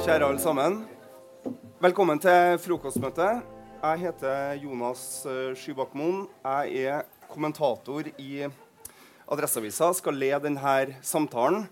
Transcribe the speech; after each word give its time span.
Kjære 0.00 0.24
alle 0.24 0.40
sammen. 0.40 0.78
Velkommen 1.76 2.16
til 2.24 2.54
frokostmøtet. 2.64 3.42
Jeg 3.82 4.00
heter 4.00 4.54
Jonas 4.62 5.02
eh, 5.28 5.50
Skybakmoen. 5.60 6.22
Jeg 6.40 6.86
er 6.88 7.28
kommentator 7.28 8.08
i 8.16 8.46
Adresseavisa. 9.28 9.90
Skal 9.92 10.16
lede 10.16 10.40
denne 10.46 10.96
samtalen, 11.04 11.68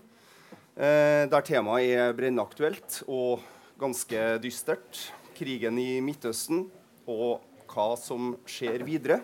eh, 0.77 1.25
der 1.25 1.41
temaet 1.41 1.89
er 1.89 2.13
brennaktuelt 2.13 3.01
og 3.07 3.41
ganske 3.81 4.37
dystert. 4.45 5.07
Krigen 5.33 5.81
i 5.81 5.97
Midtøsten 5.97 6.67
og 7.09 7.41
hva 7.65 7.91
som 7.97 8.35
skjer 8.45 8.85
videre. 8.85 9.23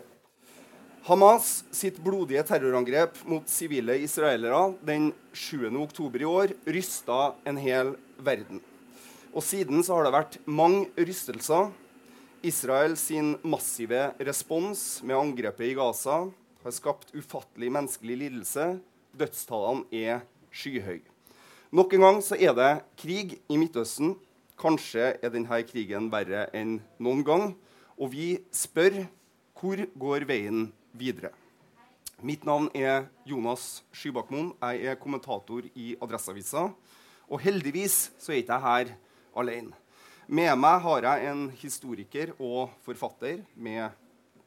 Hamas 1.05 1.59
sitt 1.69 2.01
blodige 2.01 2.41
terrorangrep 2.41 3.21
mot 3.29 3.45
sivile 3.45 4.01
israelere 4.01 4.71
den 4.81 5.11
7. 5.29 5.69
oktober 5.77 6.25
i 6.25 6.31
år 6.39 6.61
rysta 6.65 7.35
en 7.45 7.61
hel 7.61 7.99
verden. 8.17 8.65
Og 9.35 9.43
siden 9.43 9.83
så 9.83 9.97
har 9.97 10.05
det 10.07 10.15
vært 10.15 10.35
mange 10.47 10.85
rystelser. 10.95 11.67
Israel 12.45 12.93
sin 12.95 13.33
massive 13.43 14.13
respons 14.23 15.01
med 15.03 15.17
angrepet 15.17 15.73
i 15.73 15.75
Gaza 15.75 16.21
har 16.63 16.75
skapt 16.75 17.11
ufattelig 17.11 17.73
menneskelig 17.75 18.17
lidelse. 18.21 18.69
Dødstallene 19.11 19.83
er 19.91 20.23
skyhøye. 20.55 21.03
Nok 21.75 21.97
en 21.97 22.07
gang 22.07 22.21
så 22.23 22.39
er 22.39 22.55
det 22.55 22.71
krig 22.95 23.35
i 23.51 23.59
Midtøsten. 23.59 24.15
Kanskje 24.55 25.11
er 25.19 25.33
denne 25.33 25.59
krigen 25.67 26.07
verre 26.13 26.47
enn 26.55 26.77
noen 27.03 27.27
gang. 27.27 27.49
Og 27.99 28.15
vi 28.15 28.37
spør 28.55 29.03
hvor 29.59 29.83
går 29.99 30.29
veien 30.29 30.69
videre. 30.95 31.35
Mitt 32.23 32.47
navn 32.47 32.69
er 32.71 33.09
Jonas 33.27 33.83
Skybakmoen. 33.91 34.53
Jeg 34.63 34.93
er 34.93 35.01
kommentator 35.01 35.67
i 35.75 35.97
Adresseavisa. 35.99 36.69
Og 37.27 37.41
heldigvis 37.43 38.13
så 38.15 38.31
er 38.31 38.45
ikke 38.45 38.55
jeg 38.55 38.71
her 38.71 39.01
alene. 39.35 39.75
Med 40.25 40.55
meg 40.57 40.79
har 40.81 41.05
jeg 41.05 41.29
en 41.29 41.43
historiker 41.59 42.31
og 42.41 42.73
forfatter 42.85 43.43
med 43.53 43.93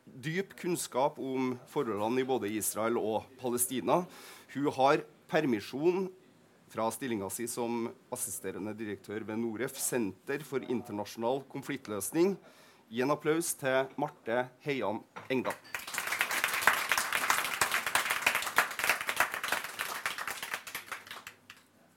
dyp 0.08 0.56
kunnskap 0.58 1.20
om 1.22 1.52
forholdene 1.70 2.24
i 2.24 2.26
både 2.26 2.50
Israel 2.50 2.98
og 2.98 3.28
Palestina. 3.38 4.00
Hun 4.54 4.70
har 4.74 5.04
permisjon 5.30 6.08
fra 6.68 6.88
stillinga 6.92 7.28
si 7.32 7.46
som 7.48 7.86
assisterende 8.12 8.74
direktør 8.76 9.24
ved 9.28 9.40
Noref, 9.40 9.78
Senter 9.80 10.42
for 10.44 10.64
internasjonal 10.66 11.44
konfliktløsning. 11.52 12.34
Gi 12.88 13.04
en 13.04 13.12
applaus 13.12 13.52
til 13.60 13.88
Marte 14.00 14.48
Heian 14.64 15.02
Engdahl. 15.30 15.56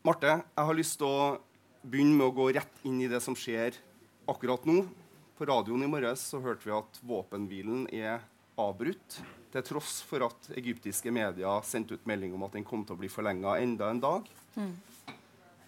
Marte, 0.02 0.42
jeg 0.42 0.66
har 0.66 0.78
lyst 0.78 0.98
til 0.98 1.08
å 1.08 1.51
begynne 1.82 2.18
med 2.18 2.30
å 2.30 2.36
gå 2.36 2.50
rett 2.56 2.84
inn 2.88 3.00
i 3.02 3.10
det 3.12 3.22
som 3.24 3.38
skjer 3.38 3.78
akkurat 4.30 4.66
nå. 4.70 4.84
På 5.38 5.48
radioen 5.50 5.84
i 5.86 5.90
morges 5.90 6.24
så 6.32 6.42
hørte 6.44 6.68
vi 6.68 6.76
at 6.76 7.00
våpenhvilen 7.02 7.88
er 7.94 8.22
avbrutt, 8.62 9.22
til 9.52 9.66
tross 9.68 10.00
for 10.08 10.24
at 10.28 10.52
egyptiske 10.56 11.12
medier 11.12 11.66
sendte 11.68 11.98
ut 11.98 12.06
melding 12.08 12.36
om 12.38 12.46
at 12.46 12.54
den 12.56 12.68
kom 12.68 12.86
til 12.86 12.96
å 12.96 13.02
bli 13.02 13.10
forlenga 13.12 13.58
enda 13.60 13.90
en 13.92 14.00
dag. 14.04 14.30
Mm. 14.56 14.76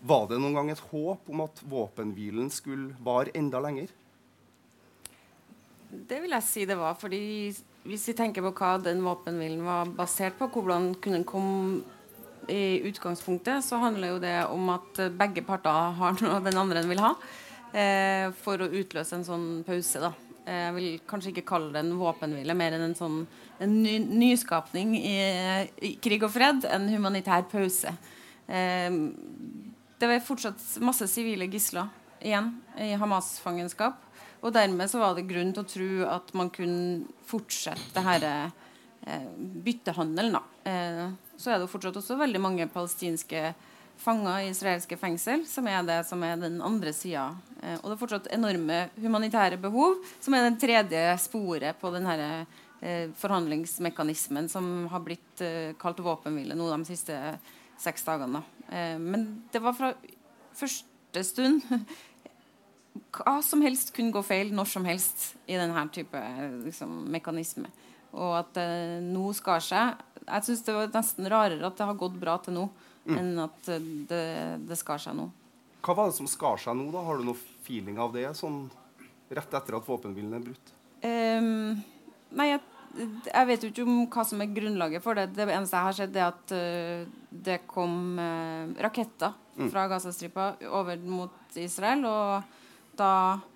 Var 0.04 0.24
det 0.30 0.40
noen 0.40 0.56
gang 0.60 0.70
et 0.72 0.86
håp 0.92 1.30
om 1.32 1.44
at 1.46 1.60
våpenhvilen 1.68 2.50
skulle 2.52 2.94
vare 3.04 3.34
enda 3.40 3.60
lenger? 3.64 3.92
Det 5.94 6.20
vil 6.24 6.34
jeg 6.34 6.48
si 6.48 6.66
det 6.68 6.78
var. 6.80 6.96
fordi 7.00 7.54
hvis 7.84 8.08
vi 8.08 8.16
tenker 8.16 8.46
på 8.46 8.54
hva 8.56 8.78
den 8.80 9.04
våpenhvilen 9.04 9.64
var 9.66 9.92
basert 9.96 10.38
på, 10.40 10.48
hvordan 10.48 10.94
kunne 10.96 11.20
den 11.20 11.28
komme 11.28 11.84
i 12.52 12.82
utgangspunktet 12.90 13.64
så 13.66 13.80
handler 13.82 14.14
jo 14.14 14.20
det 14.24 14.36
om 14.52 14.70
at 14.74 15.02
begge 15.18 15.44
parter 15.46 15.96
har 16.00 16.20
noe 16.24 16.42
den 16.44 16.60
andre 16.60 16.84
vil 16.90 17.02
ha, 17.04 17.14
eh, 17.72 18.28
for 18.44 18.62
å 18.62 18.72
utløse 18.72 19.18
en 19.18 19.28
sånn 19.28 19.48
pause. 19.68 20.02
da. 20.04 20.14
Jeg 20.44 20.76
vil 20.76 21.00
kanskje 21.08 21.32
ikke 21.32 21.48
kalle 21.54 21.72
det 21.72 21.84
en 21.86 21.96
våpenhvile, 22.00 22.56
mer 22.58 22.76
enn 22.76 22.90
en 22.90 22.98
sånn 22.98 23.22
en 23.64 23.76
ny, 23.84 23.98
nyskapning 24.00 24.96
i, 24.98 25.18
i, 25.80 25.94
krig 26.04 26.24
og 26.26 26.34
fred. 26.34 26.66
En 26.68 26.90
humanitær 26.92 27.46
pause. 27.52 27.94
Eh, 28.48 28.90
det 30.00 30.10
var 30.10 30.26
fortsatt 30.26 30.64
masse 30.84 31.08
sivile 31.08 31.48
gisler 31.52 31.88
igjen 32.24 32.52
i 32.82 32.94
Hamas-fangenskap. 33.00 34.02
Og 34.44 34.52
dermed 34.52 34.92
så 34.92 35.00
var 35.00 35.16
det 35.16 35.30
grunn 35.30 35.54
til 35.56 35.64
å 35.64 35.70
tro 35.70 35.90
at 36.18 36.34
man 36.36 36.52
kunne 36.52 37.06
fortsette 37.28 37.94
det 37.96 38.04
herre 38.04 38.34
eh, 38.50 38.60
byttehandelen. 39.38 40.34
da. 40.34 40.44
Eh, 40.70 41.12
så 41.38 41.52
er 41.52 41.58
det 41.58 41.68
jo 41.68 41.74
fortsatt 41.74 41.98
også 42.00 42.18
veldig 42.20 42.42
mange 42.42 42.68
palestinske 42.72 43.54
fanger 44.04 44.44
i 44.44 44.52
israelske 44.52 44.98
fengsel, 44.98 45.46
som 45.48 45.68
er 45.70 45.84
det 45.88 46.00
som 46.08 46.24
er 46.26 46.38
den 46.40 46.62
andre 46.66 46.94
sida. 46.96 47.30
Eh, 47.62 47.78
og 47.80 47.90
det 47.90 47.96
er 47.96 48.02
fortsatt 48.02 48.32
enorme 48.36 48.80
humanitære 49.02 49.60
behov, 49.62 50.00
som 50.24 50.36
er 50.36 50.48
den 50.48 50.60
tredje 50.62 51.04
sporet 51.24 51.80
på 51.82 51.92
denne 51.94 52.16
eh, 52.82 53.12
forhandlingsmekanismen 53.20 54.50
som 54.52 54.88
har 54.92 55.04
blitt 55.06 55.44
eh, 55.44 55.76
kalt 55.80 56.02
våpenhvile 56.04 56.58
nå 56.58 56.72
de 56.72 56.82
siste 56.90 57.20
seks 57.82 58.08
dagene. 58.08 58.44
Eh, 58.70 58.98
men 59.00 59.44
det 59.52 59.62
var 59.64 59.78
fra 59.78 59.94
første 60.54 61.24
stund 61.28 61.64
hva 63.14 63.40
som 63.46 63.62
helst 63.66 63.94
kunne 63.96 64.14
gå 64.14 64.22
feil 64.26 64.52
når 64.54 64.70
som 64.70 64.86
helst 64.86 65.34
i 65.50 65.58
denne 65.58 65.88
type 65.94 66.20
liksom, 66.66 67.04
mekanisme. 67.14 67.72
Og 68.14 68.34
at 68.38 68.52
det 68.58 68.64
eh, 68.64 69.06
nå 69.06 69.32
skar 69.38 69.64
seg 69.64 70.02
jeg 70.24 70.46
syns 70.48 70.66
det 70.66 70.76
var 70.76 70.92
nesten 70.94 71.30
rarere 71.32 71.68
at 71.68 71.78
det 71.78 71.88
har 71.88 72.00
gått 72.00 72.16
bra 72.20 72.38
til 72.44 72.56
nå, 72.58 72.68
mm. 73.06 73.16
enn 73.20 73.32
at 73.44 73.72
det, 74.10 74.26
det 74.68 74.78
skar 74.80 75.02
seg 75.02 75.18
nå. 75.18 75.30
Hva 75.84 75.96
var 75.98 76.10
det 76.10 76.18
som 76.18 76.30
skar 76.32 76.62
seg 76.62 76.78
nå? 76.80 76.90
da? 76.94 77.04
Har 77.04 77.20
du 77.20 77.28
noe 77.28 77.40
feeling 77.66 78.00
av 78.00 78.14
det 78.16 78.30
sånn 78.40 78.66
rett 79.34 79.58
etter 79.60 79.80
at 79.80 79.88
våpenhvilen 79.90 80.38
er 80.38 80.46
brutt? 80.46 80.74
Um, 81.04 81.82
nei, 82.38 82.48
jeg, 82.54 82.62
jeg, 83.28 83.48
vet 83.50 83.66
jo 83.66 83.72
ikke 83.74 83.88
om 83.88 84.04
hva 84.08 84.26
som 84.28 84.44
er 84.44 84.54
grunnlaget 84.56 85.04
for 85.04 85.20
det. 85.20 85.30
Det 85.36 85.48
eneste 85.50 85.80
jeg 85.80 85.90
har 85.90 85.98
sett, 85.98 86.20
er 86.20 86.30
at 86.30 86.56
uh, 86.56 87.32
det 87.50 87.60
kom 87.68 88.20
uh, 88.22 88.72
raketter 88.86 89.36
mm. 89.58 89.72
fra 89.74 89.90
Gazastripa 89.92 90.54
over 90.72 91.04
mot 91.04 91.60
Israel. 91.60 92.08
Og 92.08 92.96
da 93.00 93.12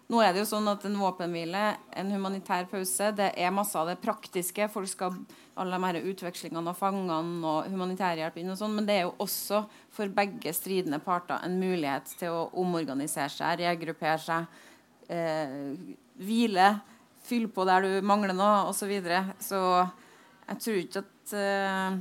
nå 0.08 0.22
er 0.24 0.32
det 0.32 0.40
jo 0.40 0.48
sånn 0.54 0.70
at 0.72 0.86
en 0.88 0.96
våpenhvile, 1.02 1.64
en 2.00 2.12
humanitær 2.16 2.70
pause, 2.72 3.10
det 3.18 3.34
er 3.36 3.52
masse 3.52 3.76
av 3.76 3.90
det 3.90 3.98
praktiske. 4.00 4.70
Folk 4.72 4.88
skal 4.88 5.18
alle 5.60 5.76
de 5.76 5.88
her 5.88 6.08
utvekslingene 6.14 6.72
av 6.72 6.80
fangene 6.80 7.18
og 7.50 7.68
humanitærhjelp 7.68 8.38
inn 8.40 8.54
og 8.54 8.60
sånn. 8.60 8.78
Men 8.78 8.88
det 8.88 8.96
er 8.96 9.08
jo 9.08 9.16
også 9.26 9.66
for 9.94 10.14
begge 10.16 10.54
stridende 10.56 11.02
parter 11.04 11.44
en 11.44 11.60
mulighet 11.60 12.14
til 12.22 12.36
å 12.38 12.48
omorganisere 12.64 13.34
seg, 13.36 13.60
regruppere 13.66 14.18
seg, 14.24 14.60
eh, 15.12 15.76
hvile, 16.24 16.70
fylle 17.28 17.52
på 17.52 17.68
der 17.68 17.84
du 17.84 18.08
mangler 18.08 18.38
noe, 18.38 18.68
osv. 18.72 18.86
Så, 18.86 18.92
videre. 18.94 19.24
så 19.44 19.62
jeg 20.48 20.64
tror 20.64 20.80
ikke 20.86 21.04
at 21.04 21.36
eh, 21.36 22.00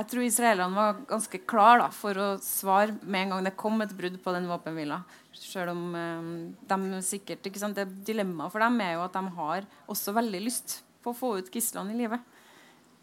jeg 0.00 0.08
tror 0.08 0.24
israelerne 0.24 0.76
var 0.76 1.00
ganske 1.08 1.40
klar 1.48 1.82
for 1.92 2.16
å 2.16 2.28
svare 2.40 2.94
med 3.02 3.26
en 3.26 3.34
gang 3.34 3.48
det 3.48 3.58
kom 3.60 3.82
et 3.84 3.92
brudd 3.96 4.16
på 4.24 4.32
den 4.32 4.48
våpenhvila. 4.48 5.02
Selv 5.36 5.74
om 5.74 5.96
eh, 5.96 6.30
de 6.70 7.00
sikkert 7.04 7.44
ikke 7.48 7.60
sant, 7.60 7.76
det 7.76 8.04
Dilemmaet 8.08 8.52
for 8.54 8.64
dem 8.64 8.80
er 8.80 8.94
jo 8.96 9.04
at 9.04 9.16
de 9.16 9.34
har 9.36 9.68
også 9.90 10.14
veldig 10.16 10.40
lyst 10.46 10.78
på 11.04 11.12
å 11.12 11.16
få 11.16 11.34
ut 11.40 11.52
gislene 11.52 11.92
i 11.92 12.00
livet. 12.00 12.24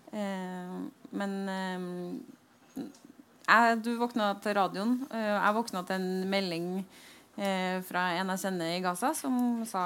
Eh, 0.10 0.74
men 1.22 1.38
eh, 1.54 1.88
jeg, 3.48 3.80
du 3.86 3.94
våkna 4.02 4.34
til 4.44 4.58
radioen. 4.58 4.98
Uh, 5.08 5.38
jeg 5.38 5.56
våkna 5.56 5.86
til 5.88 6.02
en 6.02 6.26
melding 6.28 6.72
fra 7.38 8.02
en 8.18 8.32
jeg 8.34 8.42
kjenner 8.42 8.72
i 8.74 8.80
Gaza, 8.82 9.12
som 9.14 9.62
sa 9.70 9.84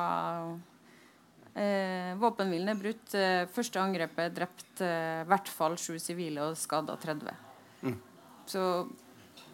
Eh, 1.54 2.12
Våpenhvilen 2.22 2.72
er 2.72 2.80
brutt. 2.80 3.14
Eh, 3.18 3.46
første 3.52 3.82
angrepet 3.82 4.36
drept 4.36 4.82
i 4.82 5.28
hvert 5.30 5.50
fall 5.52 5.78
sju 5.78 5.98
sivile 6.02 6.50
og 6.50 6.60
skada 6.60 6.96
30. 7.00 7.34
Mm. 7.86 7.98
Så 8.50 8.66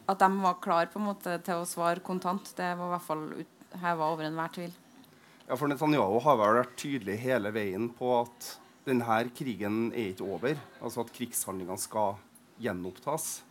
at 0.08 0.20
de 0.22 0.30
var 0.40 0.60
klar 0.64 0.88
på 0.92 1.02
en 1.02 1.10
måte 1.10 1.38
til 1.44 1.62
å 1.62 1.68
svare 1.68 2.04
kontant, 2.06 2.54
det 2.56 2.70
var 2.80 2.88
i 2.88 2.94
hvert 2.96 3.08
fall 3.08 3.26
heva 3.82 4.12
over 4.14 4.28
enhver 4.28 4.54
tvil. 4.56 4.76
Ja, 5.48 5.56
for 5.56 5.68
Netanyahu 5.72 6.20
har 6.24 6.40
vel 6.40 6.58
vært 6.62 6.78
tydelig 6.80 7.18
hele 7.24 7.52
veien 7.56 7.90
på 7.96 8.14
at 8.22 8.54
denne 8.88 9.20
krigen 9.36 9.90
er 9.94 10.14
ikke 10.14 10.28
over. 10.28 10.60
Altså 10.82 11.04
at 11.04 11.12
krigshandlingene 11.16 11.80
skal 11.80 12.18
gjenopptas. 12.64 13.42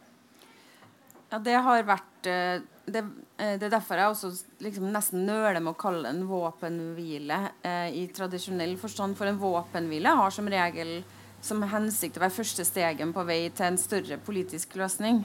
Ja, 1.30 1.40
det 1.42 1.56
har 1.66 1.86
vært 1.88 2.28
eh, 2.30 2.62
det, 2.86 3.02
eh, 3.38 3.56
det, 3.58 3.66
er 3.66 3.72
derfor 3.74 3.98
jeg 3.98 4.12
også 4.12 4.30
liksom 4.62 4.90
nesten 4.94 5.24
nøler 5.26 5.58
med 5.58 5.72
å 5.72 5.78
kalle 5.78 6.04
det 6.04 6.12
en 6.14 6.28
våpenhvile 6.28 7.38
eh, 7.66 7.88
i 7.98 8.04
tradisjonell 8.14 8.76
forstand. 8.80 9.18
For 9.18 9.28
en 9.28 9.40
våpenhvile 9.40 10.14
har 10.20 10.34
som 10.34 10.50
regel 10.50 11.00
som 11.44 11.64
hensikt 11.66 12.18
å 12.18 12.24
være 12.24 12.38
første 12.38 12.64
stegen 12.66 13.12
på 13.14 13.26
vei 13.26 13.40
til 13.50 13.68
en 13.68 13.80
større 13.80 14.18
politisk 14.22 14.78
løsning. 14.78 15.24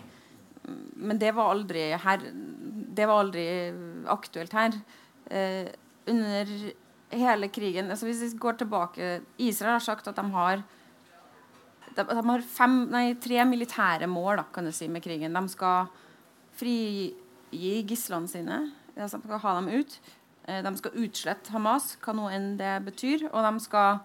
Men 0.98 1.22
det 1.22 1.32
var 1.38 1.54
aldri, 1.54 1.88
her, 1.98 2.26
det 2.98 3.08
var 3.10 3.24
aldri 3.24 3.46
aktuelt 4.12 4.54
her. 4.58 4.78
Eh, 5.30 5.70
under 6.10 6.50
hele 7.12 7.48
krigen 7.54 7.92
altså 7.92 8.08
Hvis 8.08 8.22
vi 8.24 8.38
går 8.42 8.56
tilbake 8.58 9.20
Israel 9.38 9.76
har 9.76 9.84
sagt 9.84 10.08
at 10.08 10.18
de 10.18 10.24
har 10.34 10.64
de, 11.96 12.06
de 12.08 12.24
har 12.30 12.46
fem, 12.46 12.78
nei, 12.92 13.06
tre 13.22 13.44
militære 13.48 14.10
mål 14.10 14.42
da, 14.42 14.48
kan 14.54 14.68
du 14.68 14.72
si, 14.76 14.88
med 14.92 15.04
krigen. 15.04 15.36
De 15.36 15.52
skal 15.52 15.90
frigi 16.60 17.14
gislene 17.90 18.32
sine. 18.32 18.62
De 18.96 19.08
skal 19.10 19.44
ha 19.44 19.56
dem 19.60 19.70
ut. 19.72 19.98
Eh, 20.48 20.62
de 20.66 20.74
skal 20.80 21.02
utslette 21.04 21.54
Hamas, 21.54 21.96
hva 22.04 22.16
nå 22.18 22.30
enn 22.34 22.54
det 22.60 22.78
betyr. 22.88 23.28
Og 23.32 23.44
de 23.48 23.66
skal 23.66 24.02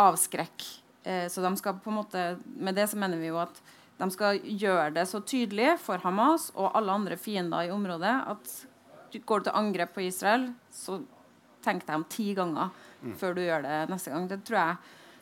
avskrekke. 0.00 0.80
Eh, 1.04 1.26
så 1.32 1.44
de 1.44 1.52
skal 1.56 1.78
på 1.80 1.88
en 1.88 1.96
måte 1.96 2.22
Med 2.44 2.76
det 2.76 2.90
så 2.90 2.98
mener 3.00 3.16
vi 3.16 3.30
jo 3.30 3.38
at 3.40 3.62
de 4.00 4.08
skal 4.12 4.40
gjøre 4.40 4.90
det 4.96 5.06
så 5.08 5.20
tydelig 5.24 5.74
for 5.80 6.00
Hamas 6.04 6.50
og 6.54 6.72
alle 6.76 6.92
andre 6.92 7.16
fiender 7.20 7.68
i 7.68 7.72
området 7.72 8.12
at 8.32 8.52
går 9.26 9.42
du 9.42 9.48
til 9.48 9.58
angrep 9.58 9.92
på 9.92 10.04
Israel, 10.06 10.46
så 10.72 11.00
tenk 11.64 11.84
deg 11.84 11.98
om 11.98 12.06
ti 12.08 12.30
ganger 12.36 12.70
mm. 13.02 13.14
før 13.20 13.36
du 13.36 13.42
gjør 13.42 13.64
det 13.66 13.78
neste 13.90 14.12
gang. 14.12 14.28
Det 14.30 14.38
tror 14.46 14.58
jeg 14.60 14.76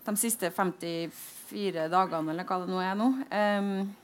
de 0.08 0.14
siste 0.20 0.50
54 1.48 1.88
dagene, 1.92 2.30
eller 2.32 2.44
hva 2.48 2.56
det 2.62 2.70
nå 2.70 2.78
er 2.82 2.94
nå, 2.98 3.08
um, 3.32 3.94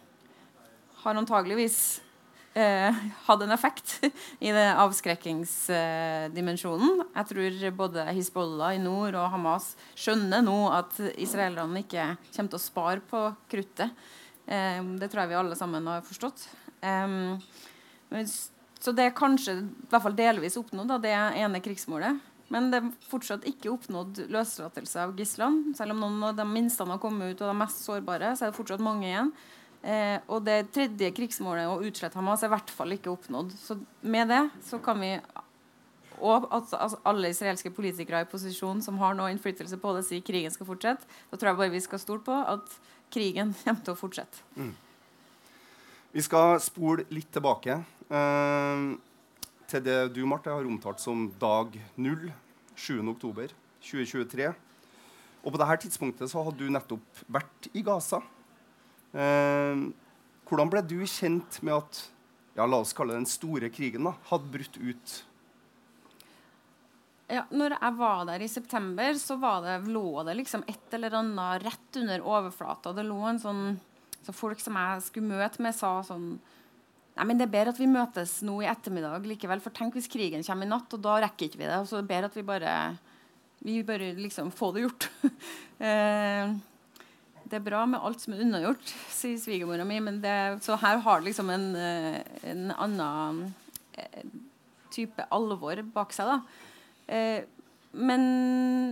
har 1.04 1.14
antageligvis 1.20 1.78
uh, 2.56 2.92
hatt 3.26 3.42
en 3.44 3.56
effekt 3.56 3.88
i 4.46 4.48
den 4.54 4.70
avskrekkingsdimensjonen. 4.80 6.92
Jeg 7.10 7.24
tror 7.30 7.52
både 7.82 8.00
Hizbollah 8.16 8.70
i 8.76 8.82
nord 8.82 9.14
og 9.18 9.32
Hamas 9.34 9.66
skjønner 9.92 10.40
nå 10.44 10.58
at 10.72 10.92
israelerne 11.14 11.78
ikke 11.84 12.04
kommer 12.30 12.50
til 12.54 12.60
å 12.60 12.68
spare 12.68 13.00
på 13.10 13.20
kruttet. 13.52 13.90
Um, 14.48 14.86
det 15.00 15.08
tror 15.10 15.20
jeg 15.24 15.30
vi 15.32 15.42
alle 15.42 15.56
sammen 15.58 15.82
har 15.88 16.00
forstått. 16.04 16.38
Um, 16.84 17.38
så 18.84 18.90
det 18.92 19.04
er 19.08 19.16
kanskje 19.16 19.52
i 19.62 19.64
hvert 19.88 20.04
fall 20.04 20.16
delvis 20.16 20.58
oppnådd, 20.60 20.90
det 21.02 21.12
ene 21.14 21.60
krigsmålet. 21.64 22.12
Men 22.52 22.70
det 22.72 22.80
er 22.80 22.90
fortsatt 23.08 23.46
ikke 23.48 23.72
oppnådd 23.72 24.26
løslatelse 24.32 25.06
av 25.06 25.14
gislene. 25.18 25.72
Selv 25.78 25.94
om 25.94 26.02
noen 26.02 26.30
av 26.30 26.36
de 26.38 26.46
minste 26.48 26.84
har 26.86 27.00
kommet 27.02 27.32
ut, 27.32 27.42
og 27.42 27.50
de 27.50 27.58
mest 27.62 27.84
sårbare, 27.86 28.34
så 28.36 28.46
er 28.46 28.52
det 28.52 28.58
fortsatt 28.58 28.84
mange 28.84 29.08
igjen. 29.08 29.32
Eh, 29.84 30.18
og 30.32 30.44
det 30.46 30.70
tredje 30.72 31.10
krigsmålet, 31.16 31.68
å 31.68 31.80
utslette 31.84 32.16
Hamas, 32.20 32.44
er 32.44 32.52
i 32.52 32.54
hvert 32.54 32.70
fall 32.72 32.94
ikke 32.96 33.12
oppnådd. 33.12 33.52
Så 33.60 33.78
med 34.00 34.30
det 34.32 34.44
så 34.64 34.80
kan 34.84 35.00
vi 35.00 35.16
og 36.24 36.46
at 36.54 36.70
altså 36.78 37.00
alle 37.10 37.30
israelske 37.32 37.72
politikere 37.74 38.22
i 38.22 38.28
posisjon 38.30 38.78
som 38.84 39.00
har 39.00 39.16
noe 39.18 39.32
innflytelse 39.34 39.76
på 39.82 39.94
det, 39.96 40.04
sier 40.06 40.22
krigen 40.24 40.52
skal 40.54 40.68
fortsette. 40.68 41.08
Da 41.30 41.36
tror 41.36 41.50
jeg 41.50 41.58
bare 41.58 41.74
vi 41.74 41.82
skal 41.84 42.00
stole 42.00 42.22
på 42.24 42.36
at 42.38 42.76
krigen 43.12 43.54
kommer 43.64 43.82
til 43.84 43.96
å 43.96 43.98
fortsette. 43.98 44.44
Mm. 44.56 44.72
Vi 46.14 46.22
skal 46.22 46.60
spole 46.62 47.08
litt 47.10 47.32
tilbake 47.34 47.80
eh, 48.06 48.84
til 49.74 49.82
det 49.82 49.98
du 50.14 50.22
Marte, 50.28 50.52
har 50.54 50.66
omtalt 50.68 51.02
som 51.02 51.26
dag 51.40 51.74
null, 51.98 52.30
7.10.2023. 52.78 54.48
Og 55.44 55.52
på 55.52 55.60
dette 55.60 55.76
tidspunktet 55.84 56.30
så 56.30 56.44
hadde 56.46 56.62
du 56.62 56.72
nettopp 56.72 57.22
vært 57.34 57.68
i 57.74 57.82
Gaza. 57.84 58.22
Eh, 59.14 59.84
hvordan 60.46 60.72
ble 60.72 60.82
du 60.86 60.98
kjent 61.10 61.60
med 61.66 61.76
at 61.76 62.02
ja, 62.54 62.66
la 62.66 62.80
oss 62.80 62.94
kalle 62.94 63.16
den 63.16 63.28
store 63.28 63.70
krigen 63.74 64.06
da, 64.06 64.14
hadde 64.30 64.52
brutt 64.52 64.78
ut 64.78 65.14
ja, 67.32 67.40
når 67.48 67.72
jeg 67.72 67.96
var 67.96 68.26
der 68.28 68.42
i 68.44 68.50
september, 68.52 69.16
så 69.16 69.38
det, 69.64 69.78
lå 69.88 70.22
det 70.28 70.34
liksom 70.36 70.60
et 70.68 70.92
eller 70.94 71.16
annet 71.18 71.62
rett 71.64 71.96
under 72.02 72.20
overflata. 72.20 72.92
Det 72.92 73.04
lå 73.08 73.16
en 73.30 73.40
sånn 73.40 73.62
så 74.24 74.32
Folk 74.32 74.60
som 74.60 74.76
jeg 74.76 75.02
skulle 75.04 75.36
møte 75.36 75.60
med, 75.64 75.74
sa 75.76 75.98
sånn 76.04 76.38
Nei, 77.14 77.24
men 77.30 77.38
Det 77.38 77.46
er 77.46 77.54
bedre 77.54 77.74
at 77.74 77.78
vi 77.78 77.86
møtes 77.90 78.40
nå 78.42 78.58
i 78.64 78.68
ettermiddag 78.70 79.26
likevel. 79.30 79.62
For 79.62 79.74
tenk 79.74 79.94
hvis 79.94 80.10
krigen 80.10 80.42
kommer 80.46 80.66
i 80.66 80.70
natt, 80.72 80.94
og 80.96 81.02
da 81.04 81.20
rekker 81.22 81.46
ikke 81.46 81.60
vi 81.60 81.68
det. 81.68 81.80
Så 81.86 82.00
det 82.00 82.04
er 82.04 82.12
bedre 82.14 82.30
at 82.32 82.38
vi 82.38 82.46
bare 82.46 82.76
vi 83.64 83.78
bare 83.86 84.12
liksom 84.18 84.50
få 84.52 84.72
det 84.74 84.84
gjort. 84.84 85.06
eh, 85.88 86.50
det 87.44 87.56
er 87.56 87.64
bra 87.64 87.84
med 87.88 88.02
alt 88.04 88.20
som 88.20 88.34
er 88.34 88.42
unnagjort, 88.44 88.92
sier 89.12 89.38
svigermora 89.40 89.86
mi. 89.88 90.00
Men 90.04 90.20
det, 90.20 90.34
så 90.66 90.76
her 90.80 91.00
har 91.04 91.22
det 91.22 91.30
liksom 91.30 91.52
en, 91.54 91.70
eh, 91.78 92.20
en 92.50 92.66
annen 92.74 93.40
eh, 93.96 94.26
type 94.92 95.24
alvor 95.32 95.80
bak 95.94 96.12
seg. 96.12 96.28
da. 96.28 96.38
Eh, 97.14 97.40
men 97.94 98.22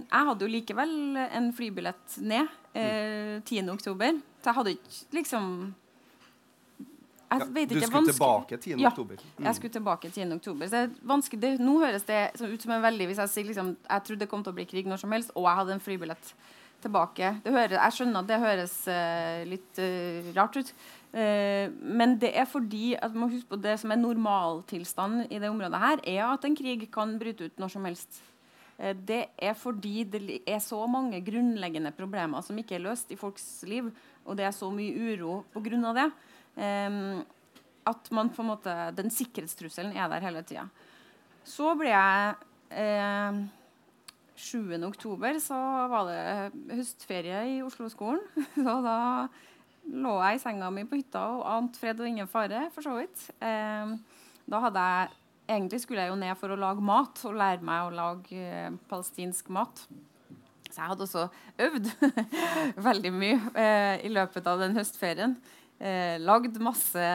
jeg 0.07 0.29
hadde 0.29 0.47
jo 0.47 0.55
likevel 0.55 0.93
en 1.27 1.53
flybillett 1.57 2.19
ned 2.23 2.47
eh, 2.79 3.43
10.10. 3.43 3.77
Så 3.83 3.97
jeg 3.99 4.57
hadde 4.57 4.77
ikke 4.79 5.19
liksom 5.19 5.49
jeg 7.41 7.49
vet 7.55 7.71
ikke, 7.71 7.81
du 7.81 7.87
skulle 7.87 8.13
tilbake 8.13 8.57
10. 8.59 8.75
Ja, 8.77 8.89
oktober. 8.93 9.21
Mm. 9.39 9.45
jeg 9.47 9.59
skulle 9.59 9.77
tilbake 9.77 10.11
10. 10.11 10.33
oktober. 10.39 10.69
Så 10.69 10.87
det. 10.87 11.43
Det, 11.43 11.53
nå 11.61 11.77
høres 11.81 12.09
det 12.09 12.23
ut 12.41 12.63
som 12.63 12.73
en 12.75 12.83
veldig 12.83 13.07
Hvis 13.11 13.21
jeg 13.23 13.33
sier 13.33 13.47
liksom, 13.49 13.77
jeg 13.89 14.05
trodde 14.07 14.25
det 14.25 14.31
kom 14.31 14.43
til 14.45 14.53
å 14.53 14.57
bli 14.57 14.67
krig 14.69 14.89
når 14.91 15.01
som 15.03 15.15
helst, 15.15 15.33
og 15.35 15.47
jeg 15.49 15.61
hadde 15.61 15.77
en 15.77 15.83
flybillett 15.83 16.35
tilbake 16.83 17.37
hører, 17.45 17.79
Jeg 17.79 17.97
skjønner 17.97 18.23
at 18.23 18.31
det 18.31 18.41
høres 18.43 18.75
uh, 18.91 19.45
litt 19.49 19.81
uh, 19.83 20.33
rart 20.37 20.59
ut. 20.59 20.75
Uh, 21.13 21.69
men 21.79 22.17
det 22.21 22.33
er 22.39 22.49
fordi 22.49 22.93
at 22.97 23.15
man 23.15 23.31
husker 23.33 23.55
på 23.55 23.61
det 23.63 23.77
som 23.81 23.93
er 23.93 24.01
normaltilstanden 24.01 25.31
i 25.31 25.41
det 25.43 25.51
området 25.53 25.83
her, 25.83 26.05
er 26.17 26.27
at 26.33 26.45
en 26.49 26.59
krig 26.59 26.89
kan 26.93 27.17
bryte 27.21 27.49
ut 27.49 27.63
når 27.63 27.75
som 27.77 27.89
helst. 27.89 28.23
Det 29.07 29.29
er 29.39 29.53
fordi 29.55 30.03
det 30.11 30.41
er 30.49 30.59
så 30.59 30.81
mange 30.91 31.21
grunnleggende 31.23 31.93
problemer 31.95 32.43
som 32.43 32.57
ikke 32.59 32.75
er 32.79 32.83
løst 32.83 33.13
i 33.15 33.19
folks 33.21 33.45
liv, 33.69 33.93
og 34.25 34.39
det 34.41 34.49
er 34.49 34.55
så 34.57 34.73
mye 34.75 35.13
uro 35.13 35.43
pga. 35.53 35.93
det. 35.95 36.09
At 36.57 38.11
man 38.15 38.29
på 38.31 38.43
en 38.45 38.51
måte, 38.53 38.73
den 38.95 39.11
sikkerhetstrusselen 39.11 39.97
er 39.97 40.11
der 40.13 40.25
hele 40.27 40.43
tida. 40.47 40.67
Så 41.49 41.73
ble 41.79 41.89
jeg 41.91 42.35
eh, 42.79 43.41
7. 44.43 44.85
oktober 44.87 45.39
så 45.43 45.57
var 45.93 46.09
det 46.09 46.77
høstferie 46.77 47.41
i 47.53 47.57
Oslo-skolen. 47.63 48.23
Så 48.57 48.77
da 48.85 48.99
lå 49.93 50.15
jeg 50.23 50.39
i 50.39 50.43
senga 50.43 50.71
mi 50.75 50.85
på 50.89 50.99
hytta 51.01 51.25
og 51.37 51.43
ante 51.51 51.81
fred 51.83 52.01
og 52.01 52.09
ingen 52.09 52.31
fare, 52.31 52.69
for 52.75 52.87
så 52.87 52.95
vidt. 53.01 53.27
Eh, 53.43 53.99
da 54.47 54.65
hadde 54.69 54.87
jeg 54.93 55.19
Egentlig 55.53 55.81
skulle 55.83 56.05
jeg 56.05 56.13
jo 56.13 56.17
ned 56.17 56.39
for 56.39 56.55
å 56.55 56.57
lage 56.57 56.85
mat 56.87 57.19
og 57.27 57.35
lære 57.37 57.67
meg 57.67 57.89
å 57.89 57.93
lage 57.93 58.37
eh, 58.39 58.77
palestinsk 58.89 59.49
mat. 59.53 59.83
Så 60.71 60.79
jeg 60.79 60.87
hadde 60.87 61.03
også 61.03 61.25
øvd 61.67 61.89
veldig 62.87 63.11
mye 63.13 63.41
eh, 63.59 64.05
i 64.07 64.13
løpet 64.15 64.47
av 64.49 64.63
den 64.63 64.79
høstferien 64.79 65.35
eh, 65.83 66.17
lagd 66.23 66.61
masse 66.63 67.07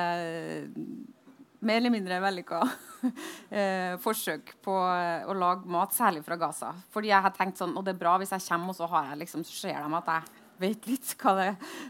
mer 1.59 1.79
eller 1.79 1.93
mindre 1.93 2.19
vellykka 2.21 2.59
eh, 3.49 3.93
forsøk 4.01 4.55
på 4.63 4.75
eh, 4.77 5.27
å 5.27 5.35
lage 5.37 5.69
mat, 5.71 5.95
særlig 5.95 6.23
fra 6.25 6.37
Gaza. 6.39 6.73
Fordi 6.93 7.11
jeg 7.11 7.23
har 7.23 7.33
tenkt 7.35 7.61
sånn, 7.61 7.75
og 7.77 7.85
det 7.85 7.95
er 7.95 8.03
bra 8.03 8.17
hvis 8.21 8.35
jeg 8.35 8.45
kommer 8.49 8.73
og 8.73 8.77
så 8.77 8.89
har 8.91 9.11
jeg 9.11 9.23
liksom, 9.23 9.45
så 9.47 9.57
ser 9.63 9.81
de 9.81 9.97
at 9.99 10.11
jeg 10.13 10.43
vet 10.61 10.87
litt 10.89 11.11
hva 11.21 11.33
det 11.37 11.49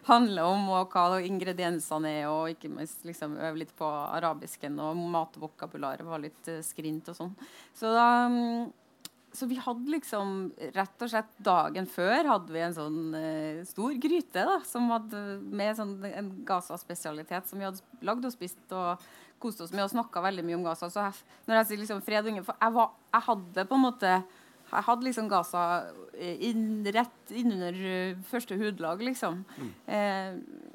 handler 0.09 0.47
om, 0.47 0.65
og 0.75 0.95
hva 0.95 1.21
ingrediensene 1.23 2.13
er, 2.21 2.25
og 2.31 2.51
ikke 2.51 2.71
minst 2.71 3.05
liksom, 3.07 3.37
øve 3.39 3.63
litt 3.63 3.71
på 3.77 3.87
arabisken 3.87 4.79
og 4.83 4.99
matvokabularet 5.15 6.07
var 6.07 6.23
litt 6.23 6.51
eh, 6.51 6.63
skrint 6.65 7.11
og 7.11 7.19
sånn. 7.21 7.33
Så 7.75 7.91
da 7.95 8.09
um, 8.27 8.67
så 9.37 9.45
vi 9.49 9.59
hadde 9.61 9.91
liksom 9.93 10.33
rett 10.73 11.03
og 11.05 11.11
slett 11.11 11.29
dagen 11.45 11.85
før 11.89 12.31
hadde 12.31 12.53
vi 12.55 12.63
en 12.65 12.73
sånn 12.73 12.99
uh, 13.13 13.61
stor 13.69 13.93
gryte 14.01 14.45
da, 14.49 14.57
som 14.65 14.89
hadde 14.89 15.21
med 15.45 15.77
sånn, 15.77 15.93
en 16.09 16.31
Gaza-spesialitet 16.47 17.49
som 17.49 17.61
vi 17.61 17.67
hadde 17.67 18.05
lagd 18.07 18.25
og 18.25 18.33
spist 18.33 18.73
og 18.73 19.05
kost 19.37 19.61
oss 19.61 19.73
med 19.75 19.85
og 19.85 19.93
snakka 19.93 20.23
veldig 20.25 20.45
mye 20.47 20.57
om 20.57 20.65
Gaza. 20.65 20.89
Så 20.89 21.03
jeg, 21.05 21.21
når 21.45 21.59
jeg 21.59 21.69
sier 21.69 21.81
liksom 21.83 22.03
fred 22.05 22.31
og 22.31 22.41
For 22.47 22.57
jeg, 22.65 22.73
var, 22.79 22.91
jeg, 23.13 23.25
hadde 23.27 23.67
på 23.69 23.77
en 23.77 23.85
måte 23.85 24.13
jeg 24.67 24.83
hadde 24.89 25.07
liksom 25.07 25.29
Gaza 25.31 25.63
inn, 26.17 26.81
rett 26.91 27.31
innunder 27.31 27.77
første 28.27 28.57
hudlag, 28.59 29.03
liksom. 29.05 29.43
Mm. 29.55 29.69
Eh, 29.95 30.73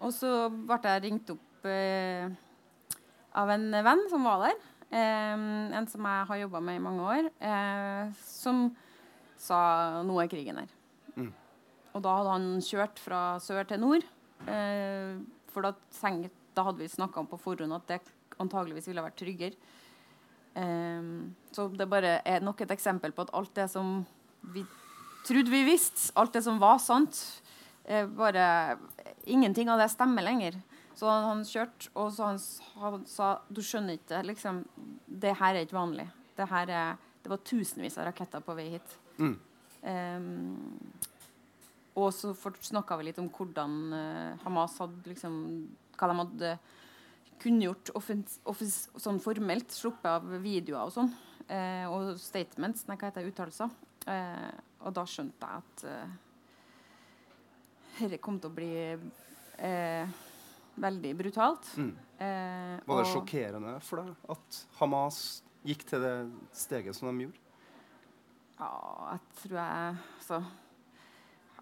og 0.00 0.14
så 0.14 0.46
ble 0.48 0.78
jeg 0.86 1.02
ringt 1.04 1.32
opp 1.34 1.68
eh, 1.68 2.30
av 3.36 3.52
en 3.52 3.66
venn 3.90 4.06
som 4.12 4.24
var 4.24 4.46
der. 4.46 4.56
En 4.94 5.86
som 5.90 6.06
jeg 6.06 6.26
har 6.28 6.38
jobba 6.44 6.60
med 6.62 6.78
i 6.78 6.82
mange 6.82 7.02
år, 7.02 7.28
uh, 7.42 8.12
som 8.22 8.68
sa 9.36 10.02
'nå 10.02 10.22
er 10.22 10.28
krigen 10.28 10.56
her'. 10.56 10.74
Mm. 11.16 11.32
Og 11.94 12.02
da 12.02 12.16
hadde 12.16 12.30
han 12.30 12.60
kjørt 12.60 12.98
fra 12.98 13.38
sør 13.40 13.66
til 13.66 13.80
nord. 13.80 14.04
Uh, 14.46 15.20
for 15.50 15.62
da, 15.62 15.72
da, 16.54 16.62
hadde 16.62 16.78
vi 16.78 16.88
snakka 16.88 17.20
om 17.20 17.26
på 17.26 17.40
forhånd 17.40 17.72
at 17.72 17.86
det 17.86 18.00
antageligvis 18.38 18.86
ville 18.86 19.02
vært 19.02 19.16
tryggere. 19.16 19.56
Så 21.52 21.68
det 21.76 21.88
bare 21.88 22.22
er 22.24 22.40
nok 22.40 22.60
et 22.62 22.70
eksempel 22.70 23.12
på 23.12 23.22
at 23.22 23.30
alt 23.34 23.54
det 23.54 23.68
som 23.68 24.06
vi 24.40 24.64
trodde 25.26 25.50
vi 25.50 25.64
visste, 25.64 26.12
alt 26.16 26.32
det 26.32 26.42
som 26.44 26.58
var 26.58 26.78
sant, 26.78 27.42
bare 27.84 28.78
Ingenting 29.26 29.68
av 29.68 29.78
det 29.78 29.90
stemmer 29.90 30.22
lenger. 30.22 30.54
Så 30.96 31.10
han 31.10 31.42
kjørte, 31.44 31.90
og 31.94 32.12
så 32.14 32.30
han, 32.30 32.38
han 32.80 33.02
sa 33.10 33.30
Du 33.52 33.60
skjønner 33.64 33.98
ikke, 33.98 34.22
liksom 34.30 34.62
Det 35.06 35.34
her 35.38 35.54
er 35.54 35.66
ikke 35.66 35.78
vanlig. 35.78 36.06
Det, 36.36 36.48
her 36.50 36.72
er, 36.74 36.96
det 37.22 37.32
var 37.32 37.44
tusenvis 37.46 37.98
av 37.98 38.08
raketter 38.10 38.42
på 38.44 38.56
vei 38.58 38.70
hit. 38.74 38.96
Mm. 39.18 39.36
Um, 39.86 40.56
og 41.96 42.10
så 42.12 42.34
snakka 42.34 42.98
vi 42.98 43.06
litt 43.08 43.20
om 43.22 43.30
hvordan 43.32 43.76
uh, 43.94 44.42
Hamas 44.42 44.74
hadde 44.82 45.12
liksom 45.12 45.36
Hva 45.96 46.08
de 46.10 46.16
hadde 46.18 46.50
kunngjort 47.40 47.92
sånn 47.92 49.20
formelt, 49.20 49.72
sluppet 49.72 50.08
av 50.10 50.28
videoer 50.42 50.88
og 50.88 50.94
sånn. 50.94 51.10
Uh, 51.46 51.84
og 51.92 52.16
statements, 52.20 52.86
nei, 52.88 52.96
hva 52.98 53.10
heter 53.10 53.22
det, 53.22 53.32
uttalelser. 53.32 53.74
Uh, 54.06 54.52
og 54.86 54.94
da 54.96 55.04
skjønte 55.08 55.50
jeg 55.50 55.62
at 55.62 55.84
uh, 55.90 56.08
dette 58.00 58.20
kom 58.22 58.40
til 58.40 58.50
å 58.50 58.56
bli 58.56 58.72
veldig 60.76 61.12
brutalt. 61.16 61.68
Mm. 61.80 61.94
Eh, 62.18 62.76
Var 62.86 63.02
det 63.02 63.08
sjokkerende 63.10 63.74
for 63.84 64.00
deg 64.00 64.30
at 64.32 64.60
Hamas 64.78 65.18
gikk 65.66 65.82
til 65.88 66.00
det 66.00 66.14
steget 66.56 66.96
som 66.96 67.10
de 67.10 67.26
gjorde? 67.26 67.42
Ja, 68.56 68.70
jeg 69.10 69.20
tror 69.42 69.58
jeg 69.60 69.96
altså, 70.16 70.38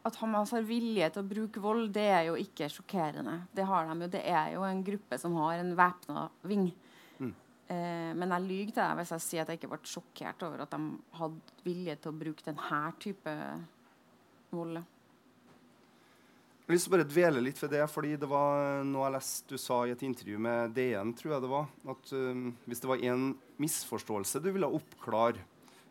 At 0.06 0.18
Hamas 0.20 0.52
har 0.54 0.66
vilje 0.68 1.08
til 1.11 1.25
å 1.25 1.26
bruke 1.26 1.62
vold, 1.64 1.88
det 1.96 2.06
er 2.06 2.26
jo 2.28 2.37
ikke 2.38 2.68
sjokkerende. 2.70 3.38
Det 3.56 3.64
har 3.66 3.88
de 3.88 4.04
jo. 4.04 4.11
Det 4.12 4.20
er 4.20 4.52
jo 4.52 4.62
en 4.68 4.82
gruppe 4.84 5.18
som 5.18 5.34
har 5.40 5.62
en 5.62 5.73
væpna 5.78 6.26
ving. 6.44 6.68
Mm. 7.18 7.34
Eh, 7.73 8.11
men 8.14 8.34
jeg 8.37 8.44
lyver 8.44 8.75
til 8.75 8.82
deg 8.82 8.99
hvis 9.00 9.14
jeg 9.16 9.25
sier 9.25 9.42
at 9.42 9.50
jeg 9.50 9.62
ikke 9.62 9.73
ble 9.73 9.80
sjokkert 9.88 10.44
over 10.44 10.66
at 10.66 10.76
de 10.76 10.82
hadde 11.18 11.64
vilje 11.64 11.96
til 11.96 12.12
å 12.12 12.18
bruke 12.20 12.46
denne 12.46 12.82
type 13.00 13.38
vold. 14.52 14.84
Jeg 16.64 16.71
har 16.71 16.76
lyst 16.78 16.87
til 16.87 16.94
å 16.94 16.97
bare 16.97 17.04
dvele 17.12 17.40
litt 17.44 17.59
ved 17.61 17.75
det, 17.75 17.83
fordi 17.92 18.11
det 18.16 18.28
var 18.30 18.85
noe 18.88 19.02
jeg 19.04 19.12
leste 19.18 19.52
du 19.52 19.61
sa 19.61 19.83
i 19.85 19.90
et 19.92 20.02
intervju 20.06 20.38
med 20.40 20.71
DN, 20.73 21.11
tror 21.12 21.35
jeg 21.35 21.42
det 21.44 21.50
var, 21.50 21.66
at 21.92 22.12
um, 22.16 22.44
hvis 22.64 22.80
det 22.80 22.88
var 22.88 23.02
én 23.04 23.25
misforståelse 23.61 24.40
du 24.40 24.47
ville 24.54 24.71
oppklare, 24.78 25.42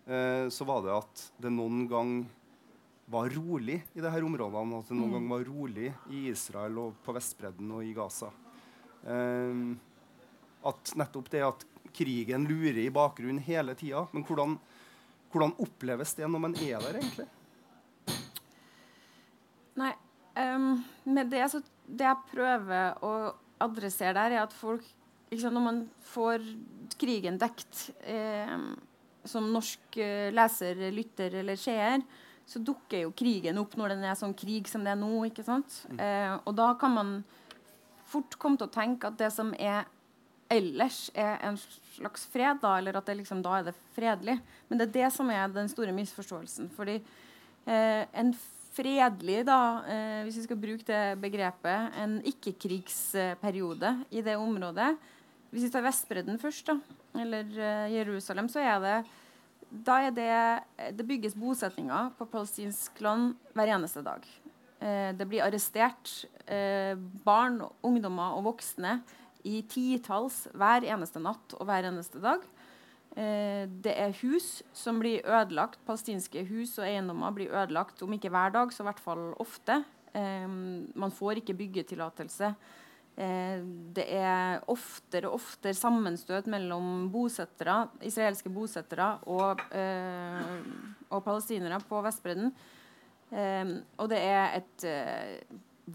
uh, 0.10 0.50
så 0.50 0.66
var 0.66 0.80
det 0.82 0.96
at 0.96 1.22
det 1.46 1.52
noen 1.54 1.84
gang 1.92 2.14
var 3.14 3.30
rolig 3.36 3.76
i 3.94 4.02
disse 4.02 4.24
områdene. 4.26 4.80
At 4.82 4.90
det 4.90 4.98
noen 4.98 5.12
Mm. 5.12 5.14
gang 5.20 5.28
var 5.30 5.46
rolig 5.46 5.92
i 6.10 6.24
Israel 6.32 6.80
og 6.82 6.96
på 7.06 7.14
Vestbredden 7.14 7.70
og 7.70 7.84
i 7.86 7.94
Gaza. 7.94 8.32
Um, 9.06 9.76
at 10.66 10.94
nettopp 10.98 11.30
det 11.30 11.44
at 11.46 11.66
krigen 11.94 12.48
lurer 12.50 12.82
i 12.82 12.90
bakgrunnen 12.90 13.44
hele 13.46 13.76
tida. 13.78 14.08
Men 14.12 14.26
hvordan, 14.26 14.58
hvordan 15.30 15.54
oppleves 15.62 16.16
det 16.18 16.26
når 16.26 16.44
man 16.48 16.56
er 16.56 16.82
der, 16.82 16.98
egentlig? 16.98 17.30
Nei, 19.78 19.94
ehm, 20.40 20.84
med 21.04 21.32
det, 21.34 21.44
så, 21.52 21.62
det 21.86 22.08
jeg 22.08 22.30
prøver 22.32 23.04
å 23.04 23.14
adressere 23.64 24.16
der, 24.18 24.38
er 24.38 24.44
at 24.44 24.56
folk 24.56 24.86
liksom, 25.32 25.54
Når 25.56 25.64
man 25.66 25.80
får 26.14 26.44
krigen 27.00 27.40
dekt 27.42 27.88
ehm, 28.06 28.74
som 29.26 29.48
norsk 29.54 29.98
eh, 29.98 30.30
leser, 30.36 30.84
lytter 30.94 31.40
eller 31.42 31.58
seer, 31.58 32.04
så 32.46 32.60
dukker 32.60 33.06
jo 33.06 33.14
krigen 33.16 33.58
opp 33.62 33.78
når 33.80 33.96
den 33.96 34.04
er 34.06 34.18
sånn 34.20 34.36
krig 34.38 34.68
som 34.70 34.84
det 34.84 34.92
er 34.94 35.00
nå. 35.00 35.24
ikke 35.30 35.46
sant? 35.48 35.80
Eh, 35.96 36.36
og 36.44 36.54
da 36.58 36.74
kan 36.80 36.94
man 36.94 37.14
fort 38.14 38.38
komme 38.38 38.60
til 38.60 38.68
å 38.68 38.74
tenke 38.74 39.10
at 39.10 39.18
det 39.18 39.32
som 39.34 39.54
er 39.58 39.88
ellers, 40.54 41.08
er 41.18 41.40
en 41.48 41.58
slags 41.96 42.28
fred, 42.30 42.60
da, 42.62 42.76
eller 42.78 43.00
at 43.00 43.08
det 43.10 43.16
liksom, 43.22 43.42
da 43.46 43.58
er 43.58 43.70
det 43.70 43.76
fredelig. 43.96 44.38
Men 44.68 44.80
det 44.80 44.90
er 44.90 44.96
det 45.00 45.12
som 45.16 45.32
er 45.34 45.48
den 45.54 45.72
store 45.72 45.96
misforståelsen. 45.96 46.70
fordi 46.76 47.00
eh, 47.00 48.04
en 48.14 48.34
fredelig, 48.74 49.44
da, 49.48 49.60
eh, 49.88 50.22
hvis 50.26 50.40
vi 50.42 50.46
skal 50.48 50.60
bruke 50.60 50.86
det 50.88 51.02
begrepet, 51.22 51.94
en 52.02 52.20
ikke-krigsperiode 52.26 53.98
i 54.12 54.22
det 54.22 54.38
området 54.38 54.96
Hvis 55.54 55.68
vi 55.68 55.70
tar 55.70 55.84
Vestbredden 55.86 56.40
først, 56.42 56.66
da, 56.66 56.80
eller 57.22 57.46
eh, 57.46 57.92
Jerusalem, 57.94 58.50
så 58.50 58.60
er 58.60 58.80
det 58.82 58.96
da 59.70 60.00
er 60.06 60.12
det, 60.14 60.98
det 60.98 61.06
bygges 61.06 61.34
bosetninger 61.34 62.12
på 62.18 62.26
palestinsk 62.30 63.00
land 63.02 63.36
hver 63.54 63.72
eneste 63.74 64.04
dag. 64.06 64.26
Eh, 64.82 65.14
det 65.18 65.28
blir 65.30 65.46
arrestert 65.46 66.26
barn, 67.24 67.62
ungdommer 67.82 68.36
og 68.38 68.44
voksne 68.52 69.00
i 69.48 69.62
titalls 69.66 70.44
hver 70.54 70.84
eneste 70.84 71.22
natt 71.22 71.56
og 71.58 71.66
hver 71.70 71.88
eneste 71.88 72.20
dag. 72.22 72.44
Eh, 73.14 73.70
det 73.86 73.94
er 73.94 74.16
hus 74.24 74.64
som 74.74 74.98
blir 75.02 75.26
ødelagt. 75.26 75.82
Palestinske 75.86 76.46
hus 76.50 76.80
og 76.80 76.88
eiendommer 76.88 77.34
blir 77.36 77.52
ødelagt 77.54 78.02
om 78.02 78.14
ikke 78.16 78.32
hver 78.34 78.54
dag, 78.56 78.74
så 78.74 78.84
i 78.84 78.90
hvert 78.90 79.04
fall 79.04 79.28
ofte. 79.42 79.84
Man 80.14 81.10
får 81.10 81.40
ikke 81.40 81.56
byggetillatelse. 81.58 82.52
Eh, 83.18 83.62
det 83.98 84.06
er 84.14 84.62
oftere 84.70 85.30
og 85.30 85.40
oftere 85.40 85.74
sammenstøt 85.78 86.46
mellom 86.50 87.08
bosettere, 87.14 87.88
israelske 88.06 88.52
bosettere 88.54 89.08
og, 89.26 89.62
eh, 89.74 90.62
og 91.10 91.24
palestinere 91.26 91.82
på 91.90 92.02
Vestbredden. 92.06 92.54
Og 93.34 94.10
det 94.12 94.20
er 94.22 94.60
et 94.60 94.84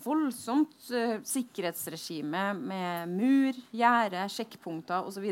voldsomt 0.02 0.88
sikkerhetsregime 1.22 2.48
med 2.58 3.12
mur, 3.12 3.60
gjerde, 3.70 4.24
sjekkpunkter 4.34 5.06
osv. 5.06 5.28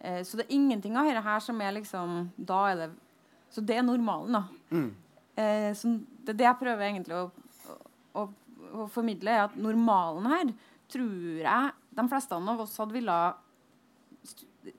Eh, 0.00 0.22
så 0.24 0.38
det 0.38 0.46
er 0.46 0.56
ingenting 0.56 0.96
av 0.96 1.08
dette 1.08 1.22
her 1.24 1.42
som 1.44 1.60
er 1.60 1.74
liksom 1.76 2.30
Da 2.36 2.60
er 2.70 2.78
det 2.78 2.90
Så 3.52 3.60
det 3.60 3.76
er 3.76 3.84
normalen, 3.84 4.38
da. 4.38 4.42
Mm. 4.70 4.90
Eh, 5.36 5.70
så 5.76 5.92
det 6.24 6.34
er 6.34 6.38
det 6.38 6.46
jeg 6.46 6.60
prøver 6.60 6.86
egentlig 6.86 7.16
å, 7.16 7.24
å, 8.14 8.26
å 8.84 8.86
formidle, 8.92 9.32
er 9.32 9.48
at 9.48 9.56
normalen 9.58 10.28
her 10.30 10.52
tror 10.90 11.40
jeg 11.40 11.72
de 11.96 12.04
fleste 12.12 12.36
av 12.36 12.62
oss 12.62 12.76
hadde 12.78 12.94
ville 12.94 13.16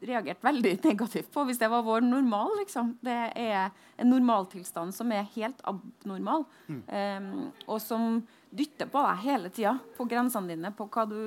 reagert 0.05 0.43
veldig 0.43 0.75
negativt 0.89 1.31
på 1.33 1.43
hvis 1.47 1.59
det 1.59 1.69
var 1.71 1.83
vår 1.85 2.05
normal. 2.05 2.53
Liksom. 2.61 2.95
Det 3.03 3.17
er 3.35 3.71
en 3.97 4.11
normaltilstand 4.11 4.95
som 4.95 5.11
er 5.11 5.27
helt 5.35 5.59
abnormal, 5.67 6.45
eh, 6.87 7.31
og 7.67 7.81
som 7.83 8.21
dytter 8.51 8.89
på 8.91 9.03
deg 9.05 9.25
hele 9.25 9.51
tida, 9.53 9.77
på 9.97 10.07
grensene 10.09 10.55
dine, 10.55 10.73
på 10.75 10.87
hva 10.91 11.05
du 11.07 11.19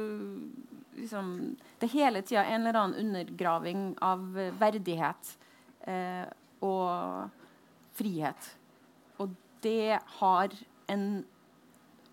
liksom, 0.97 1.57
Det 1.79 1.89
er 1.89 1.95
hele 1.95 2.23
tida 2.23 2.45
en 2.45 2.63
eller 2.63 2.81
annen 2.81 3.07
undergraving 3.07 3.87
av 4.05 4.25
verdighet 4.61 5.35
eh, 5.87 6.27
og 6.65 7.31
frihet. 7.95 8.51
Og 9.23 9.35
det 9.65 9.99
har 10.21 10.55
en 10.93 11.25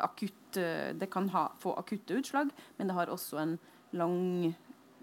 akutt 0.02 0.58
eh, 0.58 0.92
Det 0.98 1.10
kan 1.12 1.30
ha, 1.36 1.52
få 1.60 1.76
akutte 1.80 2.20
utslag, 2.20 2.52
men 2.78 2.90
det 2.90 2.98
har 2.98 3.14
også 3.14 3.42
en 3.42 3.58
lang 3.92 4.54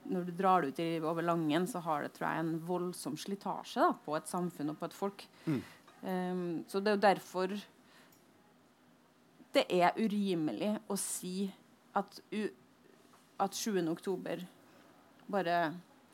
Når 0.08 0.24
du 0.24 0.32
drar 0.32 0.62
det 0.62 0.68
ut 0.68 0.78
i, 0.80 1.00
over 1.04 1.22
langen, 1.22 1.66
så 1.68 1.82
har 1.84 2.02
det 2.02 2.14
tror 2.16 2.30
jeg, 2.30 2.44
en 2.44 2.54
voldsom 2.64 3.16
slitasje 3.20 3.82
da, 3.82 3.90
på 4.04 4.14
et 4.16 4.30
samfunn 4.30 4.72
og 4.72 4.78
på 4.80 4.88
et 4.88 4.94
folk. 4.96 5.24
Mm. 5.44 5.58
Um, 6.00 6.46
så 6.70 6.80
det 6.80 6.88
er 6.88 6.96
jo 6.96 7.02
derfor 7.02 7.52
det 9.56 9.64
er 9.72 9.96
urimelig 9.98 10.74
å 10.88 10.96
si 11.00 11.48
at, 11.98 12.20
u, 12.32 12.48
at 13.40 13.56
7. 13.56 13.80
oktober 13.90 14.44
bare 15.28 15.58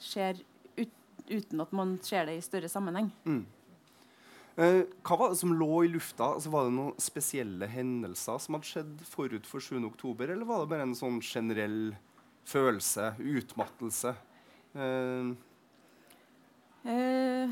skjer 0.02 0.40
ut, 0.76 0.94
uten 1.30 1.64
at 1.64 1.74
man 1.76 1.98
ser 2.04 2.28
det 2.28 2.38
i 2.38 2.44
større 2.44 2.70
sammenheng. 2.70 3.12
Mm. 3.24 3.44
Eh, 4.54 4.80
hva 5.02 5.18
var 5.18 5.32
det 5.32 5.40
som 5.40 5.54
lå 5.58 5.84
i 5.84 5.90
lufta? 5.90 6.34
Altså, 6.36 6.52
var 6.54 6.68
det 6.68 6.76
noen 6.76 7.00
spesielle 7.02 7.66
hendelser 7.70 8.42
som 8.42 8.58
hadde 8.58 8.70
skjedd 8.70 9.00
forut 9.08 9.48
for 9.48 9.64
7. 9.64 9.80
oktober, 9.88 10.30
eller 10.30 10.46
var 10.46 10.62
det 10.62 10.70
bare 10.74 10.86
en 10.86 10.98
sånn 10.98 11.18
generell 11.24 11.96
følelse, 12.46 13.14
utmattelse? 13.18 14.14
Eh, 14.74 15.34
Eh, 16.84 17.50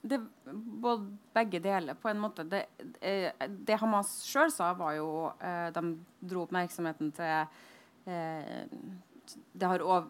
det, 0.00 0.20
både, 0.54 1.16
begge 1.32 1.58
deler, 1.58 1.94
på 1.94 2.08
en 2.08 2.20
måte. 2.20 2.44
Det, 2.44 2.66
eh, 3.00 3.32
det 3.48 3.78
Hamas 3.80 4.18
sjøl 4.28 4.52
sa, 4.52 4.74
var 4.76 4.98
jo 4.98 5.08
eh, 5.40 5.70
De 5.72 5.82
dro 6.20 6.44
oppmerksomheten 6.44 7.12
til 7.16 7.64
Det 8.08 9.68
har 9.68 9.84
ov, 9.84 10.06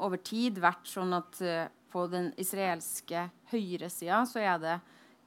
over 0.00 0.20
tid 0.24 0.58
vært 0.60 0.88
sånn 0.88 1.14
at 1.16 1.40
eh, 1.44 1.68
på 1.90 2.06
den 2.10 2.30
israelske 2.40 3.26
høyresida 3.50 4.22
så 4.28 4.42
er 4.42 4.58
det 4.62 4.76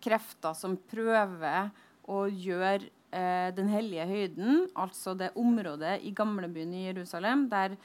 krefter 0.04 0.56
som 0.58 0.76
prøver 0.90 1.72
å 2.12 2.26
gjøre 2.28 2.92
eh, 3.14 3.50
den 3.56 3.72
hellige 3.72 4.08
høyden, 4.10 4.68
altså 4.76 5.16
det 5.18 5.34
området 5.40 6.00
i 6.04 6.14
gamlebyen 6.16 6.74
i 6.76 6.86
Jerusalem 6.90 7.48
der 7.52 7.78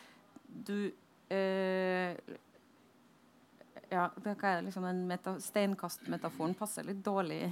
du 0.49 0.91
eh, 1.33 2.17
ja, 3.89 4.09
det 4.21 4.35
er 4.45 4.63
liksom 4.67 4.85
den 4.85 5.39
steinkastmetaforen 5.41 6.55
passer 6.59 6.85
litt 6.85 7.01
dårlig 7.05 7.47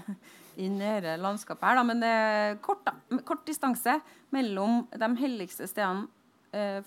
inn 0.62 0.76
i 0.76 0.90
dette 0.99 1.16
landskapet. 1.21 1.64
her, 1.64 1.78
da, 1.78 1.85
Men 1.87 2.02
det 2.02 2.12
er 2.12 2.59
kort, 2.64 2.85
da, 2.85 3.21
kort 3.25 3.47
distanse 3.49 3.99
mellom 4.35 4.85
de 4.93 5.11
helligste 5.21 5.69
stedene 5.71 6.07
eh, 6.07 6.15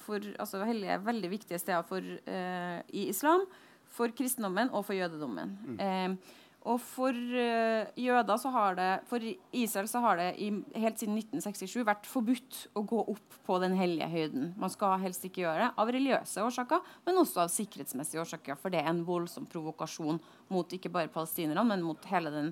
for, 0.01 0.23
altså 0.39 0.63
hellige, 0.65 0.99
veldig 1.05 1.31
viktige 1.31 1.59
steder 1.61 1.85
for, 1.87 2.03
eh, 2.25 2.79
i 2.93 3.07
islam, 3.09 3.45
for 3.89 4.13
kristendommen 4.15 4.71
og 4.73 4.85
for 4.87 4.97
jødedommen. 4.97 5.57
Eh, 5.79 6.35
og 6.67 6.79
for 6.83 7.15
eh, 7.15 7.87
jøder 7.95 8.39
så 8.39 8.49
har 8.51 8.75
det 8.75 8.87
For 9.07 9.23
Israel 9.55 9.87
så 9.87 10.01
har 10.03 10.19
det 10.19 10.27
i, 10.43 10.49
helt 10.75 10.99
siden 10.99 11.15
1967 11.15 11.85
vært 11.87 12.09
forbudt 12.09 12.65
å 12.75 12.83
gå 12.83 12.99
opp 13.13 13.37
på 13.47 13.59
den 13.63 13.77
hellige 13.79 14.09
høyden. 14.11 14.49
Man 14.59 14.73
skal 14.73 14.99
helst 14.99 15.23
ikke 15.25 15.45
gjøre 15.45 15.63
det 15.63 15.69
av 15.79 15.93
religiøse 15.95 16.43
årsaker, 16.43 16.83
men 17.07 17.21
også 17.21 17.45
av 17.45 17.53
sikkerhetsmessige 17.53 18.25
årsaker. 18.25 18.59
For 18.59 18.73
det 18.73 18.83
er 18.83 18.91
en 18.91 19.05
voldsom 19.07 19.47
provokasjon 19.49 20.19
mot 20.51 20.75
ikke 20.75 20.91
bare 20.91 21.11
palestinerne, 21.13 21.63
men 21.71 21.85
mot 21.85 22.11
hele 22.11 22.33
den 22.35 22.51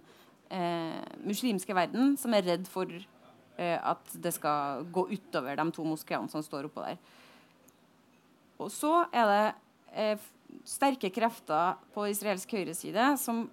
eh, 0.55 1.03
muslimske 1.27 1.75
verden, 1.75 2.15
som 2.17 2.33
er 2.37 2.47
redd 2.47 2.71
for 2.71 2.87
eh, 2.87 3.05
at 3.57 4.11
det 4.21 4.33
skal 4.35 4.85
gå 4.93 5.07
utover 5.09 5.57
de 5.57 5.65
to 5.73 5.85
moskeene 5.87 6.29
som 6.29 6.43
står 6.45 6.67
oppå 6.69 6.83
der. 6.85 6.99
Og 8.61 8.69
så 8.73 8.91
er 9.13 9.31
det 9.31 9.45
eh, 9.93 10.27
sterke 10.67 11.11
krefter 11.13 11.77
på 11.93 12.07
israelsk 12.11 12.53
høyreside 12.57 13.13
som 13.21 13.45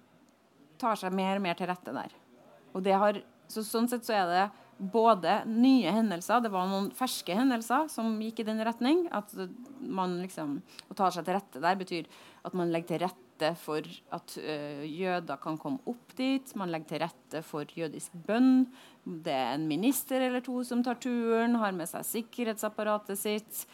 tar 0.81 0.99
seg 0.99 1.15
mer 1.15 1.39
og 1.39 1.45
mer 1.45 1.57
til 1.57 1.69
rette 1.69 1.93
der. 1.95 2.13
Og 2.75 2.83
det 2.85 2.95
har, 2.99 3.19
så 3.51 3.63
sånn 3.63 3.89
sett 3.89 4.07
så 4.07 4.15
er 4.17 4.31
det 4.31 4.45
både 4.75 5.37
nye 5.47 5.91
hendelser 5.95 6.41
Det 6.43 6.49
var 6.51 6.65
noen 6.67 6.89
ferske 6.91 7.31
hendelser 7.31 7.85
som 7.91 8.17
gikk 8.19 8.41
i 8.43 8.47
den 8.49 8.59
retning. 8.65 9.05
At 9.15 9.31
man 9.79 10.17
liksom 10.23 10.57
Å 10.89 10.97
ta 10.97 11.11
seg 11.13 11.27
til 11.27 11.37
rette 11.37 11.61
der 11.63 11.79
betyr 11.79 12.09
at 12.45 12.57
man 12.57 12.73
legger 12.73 12.95
til 12.95 13.05
rette 13.05 13.24
for 13.59 13.85
at 14.15 14.35
uh, 14.39 14.83
jøder 14.87 15.39
kan 15.41 15.57
komme 15.59 15.83
opp 15.89 16.13
dit. 16.15 16.53
Man 16.55 16.71
legger 16.71 16.93
til 16.93 17.01
rette 17.03 17.41
for 17.43 17.67
jødisk 17.75 18.13
bønn. 18.27 18.67
Det 19.03 19.33
er 19.33 19.55
en 19.57 19.67
minister 19.67 20.23
eller 20.23 20.43
to 20.45 20.61
som 20.63 20.83
tar 20.85 20.99
turen, 21.03 21.57
har 21.59 21.75
med 21.75 21.89
seg 21.91 22.07
sikkerhetsapparatet 22.07 23.19
sitt. 23.19 23.65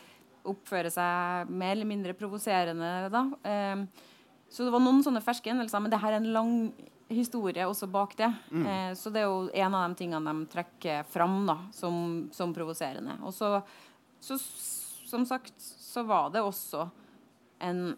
Oppfører 0.47 0.89
seg 0.89 1.51
mer 1.51 1.75
eller 1.75 1.89
mindre 1.89 2.17
provoserende. 2.17 3.11
da. 3.13 3.27
Uh, 3.45 4.07
så 4.51 4.65
det 4.67 4.73
var 4.73 4.83
noen 4.83 4.99
sånne 5.05 5.23
ferske 5.23 5.47
hendelser. 5.53 5.79
Men 5.79 5.93
det 5.93 6.01
her 6.01 6.17
er 6.17 6.19
en 6.19 6.33
lang 6.35 6.55
historie 7.11 7.65
også 7.67 7.87
bak 7.91 8.15
det. 8.19 8.29
Mm. 8.51 8.65
Eh, 8.67 8.91
så 8.99 9.11
det 9.13 9.23
er 9.23 9.29
jo 9.29 9.49
en 9.63 9.75
av 9.77 9.89
de 9.89 9.99
tingene 9.99 10.33
de 10.33 10.51
trekker 10.51 11.07
fram 11.11 11.43
da, 11.47 11.57
som, 11.75 11.95
som 12.35 12.53
provoserende. 12.55 13.17
Og 13.23 13.35
så, 13.35 13.59
så, 14.23 14.37
som 15.07 15.25
sagt, 15.27 15.55
så 15.57 16.03
var 16.07 16.31
det 16.33 16.43
også 16.43 16.87
en 17.61 17.93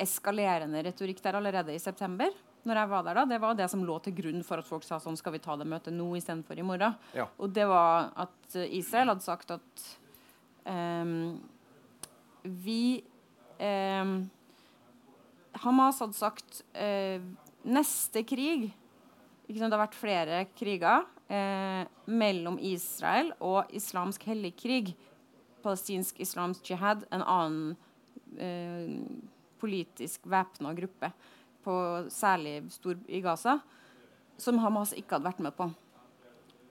eskalerende 0.00 0.82
retorikk 0.86 1.22
der 1.24 1.38
allerede 1.38 1.74
i 1.74 1.80
september. 1.82 2.34
Når 2.66 2.80
jeg 2.80 2.90
var 2.90 3.04
der 3.06 3.14
da, 3.14 3.24
Det 3.24 3.40
var 3.40 3.54
det 3.54 3.68
som 3.70 3.84
lå 3.86 3.98
til 4.02 4.14
grunn 4.16 4.42
for 4.44 4.58
at 4.58 4.66
folk 4.66 4.84
sa 4.84 4.98
sånn 4.98 5.16
skal 5.18 5.36
vi 5.36 5.42
ta 5.42 5.56
det 5.56 5.68
møtet 5.68 5.94
nå 5.94 6.08
istedenfor 6.18 6.58
i 6.58 6.66
morgen. 6.66 6.96
Ja. 7.14 7.28
Og 7.38 7.52
det 7.54 7.66
var 7.70 8.10
at 8.26 8.56
Israel 8.66 9.12
hadde 9.14 9.26
sagt 9.26 9.52
at 9.54 9.84
um, 10.66 11.38
vi 12.42 13.04
um, 13.60 14.16
Hamas 15.62 16.02
hadde 16.02 16.18
sagt 16.18 16.62
uh, 16.76 17.22
neste 17.66 18.22
krig 18.26 18.68
Det 19.46 19.62
har 19.62 19.78
vært 19.78 19.96
flere 19.96 20.42
kriger 20.58 21.06
uh, 21.30 21.86
mellom 22.06 22.58
Israel 22.58 23.30
og 23.38 23.70
islamsk 23.70 24.26
hellig 24.26 24.56
krig. 24.58 24.96
Palestinsk 25.62 26.18
islamsk 26.22 26.66
jihad, 26.70 27.06
en 27.14 27.22
annen 27.22 27.76
eh, 28.38 28.92
politisk 29.60 30.26
væpna 30.30 30.74
gruppe, 30.76 31.10
på, 31.66 31.74
særlig 32.14 32.60
stor 32.70 32.98
i 33.10 33.20
Gaza, 33.24 33.58
som 34.38 34.60
Hamas 34.62 34.94
ikke 34.94 35.16
hadde 35.16 35.26
vært 35.26 35.42
med 35.42 35.56
på. 35.56 35.66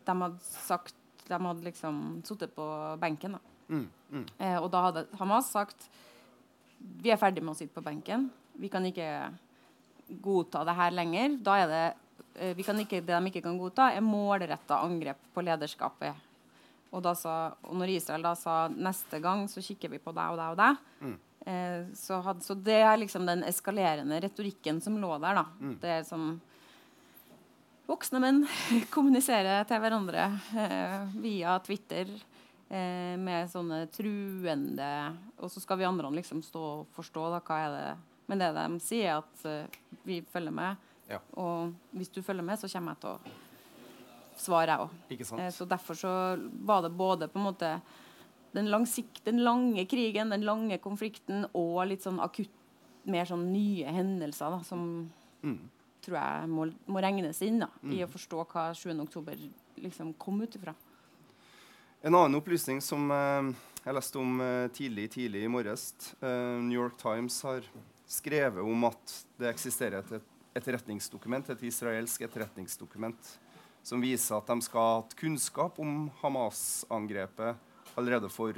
De 0.05 0.15
hadde 0.21 0.39
sagt 0.45 0.95
De 1.25 1.33
hadde 1.33 1.65
liksom 1.65 2.21
sittet 2.23 2.51
på 2.53 2.65
benken. 3.01 3.33
Da. 3.33 3.55
Mm, 3.73 3.87
mm. 4.11 4.25
Eh, 4.37 4.57
og 4.59 4.69
da 4.71 4.83
hadde 4.85 5.07
Hamas 5.17 5.49
sagt 5.51 5.87
vi 7.01 7.09
er 7.09 7.17
ferdig 7.17 7.41
med 7.41 7.55
å 7.55 7.57
sitte 7.57 7.73
på 7.73 7.81
benken. 7.81 8.27
Vi 8.61 8.69
kan 8.69 8.85
ikke 8.85 9.07
godta 10.21 10.63
det 10.67 10.75
her 10.77 10.93
lenger. 10.93 11.37
Da 11.41 11.57
er 11.63 11.71
det 11.71 11.83
eh, 12.35 12.53
vi 12.57 12.65
kan 12.67 12.79
ikke, 12.79 13.01
det 13.01 13.15
de 13.15 13.31
ikke 13.31 13.43
kan 13.45 13.57
godta, 13.57 13.89
er 13.91 14.05
målretta 14.05 14.79
angrep 14.85 15.23
på 15.33 15.43
lederskapet. 15.45 16.25
Og, 16.91 17.01
da 17.03 17.15
sa, 17.17 17.35
og 17.65 17.75
når 17.79 17.97
Israel 17.97 18.23
da 18.23 18.35
sa 18.39 18.65
neste 18.71 19.19
gang 19.23 19.47
så 19.51 19.63
kikker 19.63 19.91
vi 19.91 19.99
på 20.03 20.13
deg 20.15 20.35
og 20.35 20.39
deg 20.39 20.53
og 20.53 20.59
deg, 20.61 20.83
mm. 21.01 21.15
Eh, 21.45 21.85
så, 21.97 22.19
had, 22.25 22.43
så, 22.43 22.57
det 22.57 22.79
er 22.81 22.97
liksom 23.01 23.25
den 23.27 23.43
eskalerende 23.47 24.19
retorikken 24.25 24.81
som 24.81 24.97
lå 25.01 25.15
der. 25.17 25.41
da. 25.41 25.45
Mm. 25.61 25.75
Det 25.81 25.93
er 25.99 26.05
som 26.07 26.33
voksne 27.85 28.21
menn 28.23 28.41
kommuniserer 28.95 29.67
til 29.69 29.83
hverandre 29.83 30.29
eh, 30.57 31.05
via 31.21 31.59
Twitter 31.65 32.09
eh, 32.09 33.13
med 33.21 33.51
sånne 33.51 33.85
truende 33.93 34.91
Og 35.37 35.51
så 35.53 35.61
skal 35.61 35.79
vi 35.79 35.87
andre 35.87 36.09
liksom 36.17 36.41
stå 36.45 36.65
og 36.79 36.91
forstå 36.97 37.29
da, 37.35 37.41
hva 37.45 37.61
er 37.61 37.73
det 37.75 37.87
men 38.25 38.41
det 38.41 38.51
de 38.55 38.79
sier, 38.81 39.11
er 39.11 39.21
at 39.21 39.45
uh, 39.45 39.99
vi 40.05 40.21
følger 40.31 40.53
med. 40.53 40.85
Ja. 41.09 41.19
Og 41.37 41.73
hvis 41.93 42.09
du 42.09 42.23
følger 42.25 42.45
med, 42.45 42.57
så 42.59 42.69
kommer 42.71 42.95
jeg 42.95 43.03
til 43.03 43.11
å 43.11 44.39
svare, 44.41 44.73
jeg 44.73 44.85
òg. 44.85 45.35
Uh, 45.37 45.51
så 45.53 45.67
derfor 45.69 45.99
så 45.99 46.13
var 46.65 46.85
det 46.85 46.93
både 46.97 47.29
på 47.29 47.39
en 47.41 47.47
måte 47.51 47.75
den, 48.55 48.69
den, 49.25 49.43
lange 49.43 49.85
krigen, 49.85 50.31
den 50.33 50.45
lange 50.47 50.79
konflikten 50.83 51.47
og 51.53 51.85
litt 51.89 52.05
sånn 52.05 52.21
akutt 52.23 52.51
mer 53.05 53.27
sånn 53.29 53.51
nye 53.51 53.91
hendelser 53.93 54.55
da, 54.55 54.63
som 54.65 54.81
mm. 55.43 55.57
tror 56.05 56.17
jeg 56.17 56.49
må, 56.49 56.67
må, 56.89 57.01
regnes 57.03 57.41
inn 57.45 57.61
da, 57.61 57.69
mm. 57.83 57.93
i 57.93 58.01
å 58.05 58.09
forstå 58.09 58.45
hva 58.49 58.69
7.10 58.73 59.45
liksom 59.83 60.13
kom 60.17 60.41
ut 60.41 60.57
ifra. 60.57 60.73
En 62.05 62.15
annen 62.15 62.37
opplysning 62.39 62.81
som 62.81 63.09
eh, 63.13 63.51
jeg 63.85 63.97
leste 63.97 64.21
om 64.21 64.41
eh, 64.41 64.67
tidlig 64.73 65.11
tidlig 65.13 65.43
i 65.45 65.51
morges 65.51 65.91
eh, 66.19 66.55
New 66.63 66.77
York 66.79 66.97
Times 67.01 67.37
har 67.45 67.65
skrevet 68.09 68.65
om 68.65 68.87
at 68.89 69.15
det 69.37 69.51
eksisterer 69.51 70.01
et 70.01 70.31
etterretningsdokument, 70.55 71.49
et 71.51 71.63
israelsk 71.67 72.23
etterretningsdokument 72.25 73.31
som 73.85 74.01
viser 74.01 74.37
at 74.37 74.47
de 74.49 74.65
skal 74.65 74.81
ha 74.81 74.93
hatt 75.01 75.15
kunnskap 75.19 75.77
om 75.83 76.07
Hamas-angrepet 76.21 77.59
allerede 77.99 78.29
for 78.31 78.57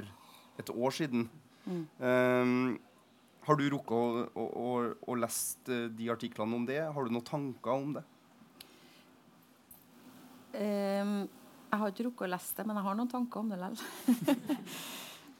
et 0.58 0.70
år 0.74 0.94
siden. 0.94 1.28
Mm. 1.68 1.82
Um, 2.00 2.78
har 3.48 3.56
du 3.56 3.64
rukket 3.72 3.96
å, 3.96 4.24
å, 4.34 4.44
å, 4.44 4.70
å 5.08 5.18
lest 5.18 5.70
uh, 5.72 5.86
de 5.92 6.10
artiklene 6.12 6.56
om 6.58 6.66
det? 6.68 6.80
Har 6.84 7.06
du 7.06 7.14
noen 7.14 7.26
tanker 7.26 7.74
om 7.74 7.94
det? 7.96 8.04
Um, 10.58 11.28
jeg 11.68 11.80
har 11.80 11.92
ikke 11.92 12.08
rukket 12.08 12.26
å 12.26 12.32
lese 12.32 12.56
det, 12.56 12.66
men 12.68 12.80
jeg 12.80 12.88
har 12.88 12.98
noen 12.98 13.12
tanker 13.12 13.42
om 13.42 13.52
det 13.52 13.60
likevel. 13.60 13.80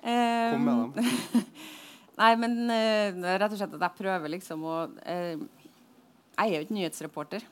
um, 0.05 0.09
Kom 0.55 0.67
med 0.69 0.99
dem. 0.99 1.45
Nei, 2.19 2.33
men 2.41 2.59
uh, 2.67 3.29
rett 3.39 3.53
og 3.53 3.61
slett 3.61 3.77
at 3.79 3.87
jeg 3.87 3.99
prøver 4.01 4.33
liksom 4.35 4.65
å 4.67 4.79
uh, 4.89 5.37
Jeg 5.39 6.45
er 6.45 6.55
jo 6.57 6.65
ikke 6.67 6.77
nyhetsreporter. 6.77 7.47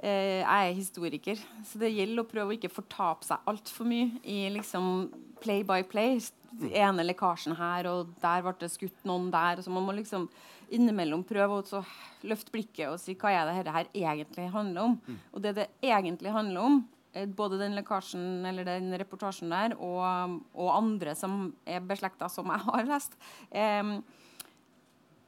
Uh, 0.00 0.40
jeg 0.40 0.44
er 0.70 0.76
historiker. 0.76 1.40
Så 1.68 1.80
det 1.80 1.92
gjelder 1.92 2.24
å 2.24 2.28
prøve 2.28 2.52
å 2.52 2.56
ikke 2.56 2.72
fortape 2.72 3.28
seg 3.28 3.50
altfor 3.50 3.88
mye 3.88 4.20
i 4.24 4.42
liksom 4.54 5.10
play 5.42 5.64
by 5.66 5.82
play. 5.88 6.20
Den 6.50 6.72
ene 6.74 7.04
lekkasjen 7.06 7.56
her, 7.58 7.88
og 7.90 8.14
der 8.22 8.44
ble 8.44 8.54
det 8.60 8.72
skutt 8.72 9.04
noen 9.08 9.28
der. 9.32 9.60
Så 9.62 9.72
man 9.72 9.84
må 9.86 9.96
liksom 9.96 10.28
innimellom 10.70 11.24
prøve 11.26 11.60
å 11.60 11.82
løfte 12.30 12.54
blikket 12.54 12.92
og 12.92 13.00
si 13.02 13.16
hva 13.18 13.32
er 13.34 13.48
det 13.48 13.60
dette 13.60 13.74
her 13.74 13.92
egentlig 14.14 14.48
handler 14.54 14.88
om. 14.88 14.96
Mm. 15.06 15.20
Og 15.34 15.44
det 15.44 15.54
det 15.58 15.68
egentlig 15.82 16.32
handler 16.34 16.66
om, 16.68 16.82
Eh, 17.12 17.26
både 17.26 17.58
den 17.58 17.74
lekkasjen 17.74 18.46
eller 18.46 18.66
den 18.66 18.92
reportasjen 19.00 19.50
der 19.50 19.74
og, 19.82 20.36
og 20.54 20.68
andre 20.76 21.16
som 21.18 21.48
er 21.66 21.82
beslekta, 21.82 22.28
som 22.30 22.50
jeg 22.52 22.62
har 22.68 22.86
lest 22.86 23.16
eh, 23.50 23.96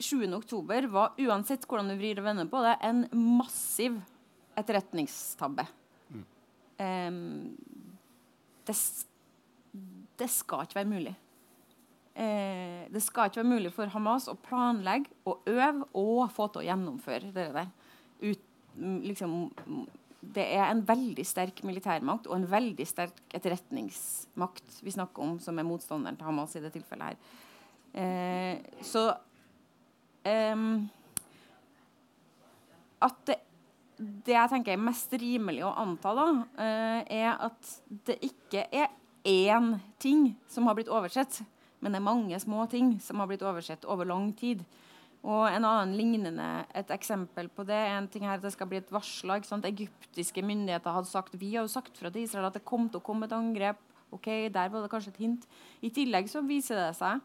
7.10 0.03 0.87
var 0.91 1.19
uansett 1.19 1.67
hvordan 1.67 1.91
du 1.91 1.97
vrir 1.99 2.21
og 2.23 2.27
vender 2.29 2.47
på 2.51 2.63
det, 2.63 2.77
en 2.87 3.05
massiv 3.11 3.99
etterretningstabbe. 4.59 5.67
Mm. 6.12 6.25
Um, 6.79 7.57
det, 8.67 8.77
det, 10.19 10.31
skal 10.31 10.67
ikke 10.67 10.81
være 10.81 10.91
mulig. 10.93 11.15
Uh, 12.12 12.85
det 12.93 13.03
skal 13.03 13.31
ikke 13.31 13.41
være 13.41 13.53
mulig 13.55 13.73
for 13.75 13.93
Hamas 13.95 14.29
å 14.31 14.37
planlegge 14.49 15.12
og 15.29 15.49
øve 15.49 15.88
og 15.97 16.27
få 16.35 16.51
til 16.53 16.62
å 16.62 16.69
gjennomføre 16.69 17.33
det 17.35 17.49
der. 17.57 17.71
Ut, 18.23 18.49
liksom, 19.09 19.37
det 20.23 20.45
er 20.55 20.69
en 20.69 20.85
veldig 20.87 21.25
sterk 21.27 21.65
militærmakt 21.67 22.29
og 22.29 22.37
en 22.37 22.51
veldig 22.51 22.87
sterk 22.87 23.17
etterretningsmakt 23.35 24.83
vi 24.85 24.95
snakker 24.95 25.25
om, 25.25 25.38
som 25.43 25.59
er 25.59 25.67
motstanderen 25.67 26.19
til 26.19 26.29
Hamas 26.29 26.55
i 26.57 26.62
det 26.62 26.73
tilfellet 26.77 27.12
her. 27.12 27.38
Uh, 27.93 28.83
så 28.87 29.11
um, 30.25 30.87
At 33.05 33.19
det, 33.29 33.37
det, 34.03 34.35
jeg 34.35 34.51
tenker 34.53 34.75
er 34.75 34.83
mest 34.83 35.12
rimelig 35.21 35.62
å 35.67 35.73
anta, 35.79 36.12
da, 36.17 36.29
eh, 36.59 37.19
er 37.23 37.37
at 37.49 37.73
det 38.07 38.19
ikke 38.27 38.67
er 38.73 38.91
én 39.25 39.77
ting 40.03 40.33
som 40.51 40.67
har 40.67 40.77
blitt 40.79 40.91
oversett, 40.91 41.43
men 41.81 41.93
det 41.95 42.01
er 42.01 42.11
mange 42.11 42.38
små 42.43 42.67
ting 42.71 42.97
som 43.03 43.21
har 43.23 43.31
blitt 43.31 43.45
oversett 43.47 43.87
over 43.91 44.09
lang 44.09 44.33
tid. 44.38 44.65
Og 45.23 45.47
en 45.47 45.65
annen 45.65 45.95
lignende, 45.95 46.67
Et 46.75 46.91
eksempel 46.91 47.49
på 47.49 47.65
det 47.65 47.79
en 47.79 48.09
ting 48.09 48.25
her 48.25 48.35
at 48.35 48.43
det 48.43 48.53
skal 48.53 48.67
bli 48.67 48.79
et 48.79 48.91
varsla. 48.91 49.38
Egyptiske 49.38 50.43
myndigheter 50.43 50.91
hadde 50.91 51.07
sagt 51.07 51.35
vi 51.38 51.55
har 51.55 51.62
jo 51.62 51.69
sagt 51.69 51.97
fra 51.97 52.11
til 52.11 52.23
Israel 52.23 52.47
at 52.47 52.55
det 52.55 52.65
kom 52.65 52.88
til 52.88 52.99
å 52.99 53.05
komme 53.05 53.27
et 53.27 53.33
angrep. 53.33 53.79
ok, 54.11 54.53
Der 54.53 54.69
var 54.69 54.83
det 54.83 54.91
kanskje 54.91 55.12
et 55.15 55.23
hint. 55.23 55.47
I 55.81 55.91
tillegg 55.91 56.29
så 56.29 56.43
viser 56.43 56.75
det 56.75 56.97
seg 56.97 57.21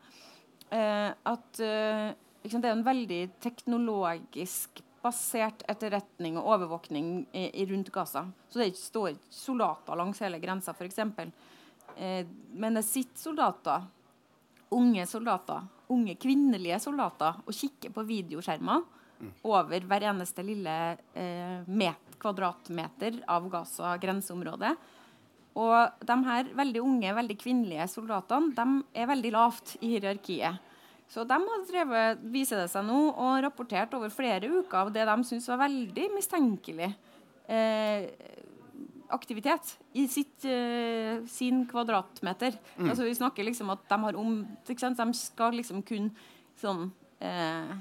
eh, 0.71 1.11
at 1.25 1.59
eh, 1.59 2.13
det 2.43 2.63
er 2.63 2.71
en 2.71 2.85
veldig 2.85 3.29
teknologisk 3.41 4.81
basert 5.03 5.63
etterretning 5.69 6.39
og 6.39 6.49
overvåkning 6.55 7.11
i, 7.31 7.47
i 7.61 7.65
rundt 7.69 7.91
Gaza. 7.93 8.25
Så 8.49 8.61
det 8.61 8.73
står 8.79 9.13
ikke 9.13 9.33
soldater 9.33 9.99
langs 9.99 10.21
hele 10.23 10.41
grensa, 10.43 10.73
f.eks. 10.73 10.99
Eh, 11.97 12.23
men 12.53 12.79
det 12.79 12.85
sitter 12.87 13.27
soldater, 13.29 13.87
unge 14.75 15.05
soldater 15.07 15.65
unge 15.93 16.17
kvinnelige 16.19 16.79
soldater 16.83 17.39
og 17.45 17.55
kikker 17.55 17.93
på 17.95 18.05
videoskjermer 18.07 18.85
over 19.47 19.87
hver 19.89 20.05
eneste 20.11 20.43
lille 20.45 20.75
eh, 21.17 21.63
met, 21.65 22.03
kvadratmeter 22.21 23.21
av 23.29 23.47
Gaza 23.51 23.95
grenseområde. 24.01 24.71
Og 25.57 26.03
de 26.05 26.17
her 26.27 26.51
veldig 26.57 26.81
unge, 26.85 27.13
veldig 27.17 27.37
kvinnelige 27.41 27.87
soldatene 27.89 28.53
de 28.57 28.67
er 29.01 29.09
veldig 29.09 29.31
lavt 29.33 29.75
i 29.81 29.95
hierarkiet. 29.95 30.61
Så 31.07 31.23
de 31.23 31.37
har 31.39 31.67
drevet, 31.69 32.23
viser 32.33 32.59
det 32.59 32.71
seg 32.71 32.83
nå, 32.87 32.97
og 33.15 33.39
rapportert 33.45 33.93
over 33.95 34.11
flere 34.11 34.49
uker 34.59 34.81
av 34.81 34.91
det 34.95 35.05
de 35.07 35.15
syns 35.27 35.47
var 35.47 35.61
veldig 35.63 36.07
mistenkelig. 36.17 36.89
Eh, 37.47 38.09
aktivitet 39.15 39.77
i 39.95 40.03
sitt, 40.11 40.43
eh, 40.45 41.23
sin 41.31 41.65
kvadratmeter. 41.65 42.57
Mm. 42.77 42.89
Altså 42.89 43.03
Vi 43.03 43.15
snakker 43.15 43.45
liksom 43.45 43.69
at 43.71 43.87
de 43.87 43.99
har 44.03 44.15
om 44.15 44.45
De 44.67 45.13
skal 45.13 45.53
liksom 45.53 45.81
kun 45.85 46.11
sånn 46.59 46.91
eh, 47.21 47.71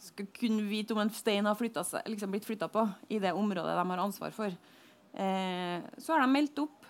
Skal 0.00 0.26
kun 0.32 0.68
vite 0.68 0.92
om 0.92 1.00
en 1.00 1.10
stein 1.10 1.44
har 1.44 1.54
seg, 1.84 2.06
liksom 2.06 2.30
blitt 2.30 2.46
flytta 2.46 2.68
på 2.68 2.88
i 3.10 3.18
det 3.18 3.32
området 3.32 3.76
de 3.76 3.90
har 3.90 3.98
ansvar 3.98 4.30
for. 4.32 4.48
Uh, 5.12 5.82
så 5.98 6.14
har 6.14 6.22
de 6.22 6.32
meldt 6.32 6.58
opp. 6.62 6.86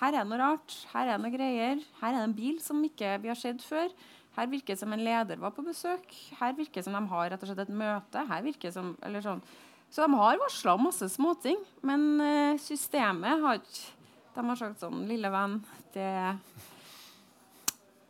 Her 0.00 0.12
er 0.12 0.24
det 0.24 0.28
noe 0.28 0.40
rart. 0.40 0.74
Her 0.92 1.06
er 1.06 1.16
det 1.16 1.22
noe 1.22 1.32
greier. 1.32 1.80
Her 2.02 2.12
er 2.12 2.18
det 2.18 2.26
en 2.28 2.36
bil 2.36 2.60
som 2.60 2.82
ikke 2.84 3.14
vi 3.22 3.30
har 3.30 3.38
sett 3.38 3.62
før. 3.64 3.88
Her 4.36 4.46
virker 4.50 4.74
det 4.74 4.82
som 4.82 4.92
en 4.94 5.02
leder 5.04 5.40
var 5.40 5.54
på 5.56 5.64
besøk. 5.66 6.12
Her 6.38 6.54
virker 6.56 6.80
det 6.80 6.86
som 6.86 6.94
de 6.96 7.02
har 7.10 7.32
rett 7.32 7.42
og 7.42 7.50
slett 7.50 7.64
et 7.66 7.74
møte. 7.74 8.22
Her 8.30 8.46
virker 8.46 8.70
det 8.70 8.76
som, 8.76 8.94
eller 9.04 9.24
sånn 9.24 9.42
så 9.90 10.06
de 10.06 10.14
har 10.14 10.38
varsla 10.38 10.76
masse 10.78 11.08
småting. 11.08 11.58
Men 11.82 12.20
uh, 12.20 12.58
systemet 12.62 13.42
har 13.42 13.60
ikke 13.60 13.96
De 14.34 14.42
har 14.46 14.58
sagt 14.58 14.82
sånn 14.82 15.06
Lille 15.10 15.30
venn, 15.32 15.56
det 15.94 16.10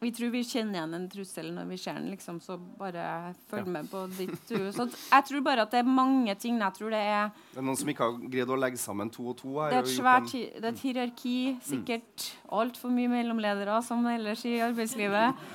Vi 0.01 0.11
tror 0.17 0.31
vi 0.33 0.43
kjenner 0.45 0.79
igjen 0.79 0.97
en 0.97 1.07
trussel 1.13 1.49
når 1.53 1.67
vi 1.69 1.79
ser 1.81 1.97
den, 1.97 2.11
liksom, 2.13 2.39
så 2.41 2.55
bare 2.57 3.35
følg 3.51 3.67
ja. 3.67 3.73
med 3.75 3.89
på 3.93 4.05
ditt 4.17 4.53
Så 4.77 4.87
jeg 4.89 5.27
tror 5.29 5.43
bare 5.45 5.65
at 5.65 5.73
det 5.73 5.81
er 5.81 5.89
mange 5.89 6.35
ting. 6.41 6.61
Jeg 6.61 6.77
tror 6.77 6.93
det 6.93 7.01
er 7.01 7.33
Det 7.55 7.63
er 7.63 7.67
noen 7.71 7.81
som 7.81 7.93
ikke 7.93 8.11
har 8.11 8.21
greid 8.37 8.53
å 8.53 8.61
legge 8.61 8.81
sammen 8.81 9.13
to 9.13 9.31
og 9.33 9.41
to 9.41 9.57
her? 9.57 9.73
Det 9.73 9.81
er 9.81 9.89
et 9.89 9.97
svært 9.97 10.37
det 10.37 10.63
er 10.63 10.71
et 10.75 10.85
hierarki. 10.85 11.39
Sikkert 11.65 12.29
mm. 12.29 12.55
altfor 12.61 12.93
mye 12.93 13.13
mellomledere, 13.17 13.81
som 13.89 14.05
ellers 14.13 14.45
i 14.45 14.59
arbeidslivet. 14.69 15.49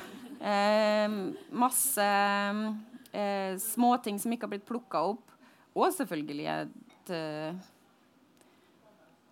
Eh, 0.46 1.10
masse 1.58 2.06
eh, 3.12 3.56
småting 3.58 4.20
som 4.22 4.34
ikke 4.34 4.46
har 4.46 4.54
blitt 4.54 4.68
plukka 4.68 5.02
opp. 5.14 5.32
Og 5.76 5.92
selvfølgelig 5.92 6.46
et 6.48 7.10
uh, 7.12 7.52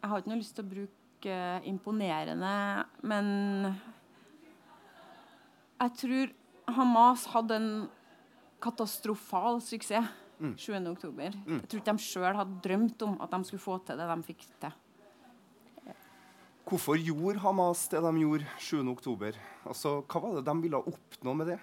Jeg 0.02 0.10
har 0.12 0.19
ikke 0.19 0.32
noe 0.34 0.41
lyst 0.41 0.58
til 0.58 0.65
å 0.65 0.71
bruke 0.73 1.36
uh, 1.38 1.63
imponerende, 1.69 2.56
men 3.08 3.30
jeg 5.80 5.93
tror 6.02 6.34
Hamas 6.76 7.23
hadde 7.32 7.56
en 7.62 7.71
katastrofal 8.63 9.62
suksess 9.63 10.12
mm. 10.39 10.54
7.10. 10.60 11.15
Mm. 11.15 11.62
Jeg 11.62 11.69
tror 11.71 11.82
ikke 11.82 11.95
de 11.95 12.08
sjøl 12.10 12.39
hadde 12.41 12.60
drømt 12.67 13.08
om 13.08 13.15
at 13.23 13.32
de 13.32 13.47
skulle 13.47 13.63
få 13.63 13.80
til 13.88 13.99
det 13.99 14.10
de 14.12 14.28
fikk 14.28 14.43
til. 14.65 14.76
Hvorfor 16.63 16.95
gjorde 16.95 17.41
Hamas 17.43 17.88
det 17.91 17.99
de 18.06 18.12
gjorde 18.21 18.47
7.10? 18.60 19.39
Altså, 19.67 19.97
hva 20.08 20.21
var 20.23 20.38
det 20.38 20.45
de 20.47 20.54
ville 20.63 20.80
oppnå 20.80 21.34
med 21.36 21.52
det? 21.52 21.58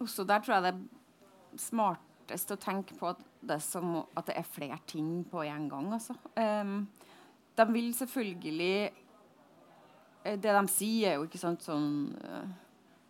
Også 0.00 0.24
der 0.24 0.40
tror 0.40 0.56
jeg 0.56 0.64
det 0.64 0.72
er 0.72 1.60
smartest 1.60 2.54
å 2.54 2.58
tenke 2.60 2.96
på 2.96 3.10
at 3.10 3.20
det, 3.44 3.58
som, 3.64 3.98
at 4.16 4.30
det 4.30 4.38
er 4.40 4.48
flere 4.48 4.78
ting 4.88 5.20
på 5.28 5.44
en 5.44 5.68
gang. 5.68 5.90
Altså. 5.96 6.16
Um, 6.40 6.88
de 7.58 7.66
vil 7.68 7.92
selvfølgelig 7.96 8.72
eh, 10.24 10.38
Det 10.40 10.54
de 10.56 10.64
sier, 10.72 11.10
er 11.10 11.18
jo 11.18 11.28
ikke 11.28 11.40
sant 11.42 11.64
sånn 11.64 11.90
uh, 12.16 12.48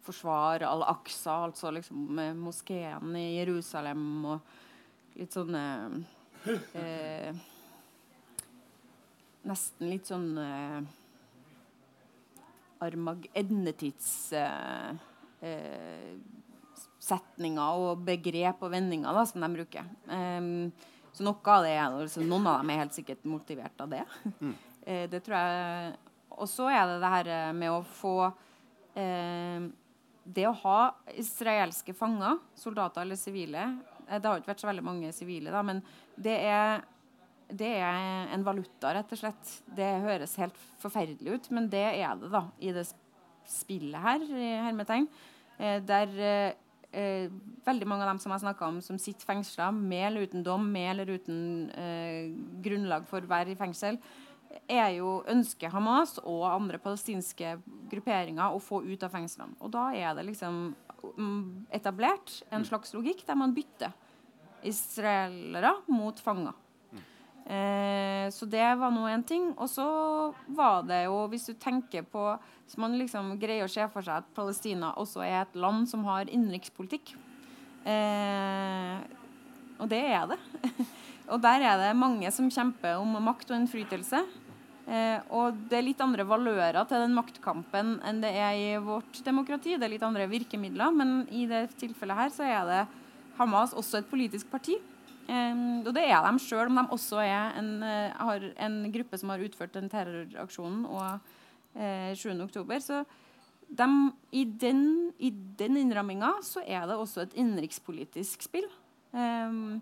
Forsvare 0.02 0.66
Al-Aqsa, 0.66 1.44
altså 1.46 1.70
liksom 1.76 2.18
moskeen 2.40 3.14
i 3.20 3.36
Jerusalem 3.36 4.06
og 4.32 5.18
litt 5.20 5.34
sånne 5.36 5.64
uh, 6.48 7.42
Nesten 9.48 9.88
litt 9.88 10.08
sånn 10.10 10.34
eh, 10.40 10.80
Armag 12.84 13.26
endetids 13.36 14.32
uh, 14.32 14.96
setninger 17.00 17.80
og 17.80 18.04
begrep 18.06 18.62
og 18.64 18.72
vendinger 18.74 19.16
da, 19.16 19.24
som 19.28 19.44
de 19.44 19.50
bruker. 19.52 19.88
Um, 20.08 20.70
så 21.10 21.26
noe 21.26 21.54
av 21.54 21.66
det 21.66 21.74
altså, 21.82 22.22
Noen 22.22 22.46
av 22.46 22.60
dem 22.60 22.72
er 22.72 22.82
helt 22.84 22.96
sikkert 22.96 23.26
motivert 23.28 23.82
av 23.82 23.90
det. 23.92 24.04
Mm. 24.38 24.54
uh, 24.86 25.04
det 25.12 25.22
tror 25.26 25.36
jeg 25.36 25.98
Og 26.38 26.48
så 26.48 26.70
er 26.72 26.86
det 26.86 27.00
det 27.02 27.12
her 27.16 27.30
eh, 27.34 27.52
med 27.56 27.72
å 27.74 27.80
få 27.84 28.14
eh, 28.96 29.66
Det 30.24 30.46
å 30.48 30.54
ha 30.62 30.78
israelske 31.18 31.94
fanger, 31.96 32.38
soldater 32.56 33.02
eller 33.02 33.18
sivile 33.18 33.66
Det 34.06 34.22
har 34.24 34.38
ikke 34.38 34.52
vært 34.52 34.62
så 34.62 34.70
veldig 34.70 34.86
mange 34.86 35.12
sivile, 35.14 35.52
da, 35.52 35.60
men 35.66 35.82
det 36.16 36.36
er 36.46 36.80
det 37.52 37.70
er 37.80 38.32
en 38.34 38.46
valuta, 38.46 38.94
rett 38.94 39.12
og 39.12 39.20
slett. 39.20 39.52
Det 39.76 39.90
høres 40.04 40.38
helt 40.40 40.58
forferdelig 40.82 41.36
ut, 41.36 41.50
men 41.54 41.68
det 41.72 41.86
er 41.90 42.18
det 42.20 42.30
da 42.32 42.44
i 42.62 42.72
det 42.74 42.86
spillet 43.50 44.00
her, 44.00 44.24
i 44.24 44.50
hermetegn. 44.66 45.08
der 45.58 46.12
eh, 46.92 47.30
veldig 47.66 47.86
mange 47.88 48.04
av 48.06 48.12
dem 48.12 48.20
som 48.22 48.32
jeg 48.34 48.44
snakka 48.44 48.68
om, 48.68 48.80
som 48.84 48.98
sitter 48.98 49.26
fengsla 49.26 49.70
med 49.74 50.06
eller 50.08 50.26
uten 50.28 50.44
dom, 50.46 50.66
med 50.72 50.90
eller 50.94 51.14
uten 51.16 51.70
eh, 51.70 52.30
grunnlag 52.64 53.06
for 53.08 53.22
å 53.22 53.30
være 53.30 53.54
i 53.54 53.58
fengsel, 53.58 54.00
er 54.70 54.96
jo 54.96 55.20
ønsker 55.30 55.70
Hamas 55.70 56.16
og 56.24 56.42
andre 56.48 56.80
palestinske 56.82 57.54
grupperinger 57.90 58.54
å 58.54 58.62
få 58.62 58.82
ut 58.82 59.02
av 59.06 59.12
fengslene. 59.14 59.54
Og 59.62 59.70
da 59.74 59.90
er 59.94 60.16
det 60.18 60.26
liksom 60.26 60.72
mm, 61.16 61.70
etablert 61.76 62.40
en 62.50 62.66
slags 62.66 62.94
logikk 62.96 63.22
der 63.28 63.38
man 63.38 63.54
bytter 63.54 63.94
israelere 64.66 65.72
mot 65.88 66.18
fanger. 66.20 66.56
Eh, 67.46 68.28
så 68.30 68.46
det 68.46 68.66
var 68.78 68.92
nå 68.94 69.06
én 69.10 69.24
ting. 69.26 69.50
Og 69.56 69.70
så 69.70 69.86
var 70.46 70.84
det 70.86 71.04
jo, 71.06 71.22
hvis 71.32 71.48
du 71.50 71.54
tenker 71.54 72.06
på 72.06 72.32
Hvis 72.64 72.78
man 72.78 72.94
liksom 73.00 73.32
greier 73.40 73.66
å 73.66 73.70
se 73.70 73.82
for 73.90 74.06
seg 74.06 74.20
at 74.22 74.34
Palestina 74.36 74.92
også 75.00 75.24
er 75.26 75.40
et 75.40 75.56
land 75.58 75.88
som 75.90 76.04
har 76.06 76.28
innenrikspolitikk 76.30 77.16
eh, 77.82 79.00
Og 79.80 79.88
det 79.90 80.04
er 80.12 80.28
det. 80.30 80.38
og 81.32 81.40
der 81.42 81.66
er 81.66 81.80
det 81.80 81.96
mange 81.98 82.30
som 82.30 82.50
kjemper 82.52 83.00
om 83.00 83.18
makt 83.24 83.50
og 83.50 83.58
innflytelse. 83.58 84.22
Eh, 84.90 85.18
og 85.34 85.58
det 85.70 85.78
er 85.78 85.86
litt 85.86 86.00
andre 86.02 86.24
valører 86.26 86.86
til 86.88 87.02
den 87.04 87.14
maktkampen 87.14 87.98
enn 88.06 88.22
det 88.22 88.30
er 88.34 88.54
i 88.58 88.70
vårt 88.82 89.20
demokrati. 89.26 89.76
Det 89.78 89.86
er 89.86 89.94
litt 89.96 90.06
andre 90.06 90.26
virkemidler, 90.30 90.94
men 90.94 91.24
i 91.30 91.44
det 91.50 91.68
tilfellet 91.80 92.18
her 92.18 92.32
så 92.34 92.46
er 92.46 92.70
det 92.70 92.80
Hamas 93.38 93.74
også 93.74 94.00
et 94.00 94.10
politisk 94.10 94.50
parti. 94.52 94.78
Um, 95.30 95.84
og 95.86 95.92
det 95.94 96.02
er 96.10 96.24
de 96.24 96.42
sjøl, 96.42 96.66
om 96.72 96.78
de 96.80 96.90
også 96.96 97.20
en, 97.22 97.68
uh, 97.84 98.14
har 98.18 98.46
en 98.66 98.78
gruppe 98.90 99.18
som 99.20 99.30
har 99.30 99.42
utført 99.44 99.76
den 99.76 99.86
terroraksjonen 99.92 100.86
og 100.90 101.20
uh, 101.76 102.10
7.10. 102.18 102.80
Så 102.82 103.04
de, 103.68 103.86
i 104.34 104.42
den, 104.44 104.80
i 105.22 105.30
den 105.30 105.78
innramminga 105.78 106.32
så 106.42 106.64
er 106.66 106.88
det 106.90 106.98
også 106.98 107.22
et 107.22 107.36
innenrikspolitisk 107.38 108.42
spill. 108.48 108.66
Um, 109.14 109.78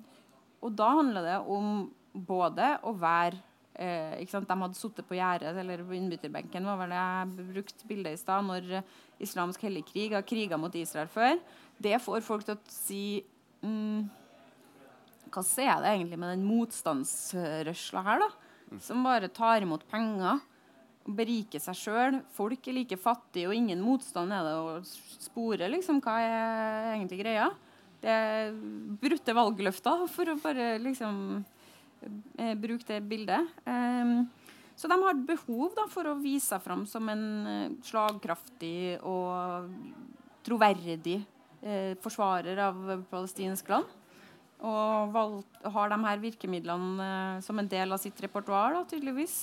og 0.61 0.77
da 0.77 0.91
handler 0.99 1.25
det 1.31 1.39
om 1.49 1.87
både 2.13 2.75
å 2.85 2.93
være 2.99 3.41
uh, 3.79 4.21
De 4.21 4.45
hadde 4.45 4.77
sittet 4.77 5.09
på 5.09 5.17
gjerdet 5.17 5.57
eller 5.65 5.87
på 5.87 5.97
innbytterbenken, 5.97 6.69
var 6.69 6.83
vel 6.83 6.93
det 6.93 7.01
jeg 7.01 7.49
brukte 7.55 7.89
bildet 7.89 8.19
i 8.19 8.21
stad, 8.21 8.45
når 8.45 8.83
islamsk 9.25 9.65
hellig 9.65 9.87
krig 9.95 10.13
har 10.13 10.29
kriga 10.29 10.61
mot 10.61 10.77
Israel 10.77 11.09
før. 11.09 11.41
Det 11.81 11.97
får 12.05 12.21
folk 12.27 12.45
til 12.45 12.59
å 12.59 12.73
si 12.75 13.05
um, 13.65 14.11
hva 15.33 15.43
er 15.63 15.83
det 15.83 15.95
egentlig 15.95 16.19
med 16.21 16.33
den 16.35 16.47
motstandsrørsla 16.49 18.05
her, 18.07 18.25
da? 18.25 18.79
Som 18.85 19.05
bare 19.07 19.31
tar 19.33 19.65
imot 19.65 19.87
penger 19.89 20.41
og 21.09 21.15
beriker 21.17 21.63
seg 21.63 21.79
sjøl. 21.79 22.19
Folk 22.37 22.69
er 22.69 22.77
like 22.77 22.99
fattige, 23.01 23.49
og 23.49 23.57
ingen 23.57 23.81
motstand 23.85 24.35
er 24.35 24.45
det 24.45 24.57
å 24.59 24.75
spore. 24.85 25.71
liksom. 25.73 26.03
Hva 26.05 26.19
er 26.21 26.91
egentlig 26.97 27.23
greia? 27.23 27.49
Det 27.99 28.11
er 28.13 28.53
brutte 29.01 29.35
valgløfter, 29.35 30.05
for 30.13 30.31
å 30.31 30.37
bare 30.43 30.75
liksom 30.83 31.17
eh, 32.37 32.55
bruke 32.61 32.87
det 32.93 33.01
bildet. 33.09 33.57
Um, 33.65 34.29
så 34.79 34.87
de 34.91 35.01
har 35.03 35.25
behov 35.27 35.73
da, 35.75 35.89
for 35.91 36.07
å 36.07 36.19
vise 36.21 36.53
seg 36.53 36.63
fram 36.63 36.85
som 36.87 37.09
en 37.11 37.25
uh, 37.49 37.73
slagkraftig 37.83 39.01
og 39.03 39.73
troverdig 40.47 41.19
eh, 41.63 41.97
forsvarer 42.03 42.61
av 42.63 42.85
palestinsk 43.11 43.69
land. 43.73 43.98
Og 44.59 45.13
valgt, 45.15 45.61
har 45.71 45.93
de 45.93 45.99
her 46.03 46.19
virkemidlene 46.23 47.05
eh, 47.05 47.41
som 47.47 47.59
en 47.61 47.71
del 47.71 47.95
av 47.95 48.03
sitt 48.03 48.19
repertoar, 48.25 48.81
tydeligvis. 48.91 49.39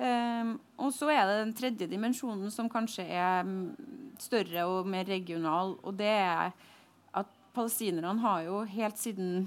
Um, 0.00 0.54
og 0.80 0.94
så 0.96 1.10
er 1.12 1.26
det 1.28 1.38
den 1.42 1.50
tredje 1.58 1.86
dimensjonen 1.90 2.48
som 2.54 2.70
kanskje 2.72 3.04
er 3.04 3.42
mm, 3.44 4.14
større 4.22 4.62
og 4.70 4.86
mer 4.88 5.04
regional. 5.04 5.74
Og 5.84 5.98
det 5.98 6.08
er 6.08 6.54
at 7.20 7.32
palestinerne 7.52 8.22
har 8.22 8.46
jo 8.46 8.62
helt 8.70 9.00
siden 9.00 9.42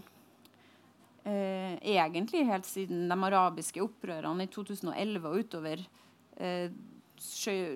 uh, 1.26 1.74
Egentlig 1.80 2.44
helt 2.46 2.70
siden 2.70 3.08
de 3.10 3.18
arabiske 3.30 3.82
opprørene 3.82 4.46
i 4.46 4.52
2011 4.54 5.26
og 5.26 5.40
utover 5.42 5.82
uh, 6.38 6.68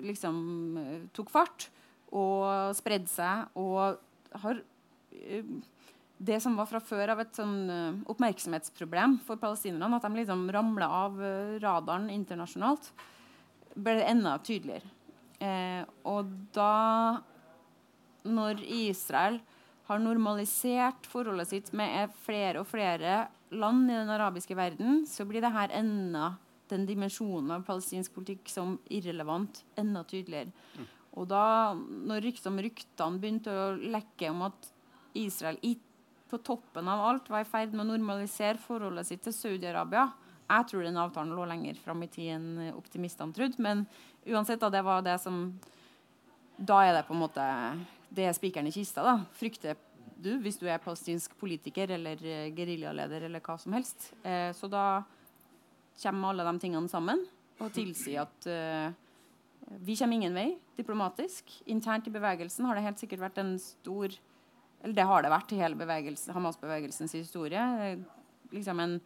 liksom 0.06 0.38
uh, 0.78 1.00
tok 1.16 1.34
fart 1.34 1.70
og 2.14 2.76
spredde 2.78 3.10
seg 3.10 3.58
og 3.58 3.98
har 4.44 4.62
det 6.18 6.40
som 6.42 6.56
var 6.58 6.66
fra 6.66 6.80
før 6.82 7.14
av 7.14 7.22
et 7.22 7.36
sånn 7.38 7.56
uh, 7.70 7.98
oppmerksomhetsproblem 8.10 9.20
for 9.26 9.40
palestinerne, 9.40 9.98
at 9.98 10.06
de 10.06 10.18
liksom 10.18 10.48
ramla 10.54 10.88
av 11.04 11.20
uh, 11.22 11.56
radaren 11.62 12.10
internasjonalt, 12.10 12.90
ble 13.78 13.98
det 14.00 14.08
enda 14.10 14.34
tydeligere. 14.42 14.90
Eh, 15.38 15.84
og 16.10 16.30
da, 16.54 17.20
når 18.26 18.62
Israel 18.66 19.38
har 19.86 20.02
normalisert 20.02 21.06
forholdet 21.08 21.52
sitt 21.52 21.70
med 21.76 22.10
flere 22.24 22.64
og 22.64 22.68
flere 22.68 23.28
land 23.54 23.86
i 23.86 23.94
den 23.94 24.10
arabiske 24.12 24.56
verden, 24.58 25.04
så 25.06 25.24
blir 25.28 25.44
det 25.44 25.54
her 25.54 25.72
enda 25.78 26.32
den 26.68 26.84
dimensjonen 26.88 27.54
av 27.54 27.64
palestinsk 27.64 28.12
politikk 28.18 28.50
som 28.52 28.76
irrelevant 28.92 29.62
enda 29.78 30.02
tydeligere. 30.04 30.52
Mm. 30.76 30.90
Og 31.18 31.30
da 31.30 31.44
når 31.78 32.26
ryktene 32.26 32.66
begynte 33.22 33.54
å 33.54 33.70
lekke 33.78 34.34
om 34.34 34.44
at 34.50 34.68
Israel 35.16 35.56
på 36.30 36.40
toppen 36.44 36.88
av 36.88 37.04
alt 37.06 37.28
var 37.30 37.44
i 37.44 37.48
ferd 37.48 37.74
med 37.74 37.86
å 37.86 37.90
normalisere 37.92 38.60
forholdet 38.60 39.08
sitt 39.08 39.24
til 39.26 39.34
Saudi-Arabia 39.34 40.08
Jeg 40.48 40.68
tror 40.70 40.84
den 40.84 41.00
avtalen 41.00 41.34
lå 41.36 41.44
lenger 41.48 41.80
fram 41.82 42.02
i 42.02 42.08
tid 42.08 42.30
enn 42.36 42.70
optimistene 42.72 43.34
trodde. 43.36 43.60
Men 43.60 43.84
uansett, 44.26 44.60
da, 44.60 44.70
det 44.72 44.84
var 44.84 45.02
det 45.04 45.18
som 45.20 45.58
Da 46.56 46.80
er 46.84 46.94
det 46.96 47.06
på 47.06 47.14
en 47.14 47.22
måte 47.22 47.44
Det 48.08 48.24
er 48.24 48.36
spikeren 48.36 48.68
i 48.68 48.72
kista. 48.74 49.04
da, 49.04 49.18
Frykter 49.32 49.76
du 50.18 50.32
hvis 50.42 50.58
du 50.58 50.66
er 50.66 50.82
palestinsk 50.82 51.36
politiker 51.38 51.92
eller 51.94 52.18
uh, 52.18 52.48
geriljaleder 52.56 53.28
eller 53.28 53.42
hva 53.44 53.54
som 53.60 53.76
helst. 53.76 54.10
Eh, 54.26 54.50
så 54.56 54.66
da 54.70 55.04
kommer 56.02 56.32
alle 56.32 56.46
de 56.46 56.62
tingene 56.62 56.90
sammen 56.90 57.22
og 57.58 57.70
tilsier 57.74 58.24
at 58.24 58.48
eh, 58.50 58.90
vi 59.84 59.96
kommer 59.98 60.18
ingen 60.18 60.36
vei 60.36 60.48
diplomatisk. 60.78 61.52
Internt 61.70 62.06
i 62.08 62.14
bevegelsen 62.14 62.66
har 62.66 62.78
det 62.78 62.86
helt 62.86 63.02
sikkert 63.02 63.24
vært 63.26 63.40
en 63.42 63.56
stor 63.62 64.14
Eller 64.82 64.94
det 64.94 65.06
har 65.10 65.24
det 65.24 65.32
vært 65.32 65.52
i 65.52 65.60
hele 65.60 65.88
Hamas-bevegelsens 66.34 67.14
historie. 67.18 67.62
Liksom 68.54 68.80
en 68.80 68.98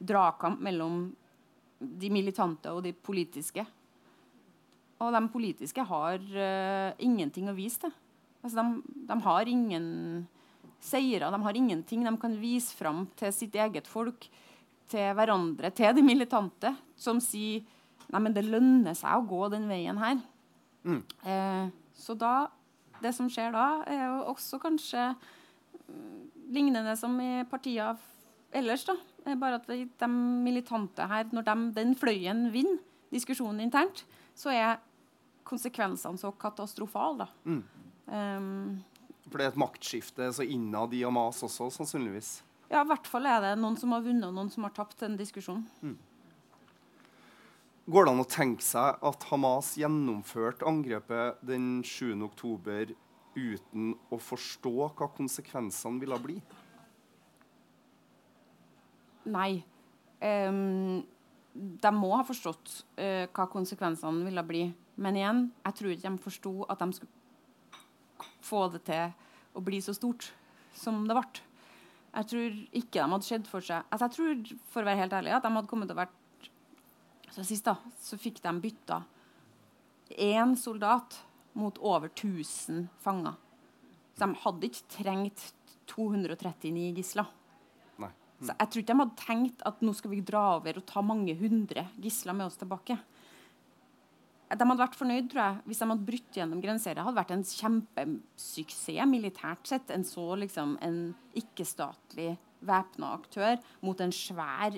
dragkamp 0.00 0.60
mellom 0.64 1.04
de 1.80 2.10
militante 2.12 2.72
og 2.74 2.82
de 2.84 2.92
politiske. 2.92 3.64
Og 5.00 5.14
de 5.14 5.22
politiske 5.32 5.84
har 5.86 6.20
uh, 6.20 6.90
ingenting 7.00 7.48
å 7.48 7.56
vise 7.56 7.86
til. 7.86 7.94
Altså, 8.40 8.60
de, 8.60 8.96
de, 9.08 9.16
har 9.24 9.48
ingen 9.48 9.86
seire. 10.80 11.30
De 11.32 11.42
har 11.44 11.56
ingenting 11.56 12.04
de 12.04 12.14
kan 12.20 12.36
vise 12.40 12.76
fram 12.76 13.06
til 13.16 13.32
sitt 13.36 13.56
eget 13.56 13.88
folk, 13.88 14.28
til 14.90 15.12
hverandre, 15.14 15.70
til 15.70 15.94
de 15.94 16.02
militante, 16.04 16.74
som 16.98 17.20
sier 17.22 17.62
Nei, 18.10 18.18
men 18.24 18.32
det 18.34 18.42
lønner 18.42 18.96
seg 18.98 19.20
å 19.20 19.26
gå 19.30 19.44
den 19.52 19.68
veien 19.70 19.98
her. 20.00 20.16
Mm. 20.82 20.96
Uh, 21.22 21.68
så 21.94 22.16
da 22.18 22.48
Det 23.00 23.12
som 23.16 23.28
skjer 23.32 23.54
da, 23.54 23.66
er 23.88 24.02
jo 24.06 24.18
også 24.34 24.60
kanskje 24.62 25.10
mm, 25.14 26.20
lignende 26.52 26.94
som 26.98 27.16
i 27.22 27.44
partier 27.48 27.96
ellers. 28.52 28.84
da. 28.88 28.96
Bare 29.36 29.60
at 29.60 29.68
de 29.68 30.08
militante 30.10 31.06
her, 31.08 31.28
når 31.32 31.46
de, 31.48 31.56
den 31.76 31.96
fløyen 31.98 32.48
vinner 32.54 32.80
diskusjonen 33.10 33.64
internt, 33.64 34.04
så 34.38 34.52
er 34.54 34.78
konsekvensene 35.46 36.20
så 36.20 36.30
katastrofale. 36.38 37.26
Mm. 37.44 37.62
Um, 38.06 38.78
For 39.26 39.38
det 39.38 39.48
er 39.48 39.52
et 39.52 39.60
maktskifte 39.60 40.30
så 40.34 40.46
innad 40.46 40.94
i 40.94 41.02
Hamas 41.02 41.42
også, 41.46 41.70
sannsynligvis? 41.74 42.40
Ja, 42.70 42.84
i 42.84 42.86
hvert 42.86 43.08
fall 43.10 43.26
er 43.26 43.42
det 43.42 43.56
noen 43.58 43.76
som 43.78 43.90
har 43.96 44.04
vunnet 44.04 44.28
og 44.28 44.36
noen 44.36 44.50
som 44.52 44.66
har 44.66 44.74
tapt 44.76 45.00
den 45.02 45.16
diskusjonen. 45.18 45.66
Mm. 45.82 45.96
Går 47.88 48.06
det 48.06 48.12
an 48.12 48.22
å 48.22 48.28
tenke 48.28 48.64
seg 48.64 48.98
at 49.06 49.24
Hamas 49.30 49.72
gjennomførte 49.80 50.66
angrepet 50.68 51.40
den 51.46 51.80
7. 51.86 52.12
oktober 52.26 52.92
uten 53.38 53.94
å 54.12 54.18
forstå 54.20 54.74
hva 54.98 55.08
konsekvensene 55.14 56.02
ville 56.02 56.18
bli? 56.20 56.36
Nei. 59.30 59.62
Um, 60.20 61.00
de 61.54 61.92
må 61.96 62.12
ha 62.18 62.24
forstått 62.26 62.82
uh, 63.00 63.26
hva 63.32 63.48
konsekvensene 63.50 64.26
ville 64.28 64.44
bli. 64.46 64.66
Men 65.00 65.16
igjen, 65.16 65.44
jeg 65.64 65.78
tror 65.78 65.94
ikke 65.94 66.10
de 66.10 66.24
forsto 66.26 66.54
at 66.68 66.82
de 66.82 66.98
skulle 66.98 68.28
få 68.44 68.66
det 68.74 68.84
til 68.90 69.56
å 69.56 69.62
bli 69.64 69.80
så 69.82 69.94
stort 69.96 70.30
som 70.76 71.06
det 71.08 71.16
ble. 71.16 71.42
Jeg 72.10 72.28
tror 72.30 72.56
ikke 72.74 72.98
de 72.98 73.12
hadde 73.14 73.26
sett 73.26 73.46
for 73.46 73.62
seg 73.62 73.84
altså 73.86 74.08
Jeg 74.08 74.14
tror 74.16 74.62
for 74.72 74.82
å 74.82 74.88
være 74.88 75.04
helt 75.04 75.12
ærlig, 75.14 75.34
at 75.36 75.44
de 75.44 75.52
hadde 75.54 75.70
kommet 75.70 75.86
til 75.90 75.94
å 75.94 76.00
vært 76.02 76.16
så 77.30 77.44
Sist 77.46 77.66
da, 77.68 77.76
så 78.02 78.18
fikk 78.18 78.40
de 78.42 78.52
bytta 78.62 79.02
én 80.18 80.56
soldat 80.58 81.20
mot 81.52 81.76
over 81.78 82.10
1000 82.10 82.88
fanger. 83.02 83.36
Så 84.14 84.26
de 84.26 84.40
hadde 84.42 84.66
ikke 84.66 84.88
trengt 84.96 85.44
239 85.90 86.90
gisler. 86.98 87.30
Så 88.40 88.54
jeg 88.56 88.70
tror 88.72 88.80
ikke 88.80 88.94
de 88.94 89.02
hadde 89.02 89.20
tenkt 89.20 89.64
at 89.68 89.82
nå 89.84 89.92
skal 89.96 90.12
vi 90.14 90.22
dra 90.24 90.42
over 90.56 90.80
og 90.80 90.86
ta 90.88 91.02
mange 91.04 91.34
hundre 91.36 91.84
gisler 92.00 92.36
med 92.36 92.48
oss 92.48 92.56
tilbake. 92.60 92.96
De 94.50 94.66
hadde 94.66 94.80
vært 94.80 94.96
fornøyd 94.98 95.28
tror 95.30 95.42
jeg, 95.44 95.58
hvis 95.68 95.82
de 95.82 95.88
hadde 95.92 96.06
brutt 96.08 96.38
gjennom 96.40 96.62
grenser. 96.64 96.96
Det 96.96 97.04
hadde 97.04 97.20
vært 97.20 97.34
en 97.36 97.44
kjempesuksess 97.46 99.10
militært 99.10 99.68
sett. 99.68 99.92
En 99.94 100.06
så 100.08 100.24
liksom, 100.40 100.72
en 100.82 101.12
ikke-statlig 101.38 102.32
væpna 102.66 103.12
aktør 103.18 103.60
mot 103.84 104.00
en 104.00 104.14
svær 104.14 104.74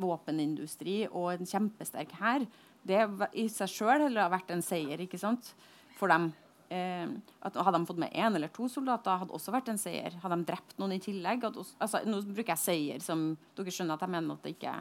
våpenindustri 0.00 1.04
og 1.10 1.34
en 1.34 1.48
kjempesterk 1.48 2.14
hær. 2.20 2.46
Det 2.84 3.02
i 3.40 3.46
seg 3.52 3.70
sjøl 3.70 4.06
ville 4.06 4.30
vært 4.32 4.50
en 4.54 4.64
seier 4.64 5.00
ikke 5.04 5.20
sant, 5.20 5.52
for 5.98 6.12
dem. 6.12 6.30
Eh, 6.72 7.06
at 7.44 7.56
Hadde 7.56 7.78
de 7.78 7.88
fått 7.88 8.00
med 8.02 8.12
én 8.12 8.34
eller 8.34 8.52
to 8.52 8.68
soldater, 8.72 9.20
hadde 9.20 9.36
også 9.36 9.54
vært 9.54 9.70
en 9.72 9.80
seier. 9.80 10.16
Hadde 10.22 10.40
de 10.40 10.48
drept 10.48 10.76
noen 10.80 10.96
i 10.96 11.02
tillegg 11.02 11.44
også, 11.50 11.76
altså, 11.78 12.02
Nå 12.08 12.22
bruker 12.26 12.54
jeg 12.54 12.64
seier 12.64 13.04
som 13.04 13.32
Dere 13.56 13.74
skjønner 13.74 13.98
at 13.98 14.04
jeg 14.06 14.14
mener 14.16 14.36
at 14.36 14.44
det 14.46 14.54
ikke 14.56 14.74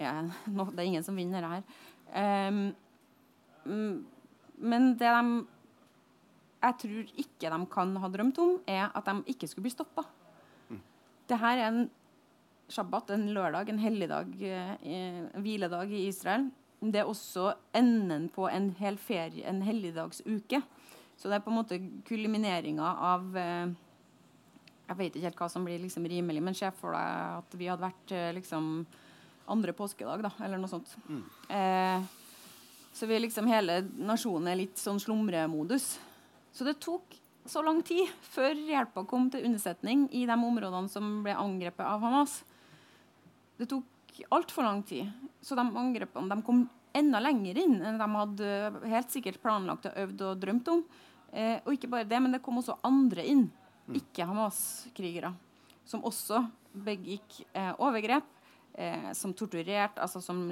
er, 0.00 0.30
no, 0.56 0.66
det 0.72 0.82
er 0.82 0.90
ingen 0.90 1.06
som 1.06 1.18
vinner 1.18 1.46
her. 1.46 1.64
Eh, 2.16 2.60
men 4.60 4.92
det 5.00 5.14
de 5.16 5.24
jeg 6.60 6.76
tror 6.82 7.12
ikke 7.22 7.50
de 7.52 7.58
kan 7.72 7.92
ha 8.02 8.08
drømt 8.12 8.38
om, 8.42 8.58
er 8.68 8.90
at 8.92 9.06
de 9.06 9.32
ikke 9.32 9.48
skulle 9.48 9.64
bli 9.64 9.72
stoppa. 9.72 10.04
Mm. 10.68 10.80
Det 11.28 11.38
her 11.40 11.56
er 11.56 11.68
en 11.70 11.86
shabbat, 12.70 13.10
en 13.14 13.28
lørdag, 13.34 13.68
en 13.70 13.82
helligdag, 13.82 14.32
eh, 14.42 14.74
en 14.82 15.42
hviledag 15.42 15.92
i 15.92 16.06
Israel. 16.08 16.48
Det 16.80 17.02
er 17.02 17.08
også 17.08 17.52
enden 17.76 18.28
på 18.32 18.48
en 18.48 18.70
hel 18.78 18.96
ferie, 18.96 19.44
en 19.48 19.62
helligdagsuke. 19.62 20.62
Så 21.20 21.28
det 21.28 21.36
er 21.36 21.44
på 21.44 21.52
en 21.52 21.58
måte 21.58 21.76
kulimineringa 22.08 22.94
av 23.12 23.36
eh, 23.36 23.72
Jeg 24.90 24.98
vet 24.98 25.14
ikke 25.14 25.28
helt 25.28 25.38
hva 25.38 25.48
som 25.52 25.66
blir 25.66 25.78
liksom 25.78 26.06
rimelig, 26.08 26.40
men 26.42 26.56
se 26.56 26.70
for 26.74 26.96
deg 26.96 27.42
at 27.42 27.52
vi 27.54 27.68
hadde 27.70 27.84
vært 27.84 28.14
eh, 28.16 28.32
liksom 28.34 28.86
andre 29.50 29.74
påskedag, 29.74 30.24
da, 30.24 30.30
eller 30.42 30.58
noe 30.58 30.70
sånt. 30.70 30.90
Mm. 31.06 31.22
Eh, 31.54 32.08
så 32.92 33.06
vi 33.06 33.20
liksom 33.20 33.46
hele 33.50 33.80
nasjonen 33.98 34.50
er 34.50 34.58
litt 34.62 34.80
sånn 34.80 34.98
slumremodus. 35.02 35.92
Så 36.50 36.66
det 36.66 36.80
tok 36.82 37.14
så 37.46 37.62
lang 37.62 37.80
tid 37.86 38.08
før 38.32 38.54
hjelpa 38.54 39.04
kom 39.08 39.28
til 39.32 39.46
unnsetning 39.46 40.08
i 40.16 40.24
de 40.28 40.36
områdene 40.36 40.90
som 40.90 41.20
ble 41.24 41.36
angrepet 41.38 41.86
av 41.86 42.02
Hamas. 42.04 42.40
Det 43.60 43.68
tok 43.68 44.20
altfor 44.32 44.64
lang 44.64 44.82
tid. 44.88 45.10
Så 45.44 45.56
de 45.58 45.64
angrepene 45.64 46.32
de 46.32 46.44
kom 46.46 46.64
enda 46.96 47.20
lenger 47.22 47.60
inn 47.60 47.76
enn 47.84 48.00
de 48.00 48.08
hadde 48.14 48.48
helt 48.90 49.12
sikkert 49.12 49.40
planlagt 49.42 49.86
og 49.90 49.98
øvd 50.04 50.24
og 50.26 50.40
drømt 50.42 50.70
om. 50.72 50.82
Eh, 51.30 51.58
og 51.62 51.76
ikke 51.76 51.90
bare 51.92 52.08
det, 52.08 52.18
men 52.22 52.34
det 52.34 52.42
kom 52.42 52.58
også 52.58 52.80
andre 52.86 53.22
inn, 53.30 53.44
mm. 53.86 53.98
ikke 54.00 54.26
Hamas-krigere, 54.26 55.30
som 55.86 56.02
også 56.08 56.42
begikk 56.72 57.42
eh, 57.52 57.70
overgrep. 57.78 58.26
Eh, 58.80 59.10
som 59.18 59.32
torturerte, 59.34 59.98
altså 59.98 60.20
som 60.22 60.44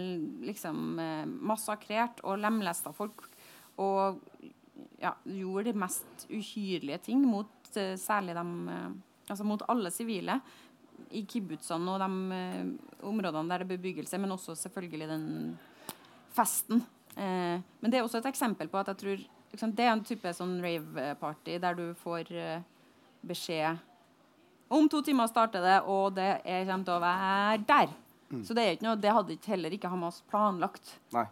liksom 0.43 0.99
eh, 0.99 1.27
massakrerte 1.27 2.25
og 2.27 2.41
lemlesta 2.43 2.91
folk. 2.93 3.25
Og 3.79 4.19
ja, 4.99 5.13
gjorde 5.23 5.71
de 5.71 5.79
mest 5.79 6.27
uhyrlige 6.27 6.99
ting 7.09 7.23
mot 7.27 7.71
eh, 7.79 7.95
særlig 7.99 8.35
dem 8.39 8.57
eh, 8.69 8.89
Altså 9.29 9.45
mot 9.45 9.61
alle 9.69 9.91
sivile 9.93 10.39
i 11.11 11.25
kibbutzene 11.29 11.95
og 11.95 12.03
de 12.03 12.77
områdene 13.07 13.49
der 13.49 13.65
det 13.65 13.67
er 13.67 13.77
bebyggelse, 13.77 14.19
men 14.21 14.35
også 14.35 14.57
selvfølgelig 14.59 15.09
den 15.09 15.27
festen. 16.37 16.85
men 17.17 17.91
det 17.91 17.99
er 17.99 18.05
også 18.05 18.21
et 18.21 18.29
eksempel 18.31 18.69
på 18.69 18.79
at 18.79 18.87
jeg 18.93 18.97
tror 18.97 19.23
liksom, 19.53 19.75
Det 19.75 19.85
er 19.85 19.93
en 19.93 20.05
type 20.05 20.33
sånn 20.37 20.59
rave-party 20.63 21.59
der 21.63 21.79
du 21.79 21.87
får 21.99 22.33
uh, 22.35 22.61
beskjed 23.27 23.79
Om 24.69 24.89
to 24.93 25.01
timer 25.03 25.31
starter 25.31 25.65
det, 25.65 25.79
og 25.89 26.13
det 26.19 26.29
er, 26.45 26.67
kommer 26.69 26.85
til 26.85 26.93
å 26.93 27.01
være 27.01 27.61
der. 27.65 27.93
Mm. 28.29 28.43
Så 28.45 28.53
det, 28.53 28.65
er 28.65 28.75
ikke 28.77 28.85
noe, 28.85 28.99
det 29.01 29.13
hadde 29.17 29.33
ikke 29.39 29.53
heller 29.55 29.73
ikke 29.73 29.89
Hamas 29.89 30.19
planlagt. 30.29 30.91
Nei, 31.15 31.25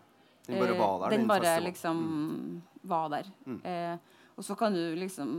Den 0.47 0.63
bare 0.63 0.77
var 0.79 0.95
der. 1.03 1.05
Eh, 1.05 1.13
den, 1.13 1.27
bare 1.29 1.53
liksom 1.67 2.01
mm. 2.07 2.55
var 2.89 3.11
der. 3.13 3.29
Mm. 3.45 3.59
Eh, 3.61 4.23
og 4.41 4.47
så 4.47 4.57
kan 4.57 4.73
du 4.73 4.81
liksom 4.97 5.35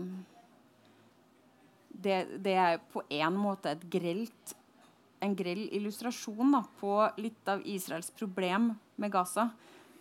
det, 2.04 2.18
det, 2.44 2.54
er 2.54 2.80
på 2.94 3.02
en 3.10 3.38
måte 3.40 3.74
grelt 3.90 4.56
en 5.20 5.34
grell 5.36 5.66
illustrasjon 5.74 6.54
da, 6.54 6.62
på 6.78 6.94
litt 7.18 7.50
av 7.50 7.64
Israels 7.66 8.12
problem 8.14 8.72
med 9.02 9.12
Gaza. 9.14 9.50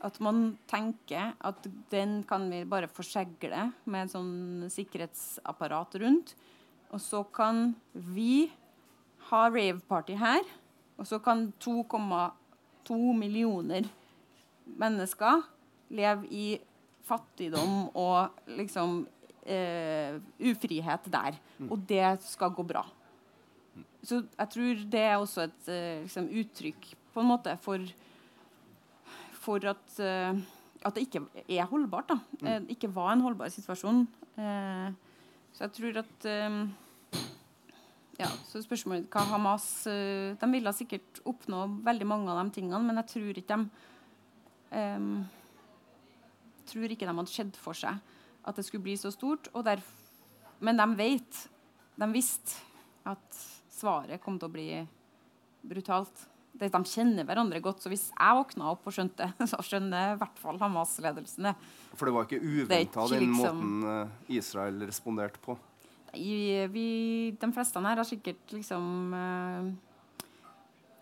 At 0.04 0.18
man 0.20 0.58
tenker 0.68 1.32
at 1.40 1.68
den 1.90 2.18
kan 2.28 2.44
vi 2.52 2.66
bare 2.68 2.90
forsegle 2.92 3.70
med 3.88 4.04
et 4.04 4.12
sånn 4.12 4.68
sikkerhetsapparat 4.72 5.96
rundt. 6.02 6.34
Og 6.92 7.00
så 7.02 7.22
kan 7.32 7.70
vi 7.94 8.50
ha 9.30 9.46
rave-party 9.48 10.18
her. 10.20 10.44
Og 11.00 11.08
så 11.08 11.18
kan 11.24 11.48
2,2 11.64 12.98
millioner 13.16 13.88
mennesker 14.76 15.44
leve 15.96 16.28
i 16.28 16.46
fattigdom 17.06 17.88
og 17.94 18.36
liksom 18.50 19.04
eh, 19.46 20.18
ufrihet 20.50 21.08
der. 21.12 21.38
Mm. 21.58 21.70
Og 21.70 21.84
det 21.88 22.04
skal 22.26 22.54
gå 22.54 22.64
bra. 22.66 22.84
så 24.02 24.22
jeg 24.38 24.48
tror 24.50 24.82
det 24.90 25.00
er 25.00 25.16
også 25.16 25.40
et 25.42 25.68
uh, 25.68 26.02
liksom, 26.04 26.28
uttrykk 26.30 26.84
på 27.12 27.20
en 27.20 27.26
måte 27.26 27.56
for, 27.58 27.82
for 29.32 29.66
at, 29.66 29.86
uh, 29.98 30.38
at 30.86 30.94
det 30.94 31.06
ikke 31.06 31.24
er 31.48 31.66
holdbart. 31.66 32.08
da. 32.08 32.18
Mm. 32.40 32.46
Uh, 32.46 32.70
ikke 32.70 32.94
var 32.94 33.12
en 33.12 33.24
holdbar 33.26 33.48
situasjon. 33.48 34.06
så 34.36 35.64
jeg 35.64 35.72
tror 35.72 35.98
at 36.02 36.26
ja, 38.18 38.28
så 38.44 38.60
spørsmålet 38.60 39.06
hva 39.12 39.22
Hamas 39.30 39.84
De 39.84 40.48
ville 40.52 40.72
sikkert 40.76 41.20
oppnå 41.24 41.62
veldig 41.84 42.06
mange 42.06 42.28
av 42.30 42.42
de 42.44 42.52
tingene, 42.52 42.82
men 42.84 43.00
jeg 43.00 43.08
tror 43.14 43.40
ikke 43.40 43.56
de 43.56 43.68
um, 44.76 45.24
tror 46.66 46.92
ikke 46.92 47.08
de 47.08 47.16
hadde 47.16 47.32
sett 47.32 47.56
for 47.60 47.76
seg 47.76 47.96
at 48.46 48.56
det 48.56 48.64
skulle 48.66 48.86
bli 48.86 48.96
så 48.98 49.10
stort. 49.10 49.50
men 50.58 50.76
de 50.76 50.86
vet, 50.96 51.48
de 51.96 52.12
visste 52.12 52.62
at 53.04 53.44
svaret 53.70 54.22
kom 54.22 54.38
til 54.38 54.48
å 54.48 54.54
bli 54.54 54.70
brutalt. 55.66 56.26
De 56.56 56.68
kjenner 56.88 57.26
hverandre 57.28 57.60
godt, 57.60 57.82
så 57.84 57.90
hvis 57.92 58.06
jeg 58.08 58.36
våkna 58.38 58.70
opp 58.72 58.86
og 58.88 58.94
skjønte 58.96 59.28
det, 59.36 59.48
så 59.52 59.60
skjønner 59.64 60.14
i 60.14 60.20
hvert 60.20 60.38
fall 60.40 60.60
Hamas-ledelsen 60.62 61.50
det. 61.50 61.56
For 61.96 62.08
det 62.08 62.14
var 62.16 62.28
ikke 62.28 62.40
uventa 62.40 63.08
den 63.12 63.26
liksom, 63.26 63.40
måten 63.40 63.90
eh, 63.92 64.36
Israel 64.38 64.86
responderte 64.86 65.42
på? 65.42 65.58
Nei, 66.12 66.64
vi, 66.72 66.86
de 67.36 67.50
fleste 67.52 67.82
her 67.84 68.00
har 68.00 68.08
sikkert 68.08 68.54
liksom 68.54 69.12
uh, 69.12 69.68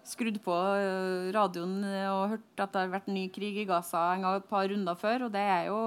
skrudd 0.09 0.41
på 0.43 0.55
eh, 0.75 1.31
radioen 1.37 1.77
og 2.11 2.35
hørt 2.35 2.65
at 2.65 2.75
det 2.75 2.83
har 2.83 2.95
vært 2.97 3.13
ny 3.13 3.29
krig 3.35 3.63
i 3.63 3.69
Gaza 3.69 4.09
en 4.15 4.27
gang 4.27 4.41
et 4.41 4.51
par 4.51 4.67
runder 4.71 4.99
før. 4.99 5.29
Og 5.29 5.35
det 5.35 5.45
er 5.45 5.69
jo 5.71 5.79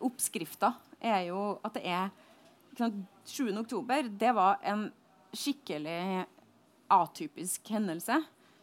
Oppskrifta 0.00 0.74
er 1.00 1.26
jo 1.28 1.40
at 1.64 1.76
det 1.76 1.84
er 1.88 2.10
7. 3.24 3.50
oktober, 3.60 4.08
det 4.08 4.30
var 4.36 4.60
en 4.64 4.86
skikkelig 5.36 6.26
atypisk 6.90 7.70
hendelse. 7.70 8.20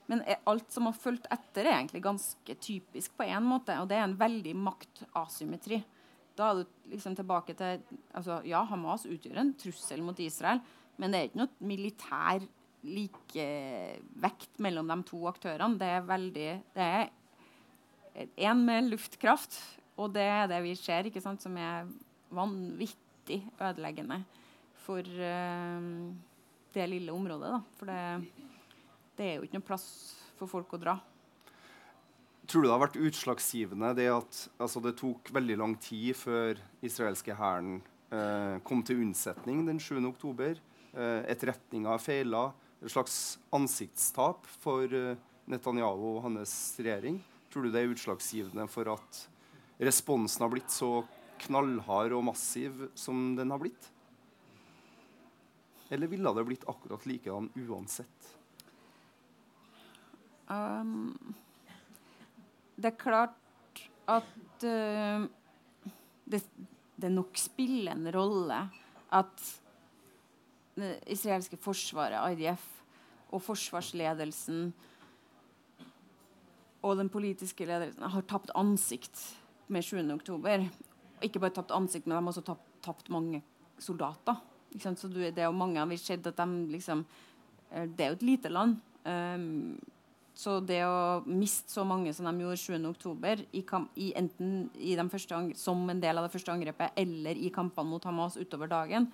Men 0.08 0.24
alt 0.48 0.72
som 0.72 0.88
har 0.88 0.96
fulgt 0.96 1.28
etter, 1.32 1.68
er 1.68 1.82
egentlig 1.82 2.02
ganske 2.06 2.56
typisk 2.64 3.18
på 3.20 3.28
én 3.28 3.44
måte. 3.44 3.76
Og 3.82 3.90
det 3.90 3.98
er 4.00 4.06
en 4.08 4.20
veldig 4.20 4.54
maktasymmetri. 4.56 5.82
Da 6.38 6.52
er 6.52 6.62
du 6.62 6.92
liksom 6.94 7.16
tilbake 7.18 7.56
til 7.58 7.82
altså, 8.16 8.40
Ja, 8.48 8.62
Hamas 8.70 9.08
utgjør 9.10 9.42
en 9.42 9.56
trussel 9.60 10.04
mot 10.06 10.20
Israel, 10.22 10.62
men 10.98 11.12
det 11.12 11.20
er 11.20 11.30
ikke 11.30 11.42
noe 11.42 11.68
militær 11.68 12.46
likevekt 12.88 14.62
mellom 14.64 14.88
de 14.94 14.98
to 15.10 15.24
aktørene. 15.30 15.80
Det 15.82 15.90
er 15.92 16.08
veldig 16.08 16.50
Det 16.78 16.88
er 17.02 17.10
én 18.38 18.64
med 18.66 18.88
luftkraft, 18.94 19.60
og 19.98 20.14
det 20.14 20.26
er 20.30 20.46
det 20.50 20.62
vi 20.66 20.76
ser, 20.78 21.10
ikke 21.10 21.24
sant, 21.24 21.42
som 21.42 21.56
er 21.58 21.88
vanvittig 22.34 23.42
ødeleggende 23.58 24.22
for 24.86 25.02
uh, 25.02 26.14
det 26.74 26.88
lille 26.92 27.14
området. 27.14 27.52
Da. 27.56 27.62
For 27.80 27.90
det, 27.90 28.02
det, 29.18 29.26
er 29.26 29.38
jo 29.38 29.48
ikke 29.48 29.58
noe 29.58 29.68
plass 29.68 29.88
for 30.38 30.50
folk 30.52 30.76
å 30.78 30.82
dra. 30.82 30.98
Tror 32.48 32.64
du 32.64 32.70
det 32.70 32.76
har 32.76 32.84
vært 32.86 33.02
utslagsgivende 33.10 33.92
det 33.98 34.08
at 34.14 34.44
altså, 34.62 34.80
det 34.86 34.96
tok 35.02 35.34
veldig 35.36 35.58
lang 35.60 35.74
tid 35.84 36.14
før 36.16 36.62
israelske 36.86 37.36
hæren 37.36 37.82
uh, 38.14 38.62
kom 38.68 38.86
til 38.88 39.02
unnsetning 39.04 39.66
den 39.68 39.82
7. 39.84 39.98
oktober? 40.08 40.62
Uh, 40.94 41.26
etterretninga 41.28 41.98
feila 42.00 42.52
et 42.78 42.94
slags 42.94 43.40
ansiktstap 43.58 44.46
for 44.62 44.86
Netanyahu 45.50 46.12
og 46.12 46.22
hans 46.28 46.54
regjering? 46.78 47.18
Tror 47.50 47.66
du 47.66 47.74
det 47.74 47.82
er 47.82 47.90
utslagsgivende 47.90 48.68
for 48.70 48.94
at 48.94 49.24
responsen 49.78 50.44
har 50.44 50.52
blitt 50.52 50.74
så 50.74 51.06
knallhard 51.44 52.16
og 52.18 52.26
massiv 52.32 52.88
som 52.98 53.36
den 53.38 53.54
har 53.54 53.62
blitt? 53.62 53.92
Eller 55.94 56.10
ville 56.12 56.34
det 56.36 56.46
blitt 56.48 56.66
akkurat 56.68 57.06
likedan 57.08 57.50
uansett? 57.56 58.32
Um, 60.48 61.14
det 62.76 62.92
er 62.92 63.00
klart 63.00 63.84
at 64.08 64.64
uh, 64.64 65.28
det, 66.26 66.42
det 66.96 67.12
nok 67.12 67.40
spiller 67.40 67.96
en 67.96 68.12
rolle 68.16 68.60
at 69.16 69.48
det 70.78 70.98
israelske 71.10 71.58
forsvaret, 71.60 72.36
IDF, 72.36 72.64
og 73.34 73.42
forsvarsledelsen 73.44 74.70
og 76.86 76.96
den 77.00 77.10
politiske 77.12 77.66
ledelsen 77.68 78.06
har 78.08 78.24
tapt 78.30 78.54
ansikt 78.56 79.20
med 79.74 79.86
7.10. 79.86 80.68
Ikke 81.26 81.42
bare 81.42 81.56
tapt 81.56 81.74
ansikt, 81.76 82.08
men 82.08 82.18
de 82.18 82.22
har 82.22 82.32
også 82.32 82.46
tapt, 82.46 82.66
tapt 82.86 83.12
mange 83.14 83.42
soldater. 83.82 84.38
Så 84.78 85.10
det 85.10 85.32
er 85.38 85.48
jo 85.48 85.56
mange 85.56 85.80
har 85.80 86.00
sett 86.00 86.28
at 86.28 86.38
de 86.38 86.66
liksom 86.70 87.06
eh, 87.72 87.86
Det 87.88 88.04
er 88.04 88.12
jo 88.12 88.18
et 88.20 88.28
lite 88.28 88.50
land. 88.52 88.78
Um, 89.08 89.78
så 90.38 90.60
det 90.62 90.84
å 90.86 91.24
miste 91.26 91.72
så 91.72 91.86
mange 91.88 92.12
som 92.14 92.28
de 92.28 92.44
gjorde 92.44 92.60
7.10, 92.60 93.46
i, 93.58 93.64
i 94.04 94.10
enten 94.20 94.68
i 94.78 94.94
som 95.58 95.90
en 95.90 96.02
del 96.02 96.18
av 96.20 96.28
det 96.28 96.34
første 96.36 96.54
angrepet 96.54 97.00
eller 97.00 97.40
i 97.40 97.50
kampene 97.50 97.90
mot 97.90 98.04
Hamas 98.06 98.38
utover 98.38 98.70
dagen, 98.70 99.08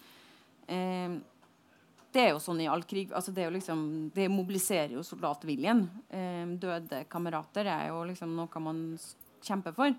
um, 0.68 1.22
det 2.14 2.22
er 2.22 2.34
jo 2.34 2.42
sånn 2.44 2.62
i 2.62 2.68
all 2.70 2.84
krig. 2.86 3.12
Altså 3.16 3.32
det, 3.34 3.48
liksom, 3.56 4.12
det, 4.14 4.28
mobiliserer 4.30 4.94
jo 4.94 5.04
soldatviljen. 5.06 5.80
Eh, 6.14 6.44
døde 6.62 7.04
kamerater 7.10 7.66
er 7.66 7.88
jo 7.90 8.04
liksom 8.06 8.36
noe 8.38 8.62
man 8.62 8.84
kjemper 9.44 9.74
for. 9.74 9.96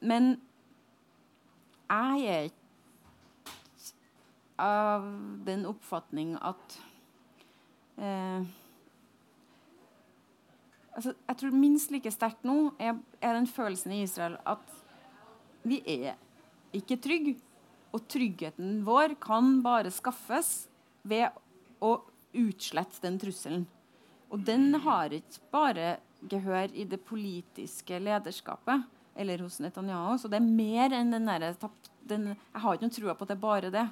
Men 0.00 0.30
jeg 1.90 2.26
er 2.30 2.50
av 4.60 5.06
den 5.46 5.64
oppfatning 5.68 6.34
at 6.36 6.74
eh, 7.96 8.44
altså, 10.94 11.14
Jeg 11.14 11.38
tror 11.40 11.56
minst 11.56 11.94
like 11.94 12.12
sterkt 12.12 12.44
nå 12.46 12.74
er, 12.78 12.98
er 13.24 13.38
den 13.38 13.48
følelsen 13.48 13.96
i 13.96 14.02
Israel 14.04 14.36
at 14.48 14.76
vi 15.64 15.80
er 15.88 16.18
ikke 16.76 17.00
trygge 17.02 17.36
og 17.90 18.04
tryggheten 18.06 18.84
vår 18.86 19.16
kan 19.22 19.58
bare 19.64 19.90
skaffes 19.90 20.68
ved 21.02 21.34
å 21.82 21.96
utslette 22.36 23.02
den 23.02 23.16
trusselen. 23.18 23.64
Og 24.30 24.44
den 24.46 24.76
har 24.84 25.10
ikke 25.16 25.42
bare 25.50 25.88
gehør 26.28 26.72
i 26.74 26.84
det 26.88 27.00
politiske 27.06 27.98
lederskapet 28.02 28.84
eller 29.20 29.42
hos 29.44 29.58
Netanyahu. 29.60 30.18
Så 30.18 30.30
det 30.30 30.40
er 30.40 30.46
mer 30.46 30.94
enn 30.96 31.12
den 31.14 31.28
derre 31.28 31.54
Jeg 32.10 32.36
har 32.62 32.74
ikke 32.74 32.86
noen 32.86 32.94
trua 32.94 33.14
på 33.14 33.26
at 33.26 33.30
det 33.30 33.36
er 33.36 33.42
bare 33.42 33.72
det. 33.74 33.86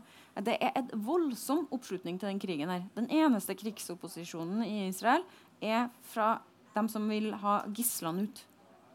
Det 0.46 0.56
er 0.62 0.72
en 0.78 0.90
voldsom 1.06 1.66
oppslutning 1.74 2.18
til 2.18 2.30
den 2.30 2.40
krigen 2.42 2.70
her. 2.72 2.86
Den 2.96 3.10
eneste 3.10 3.56
krigsopposisjonen 3.58 4.64
i 4.66 4.88
Israel 4.88 5.26
er 5.60 5.88
fra 6.12 6.38
dem 6.74 6.88
som 6.90 7.08
vil 7.10 7.32
ha 7.42 7.60
gislene 7.74 8.26
ut 8.26 8.42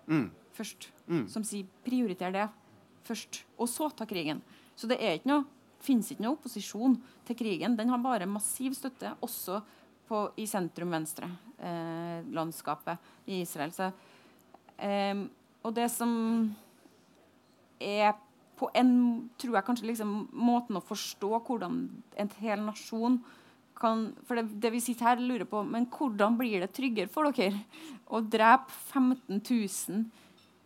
mm. 0.08 0.28
først. 0.56 0.90
Mm. 1.08 1.28
Som 1.28 1.44
sier 1.44 1.68
'prioriter 1.84 2.32
det 2.32 2.50
først', 3.04 3.44
og 3.58 3.68
så 3.68 3.90
ta 3.90 4.06
krigen. 4.06 4.42
Så 4.76 4.88
det 4.88 4.98
er 5.00 5.20
ikke 5.20 5.30
noe, 5.30 5.46
finnes 5.84 6.10
ikke 6.12 6.24
noe 6.24 6.38
opposisjon 6.38 6.96
til 7.28 7.36
krigen. 7.36 7.76
Den 7.78 7.90
har 7.90 8.00
bare 8.00 8.26
massiv 8.26 8.74
støtte, 8.74 9.16
også 9.22 9.62
på, 10.08 10.32
i 10.40 10.46
sentrum-venstre-landskapet 10.50 12.98
eh, 12.98 13.04
i 13.32 13.34
Israel. 13.44 13.72
Så, 13.76 13.86
eh, 14.78 15.16
og 15.64 15.72
det 15.76 15.90
som 15.94 16.12
er 17.80 18.14
på 18.60 18.66
en 18.78 18.92
tror 19.42 19.56
jeg 19.58 19.68
kanskje 19.68 19.90
liksom, 19.90 20.12
måten 20.32 20.78
å 20.78 20.86
forstå 20.86 21.32
hvordan 21.48 21.74
en 22.22 22.32
hel 22.42 22.60
nasjon 22.64 23.16
kan 23.84 24.00
For 24.30 24.34
det, 24.38 24.46
det 24.62 24.70
vi 24.72 24.86
sitter 24.86 25.06
her 25.10 25.18
og 25.18 25.28
lurer 25.28 25.48
på, 25.50 25.60
men 25.66 25.90
hvordan 25.92 26.38
blir 26.38 26.62
det 26.62 26.76
tryggere 26.78 27.10
for 27.12 27.24
dere 27.34 27.60
å 28.06 28.22
drepe 28.22 28.70
15 28.94 29.42
000 29.42 30.06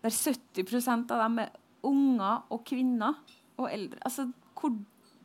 der 0.04 0.12
70% 0.13 1.12
av 1.15 1.19
dem 1.23 1.39
er 1.41 1.50
unger 1.88 2.36
og 2.52 2.60
kvinner? 2.67 3.15
og 3.58 3.73
eldre. 3.73 4.00
Altså, 4.06 4.32
hvor, 4.60 4.73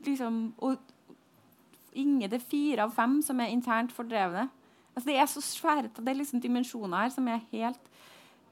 liksom, 0.07 0.55
og 0.59 0.77
Inge 1.99 2.29
det 2.31 2.41
er 2.41 2.51
fire 2.53 2.87
av 2.87 2.95
fem 2.97 3.19
som 3.25 3.41
er 3.43 3.53
internt 3.53 3.93
fordrevne. 3.95 4.49
Altså, 4.93 5.07
det 5.09 5.17
er 5.17 5.29
så 5.31 5.41
svære 5.45 5.91
Det 5.97 6.09
er 6.09 6.19
liksom 6.19 6.41
dimensjoner 6.41 7.05
her 7.05 7.13
som 7.15 7.29
er 7.29 7.45
helt 7.53 7.91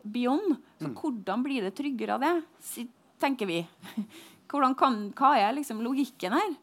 beyond. 0.02 0.56
Så 0.80 0.88
mm. 0.88 0.96
hvordan 0.96 1.44
blir 1.44 1.64
det 1.66 1.76
tryggere 1.76 2.16
av 2.16 2.24
det, 2.24 2.86
tenker 3.20 3.48
vi. 3.48 3.62
Kan, 4.50 5.12
hva 5.14 5.36
er 5.38 5.54
liksom 5.54 5.82
logikken 5.84 6.34
her? 6.34 6.54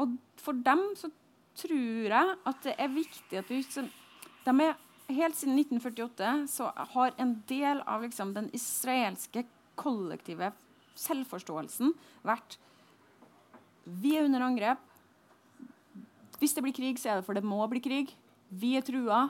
Og 0.00 0.14
for 0.40 0.56
dem 0.56 0.82
så 0.96 1.10
tror 1.56 2.12
jeg 2.12 2.36
at 2.48 2.62
det 2.64 2.74
er 2.80 2.92
viktig 2.92 3.40
at 3.40 3.50
vi 3.50 3.62
de 4.46 4.54
er, 4.64 4.76
Helt 5.06 5.36
siden 5.38 5.54
1948 5.54 6.48
så 6.50 6.72
har 6.74 7.12
en 7.22 7.36
del 7.46 7.78
av 7.86 8.02
liksom, 8.02 8.32
den 8.34 8.48
israelske 8.56 9.44
kollektive 9.78 10.48
selvforståelsen 10.98 11.92
vært 12.26 12.56
Vi 13.86 14.16
er 14.18 14.26
under 14.26 14.42
angrep. 14.42 14.80
Hvis 16.40 16.54
det 16.56 16.64
blir 16.64 16.76
krig, 16.76 17.00
så 17.00 17.10
er 17.10 17.20
det 17.20 17.26
for 17.26 17.36
det 17.36 17.44
må 17.46 17.60
bli 17.70 17.82
krig. 17.84 18.12
Vi 18.50 18.76
er 18.78 18.84
trua. 18.86 19.26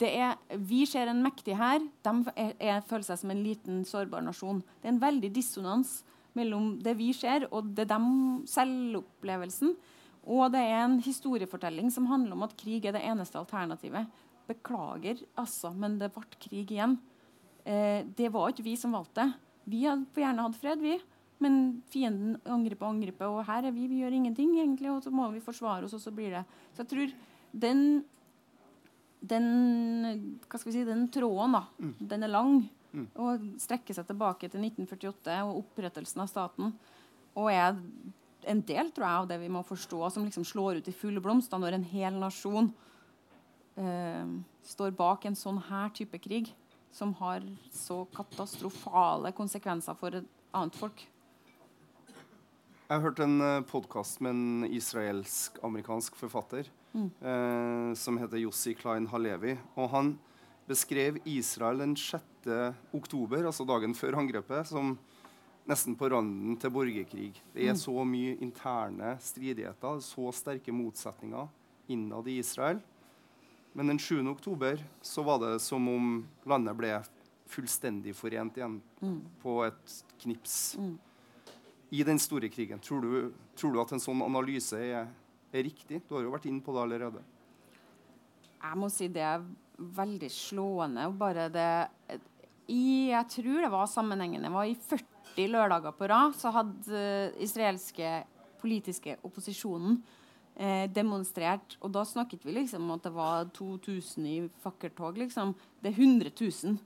Er, 0.00 0.38
vi 0.56 0.84
ser 0.88 1.10
en 1.10 1.20
mektig 1.24 1.56
hær. 1.58 1.82
De 2.04 2.12
er, 2.32 2.54
er, 2.56 2.84
føler 2.88 3.04
seg 3.04 3.20
som 3.20 3.32
en 3.34 3.42
liten, 3.44 3.82
sårbar 3.84 4.24
nasjon. 4.24 4.62
Det 4.80 4.88
er 4.88 4.94
en 4.94 5.02
veldig 5.02 5.32
dissonans 5.34 5.98
mellom 6.38 6.76
det 6.82 6.94
vi 6.98 7.10
ser, 7.16 7.48
og 7.50 7.72
det 7.76 7.88
dem 7.90 8.06
selvopplevelsen. 8.48 9.74
Og 10.30 10.50
det 10.54 10.62
er 10.62 10.82
en 10.84 10.98
historiefortelling 11.02 11.90
som 11.92 12.08
handler 12.10 12.36
om 12.36 12.46
at 12.46 12.56
krig 12.60 12.86
er 12.86 12.96
det 12.96 13.04
eneste 13.08 13.40
alternativet. 13.40 14.08
Beklager, 14.48 15.20
altså, 15.38 15.72
men 15.74 15.98
det 16.00 16.12
ble 16.14 16.26
krig 16.40 16.72
igjen. 16.72 16.98
Eh, 17.64 18.06
det 18.16 18.30
var 18.32 18.50
ikke 18.50 18.66
vi 18.66 18.76
som 18.78 18.94
valgte 18.96 19.24
det. 19.24 19.30
Vi 19.70 19.84
hadde 19.84 20.22
gjerne 20.22 20.46
hatt 20.46 20.58
fred, 20.58 20.80
vi. 20.82 20.96
Men 21.40 21.82
fienden 21.88 22.36
angriper 22.44 22.86
og 22.86 22.94
angriper, 22.94 23.32
og 23.32 23.46
her 23.48 23.68
er 23.68 23.74
vi. 23.74 23.88
Vi 23.88 24.02
gjør 24.02 24.16
ingenting, 24.16 24.54
egentlig, 24.58 24.90
og 24.92 25.02
så 25.04 25.12
må 25.14 25.30
vi 25.32 25.42
forsvare 25.44 25.86
oss, 25.86 25.96
og 25.96 26.02
så 26.02 26.12
blir 26.14 26.34
det 26.36 26.44
Så 26.74 26.84
jeg 26.84 26.90
tror 26.94 27.14
den 27.64 27.84
den, 29.20 30.40
hva 30.48 30.58
skal 30.58 30.70
vi 30.70 30.78
si, 30.78 30.84
den 30.88 31.08
tråden, 31.12 31.56
da, 31.58 31.64
mm. 31.78 31.96
den 32.08 32.24
er 32.24 32.32
lang. 32.32 32.54
Mm. 32.90 33.06
Og 33.22 33.44
strekker 33.62 33.94
seg 33.94 34.08
tilbake 34.08 34.48
til 34.48 34.64
1948 34.64 35.36
og 35.46 35.60
opprettelsen 35.60 36.24
av 36.24 36.30
staten. 36.30 36.72
Og 37.38 37.50
er 37.52 37.76
en 38.50 38.62
del 38.66 38.90
tror 38.94 39.06
jeg, 39.06 39.18
av 39.20 39.28
det 39.30 39.38
vi 39.42 39.50
må 39.52 39.62
forstå, 39.66 40.00
som 40.10 40.24
liksom 40.26 40.46
slår 40.48 40.80
ut 40.80 40.88
i 40.88 40.96
full 40.96 41.20
blomst 41.22 41.52
da, 41.52 41.60
når 41.60 41.76
en 41.76 41.86
hel 41.92 42.16
nasjon 42.18 42.72
eh, 43.76 44.32
står 44.72 44.96
bak 44.96 45.28
en 45.28 45.38
sånn 45.38 45.60
her 45.68 45.92
type 45.94 46.18
krig, 46.24 46.50
som 46.90 47.12
har 47.20 47.44
så 47.70 48.02
katastrofale 48.16 49.30
konsekvenser 49.36 49.94
for 50.00 50.16
et 50.18 50.30
annet 50.56 50.74
folk. 50.80 51.04
Jeg 52.90 52.98
har 52.98 53.04
hørt 53.06 53.20
en 53.22 53.36
uh, 53.38 53.48
eh, 53.60 53.64
podkast 53.70 54.18
med 54.18 54.32
en 54.34 54.64
israelsk-amerikansk 54.66 56.16
forfatter 56.18 56.66
mm. 56.90 57.04
uh, 57.22 57.90
som 57.94 58.16
heter 58.18 58.40
Jossi 58.42 58.72
Klein 58.74 59.04
Halevi. 59.12 59.52
Og 59.78 59.92
han 59.92 60.08
beskrev 60.66 61.20
Israel 61.22 61.84
den 61.84 61.92
6. 61.94 62.48
oktober, 62.90 63.44
altså 63.46 63.62
dagen 63.68 63.94
før 63.94 64.16
angrepet, 64.18 64.66
som 64.72 64.96
nesten 65.70 65.94
på 65.94 66.08
randen 66.10 66.56
til 66.58 66.72
borgerkrig. 66.74 67.28
Det 67.54 67.68
er 67.68 67.76
mm. 67.76 67.78
så 67.78 67.94
mye 68.02 68.32
interne 68.42 69.12
stridigheter, 69.22 70.00
så 70.02 70.32
sterke 70.34 70.74
motsetninger 70.74 71.46
innad 71.94 72.26
i 72.26 72.40
Israel. 72.42 72.80
Men 73.70 73.92
den 73.92 74.02
7. 74.02 74.18
oktober 74.32 74.82
så 74.98 75.22
var 75.22 75.38
det 75.44 75.60
som 75.62 75.86
om 75.92 76.10
landet 76.42 76.74
ble 76.82 76.90
fullstendig 77.54 78.16
forent 78.18 78.58
igjen 78.58 78.80
mm. 78.98 79.22
på 79.46 79.60
et 79.68 79.96
knips. 80.24 80.58
Mm 80.82 80.98
i 81.90 82.04
den 82.06 82.18
store 82.22 82.48
krigen. 82.48 82.80
Tror 82.82 83.02
du, 83.02 83.32
tror 83.58 83.74
du 83.74 83.80
at 83.82 83.92
en 83.94 84.02
sånn 84.02 84.22
analyse 84.22 84.78
er, 84.78 85.10
er, 85.50 85.64
riktig? 85.66 86.02
Du 86.06 86.14
har 86.16 86.24
jo 86.24 86.34
vært 86.34 86.46
inne 86.50 86.62
på 86.62 86.74
det 86.76 86.84
allerede. 86.84 87.22
Jeg 88.60 88.78
må 88.78 88.90
si 88.92 89.08
det 89.10 89.24
er 89.26 89.46
veldig 89.96 90.30
slående. 90.30 91.08
Bare 91.18 91.48
det 91.52 91.70
i, 92.70 93.10
Jeg 93.10 93.26
tror 93.34 93.64
det 93.64 93.72
var 93.72 93.90
sammenhengende. 93.90 94.46
Det 94.46 94.54
var 94.54 94.70
i 94.70 94.76
40 94.78 95.50
lørdager 95.50 95.96
på 95.96 96.08
rad 96.10 96.36
så 96.38 96.52
hadde 96.54 97.02
uh, 97.02 97.42
israelske 97.42 98.20
politiske 98.60 99.14
opposisjonen 99.24 100.02
eh, 100.60 100.84
demonstrert. 100.92 101.78
Og 101.80 101.94
da 101.94 102.02
snakket 102.04 102.44
vi 102.44 102.52
liksom 102.52 102.84
om 102.84 102.98
at 102.98 103.06
det 103.06 103.14
var 103.14 103.48
2000 103.56 104.26
i 104.28 104.34
fakkeltog. 104.60 105.16
Liksom. 105.16 105.54
Det 105.80 105.94
er 105.94 106.02
100 106.02 106.34
000 106.36 106.76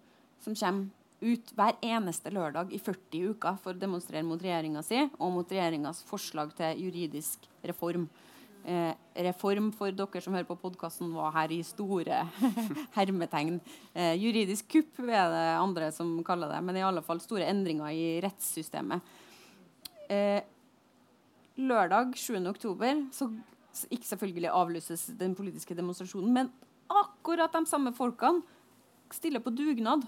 som 0.44 0.54
kommer 0.54 0.92
ut 1.24 1.54
hver 1.56 1.78
eneste 1.84 2.30
lørdag 2.32 2.72
i 2.74 2.80
40 2.82 3.32
uker 3.32 3.56
for 3.62 3.72
å 3.72 3.80
demonstrere 3.80 4.26
mot 4.26 4.40
regjeringa 4.40 4.82
si 4.84 5.00
og 5.06 5.32
mot 5.32 5.50
regjeringas 5.50 6.02
forslag 6.08 6.52
til 6.58 6.84
juridisk 6.84 7.48
reform. 7.64 8.06
Eh, 8.64 8.92
reform 9.26 9.70
for 9.76 9.92
dere 9.92 10.22
som 10.24 10.32
hører 10.36 10.48
på 10.48 10.56
podkasten, 10.60 11.10
var 11.12 11.34
her 11.34 11.52
i 11.52 11.60
store 11.66 12.22
hermetegn. 12.96 13.58
Eh, 13.92 14.14
juridisk 14.16 14.70
kupp 14.72 15.02
er 15.04 15.28
det 15.32 15.44
andre 15.60 15.90
som 15.92 16.16
kaller 16.24 16.52
det, 16.52 16.62
men 16.64 16.80
i 16.80 16.84
alle 16.86 17.04
fall 17.04 17.20
store 17.20 17.48
endringer 17.52 17.92
i 17.92 18.06
rettssystemet. 18.24 19.14
Eh, 20.08 20.40
lørdag 21.60 22.16
7. 22.16 22.40
oktober 22.48 23.04
så 23.12 23.28
ikke 23.92 24.08
selvfølgelig 24.08 24.52
avlyses 24.52 25.06
den 25.18 25.36
politiske 25.36 25.76
demonstrasjonen, 25.76 26.32
men 26.32 26.52
akkurat 26.88 27.52
de 27.52 27.64
samme 27.68 27.92
folkene 27.96 28.44
stiller 29.12 29.42
på 29.44 29.52
dugnad 29.54 30.04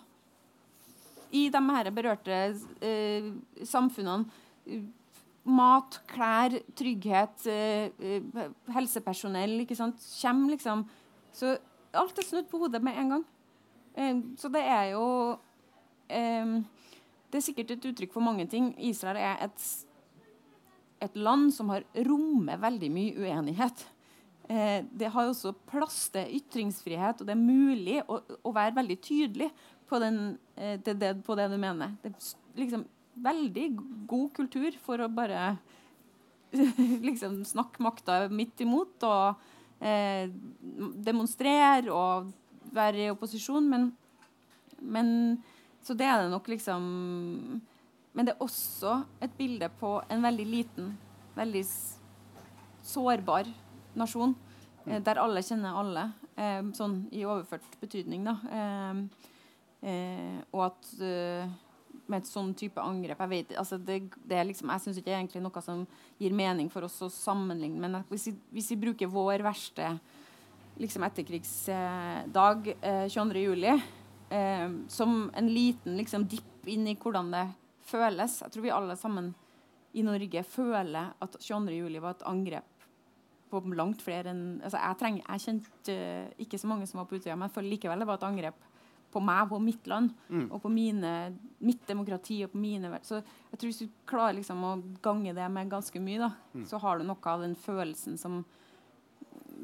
i 1.35 1.47
de 1.53 1.63
her 1.71 1.91
berørte 1.95 2.37
eh, 2.85 3.31
samfunnene. 3.65 4.27
Mat, 5.47 6.01
klær, 6.11 6.57
trygghet, 6.75 7.47
eh, 7.47 8.21
helsepersonell 8.75 9.61
ikke 9.63 9.77
sant? 9.79 10.03
Kjem, 10.19 10.49
liksom. 10.51 10.83
Så 11.37 11.55
alt 11.97 12.19
er 12.19 12.27
snudd 12.27 12.49
på 12.51 12.61
hodet 12.65 12.83
med 12.83 12.99
en 12.99 13.13
gang. 13.15 13.27
Eh, 13.95 14.23
så 14.41 14.51
det 14.53 14.63
er 14.67 14.91
jo 14.93 15.05
eh, 16.11 16.57
Det 17.31 17.39
er 17.39 17.45
sikkert 17.45 17.77
et 17.77 17.91
uttrykk 17.93 18.17
for 18.17 18.27
mange 18.27 18.47
ting. 18.51 18.73
Israel 18.79 19.21
er 19.23 19.45
et, 19.47 19.69
et 21.03 21.17
land 21.17 21.53
som 21.55 21.71
har 21.75 21.87
rommet 22.09 22.61
veldig 22.63 22.91
mye 22.93 23.15
uenighet. 23.23 23.87
Eh, 24.49 24.85
det 24.95 25.11
har 25.11 25.27
også 25.27 25.55
plass 25.67 26.07
til 26.15 26.37
ytringsfrihet, 26.39 27.21
og 27.21 27.27
det 27.27 27.35
er 27.35 27.41
mulig 27.41 27.97
å, 28.07 28.21
å 28.47 28.53
være 28.55 28.77
veldig 28.77 28.97
tydelig 29.03 29.49
på, 29.89 29.99
den, 30.03 30.39
eh, 30.57 30.79
det, 30.81 30.95
det, 31.01 31.15
på 31.27 31.35
det 31.39 31.49
du 31.53 31.57
mener. 31.61 31.95
Det 32.03 32.13
er 32.13 32.61
liksom 32.61 32.87
veldig 33.17 33.67
god 34.09 34.33
kultur 34.37 34.77
for 34.85 35.01
å 35.01 35.09
bare 35.13 35.57
liksom 37.09 37.43
snakke 37.45 37.83
makta 37.85 38.27
midt 38.33 38.61
imot 38.65 39.05
og 39.09 39.47
eh, 39.81 40.29
demonstrere 41.07 41.93
og 41.93 42.33
være 42.77 43.07
i 43.07 43.13
opposisjon. 43.15 43.69
Men, 43.71 43.91
men, 44.81 45.09
Så 45.87 45.95
det 45.95 46.07
er 46.07 46.23
det 46.23 46.31
nok 46.33 46.49
liksom 46.49 46.83
Men 48.13 48.27
det 48.27 48.33
er 48.33 48.43
også 48.43 49.05
et 49.21 49.31
bilde 49.37 49.69
på 49.79 50.01
en 50.09 50.23
veldig 50.23 50.47
liten, 50.49 50.97
veldig 51.37 51.63
sårbar 52.83 53.49
nasjon. 53.95 54.35
Eh, 54.87 55.03
der 55.05 55.21
alle 55.21 55.43
kjenner 55.45 55.77
alle, 55.77 56.11
eh, 56.37 56.63
sånn 56.73 57.03
i 57.13 57.27
overført 57.29 57.81
betydning. 57.81 58.25
da 58.25 58.39
eh, 59.87 60.17
Eh, 60.27 60.43
og 60.51 60.67
at 60.67 60.89
uh, 60.99 61.47
med 62.07 62.21
et 62.21 62.29
sånn 62.29 62.53
type 62.59 62.83
angrep 62.83 63.21
Jeg 63.23 63.31
vet, 63.31 63.53
altså 63.59 63.79
det, 63.83 64.01
det 64.27 64.43
liksom, 64.49 64.71
jeg 64.75 64.83
syns 64.83 64.99
ikke 65.01 65.13
det 65.13 65.39
er 65.39 65.45
noe 65.45 65.63
som 65.65 65.85
gir 66.21 66.35
mening 66.37 66.71
for 66.73 66.87
oss 66.87 66.99
å 67.03 67.11
sammenligne. 67.13 67.81
Men 67.83 68.03
hvis 68.11 68.29
vi, 68.31 68.35
hvis 68.57 68.73
vi 68.75 68.81
bruker 68.87 69.11
vår 69.11 69.45
verste 69.47 69.95
liksom 70.83 71.07
etterkrigsdag, 71.07 72.71
eh, 72.83 73.07
22.07., 73.09 73.87
eh, 74.37 74.67
som 74.93 75.19
en 75.33 75.51
liten 75.51 75.97
liksom, 75.99 76.27
dipp 76.31 76.69
inn 76.69 76.87
i 76.91 76.99
hvordan 76.99 77.31
det 77.31 77.47
føles 77.87 78.41
Jeg 78.43 78.53
tror 78.53 78.65
vi 78.65 78.75
alle 78.75 78.97
sammen 78.99 79.31
i 79.97 80.03
Norge 80.05 80.43
føler 80.45 81.13
at 81.23 81.37
22.07. 81.39 82.01
var 82.03 82.17
et 82.17 82.27
angrep 82.27 82.89
på 83.47 83.61
langt 83.79 84.03
flere 84.03 84.33
enn 84.35 84.59
altså 84.67 84.81
jeg, 84.83 85.21
jeg 85.23 85.43
kjente 85.45 85.95
uh, 85.95 86.33
ikke 86.43 86.59
så 86.59 86.67
mange 86.67 86.89
som 86.91 86.99
var 86.99 87.07
på 87.07 87.15
Utøya, 87.21 87.37
men 87.39 87.47
jeg 87.47 87.55
føler 87.55 87.73
likevel 87.77 88.03
det 88.03 88.09
var 88.11 88.19
et 88.19 88.27
angrep 88.27 88.67
på 89.13 89.23
meg, 89.25 89.49
på 89.49 89.59
mitt 89.63 89.87
land, 89.89 90.13
mm. 90.29 90.47
og 90.53 90.61
på 90.63 90.71
mine, 90.73 91.13
mitt 91.65 91.85
demokrati 91.89 92.43
og 92.45 92.53
på 92.53 92.61
mine 92.61 92.91
Så 93.07 93.21
jeg 93.23 93.59
tror 93.59 93.71
hvis 93.71 93.83
du 93.85 94.01
klarer 94.09 94.37
liksom 94.39 94.65
å 94.67 94.73
gange 95.03 95.35
det 95.37 95.47
med 95.53 95.71
ganske 95.73 96.01
mye, 96.03 96.27
da, 96.27 96.31
mm. 96.53 96.67
så 96.69 96.81
har 96.83 96.99
du 96.99 97.07
noe 97.07 97.33
av 97.33 97.45
den 97.45 97.55
følelsen 97.57 98.19
som, 98.21 98.43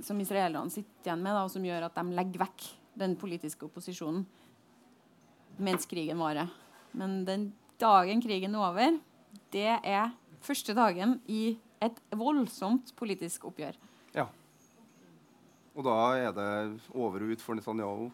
som 0.00 0.20
israelerne 0.22 0.72
sitter 0.72 1.10
igjen 1.10 1.24
med, 1.24 1.34
da, 1.34 1.44
og 1.44 1.52
som 1.52 1.66
gjør 1.66 1.88
at 1.88 1.98
de 1.98 2.16
legger 2.16 2.46
vekk 2.46 2.68
den 3.02 3.16
politiske 3.20 3.66
opposisjonen 3.66 4.24
mens 5.62 5.84
krigen 5.88 6.20
varer. 6.20 6.48
Men 6.96 7.22
den 7.28 7.50
dagen 7.80 8.22
krigen 8.24 8.56
er 8.56 8.64
over, 8.64 8.98
det 9.52 9.78
er 9.82 10.12
første 10.42 10.74
dagen 10.76 11.18
i 11.30 11.58
et 11.82 11.98
voldsomt 12.16 12.92
politisk 12.98 13.48
oppgjør. 13.50 13.76
Ja. 14.14 14.28
Og 15.72 15.86
da 15.86 15.96
er 16.20 16.34
det 16.36 16.50
over 16.92 17.24
og 17.24 17.34
ut 17.34 17.42
for 17.42 17.58
Netanyahu 17.58 18.10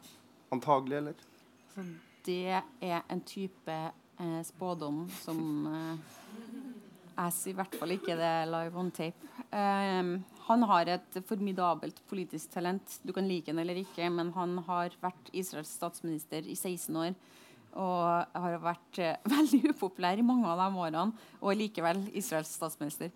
antagelig, 0.54 0.96
eller? 1.02 1.26
Så 1.74 1.84
det 2.26 2.60
er 2.84 3.02
en 3.08 3.22
type 3.26 3.76
eh, 4.20 4.40
spådom 4.44 5.04
som 5.22 5.40
eh, 5.72 7.28
sier 7.34 7.54
i 7.54 7.58
hvert 7.58 7.76
fall 7.78 7.94
ikke 7.96 8.16
det 8.18 8.34
live 8.50 8.78
on 8.78 8.90
tape. 8.94 9.32
Eh, 9.48 10.18
han 10.48 10.64
har 10.70 10.88
et 10.88 11.18
formidabelt 11.28 12.00
politisk 12.08 12.54
talent. 12.54 13.00
Du 13.04 13.12
kan 13.12 13.28
like 13.28 13.52
han 13.52 13.60
eller 13.60 13.82
ikke, 13.82 14.08
men 14.12 14.32
han 14.36 14.56
har 14.68 14.94
vært 15.02 15.32
Israels 15.36 15.74
statsminister 15.76 16.46
i 16.46 16.56
16 16.56 16.96
år. 16.96 17.18
Og 17.78 18.38
har 18.42 18.54
vært 18.62 18.98
uh, 19.04 19.18
veldig 19.36 19.74
upopulær 19.74 20.18
i 20.18 20.24
mange 20.24 20.48
av 20.48 20.62
de 20.62 20.80
årene, 20.80 21.26
og 21.42 21.50
er 21.52 21.58
likevel 21.60 22.00
Israels 22.16 22.54
statsminister. 22.56 23.12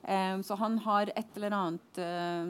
Um, 0.00 0.40
så 0.40 0.56
han 0.56 0.78
har 0.86 1.12
et 1.12 1.36
eller 1.36 1.52
annet 1.52 2.00
uh, 2.00 2.48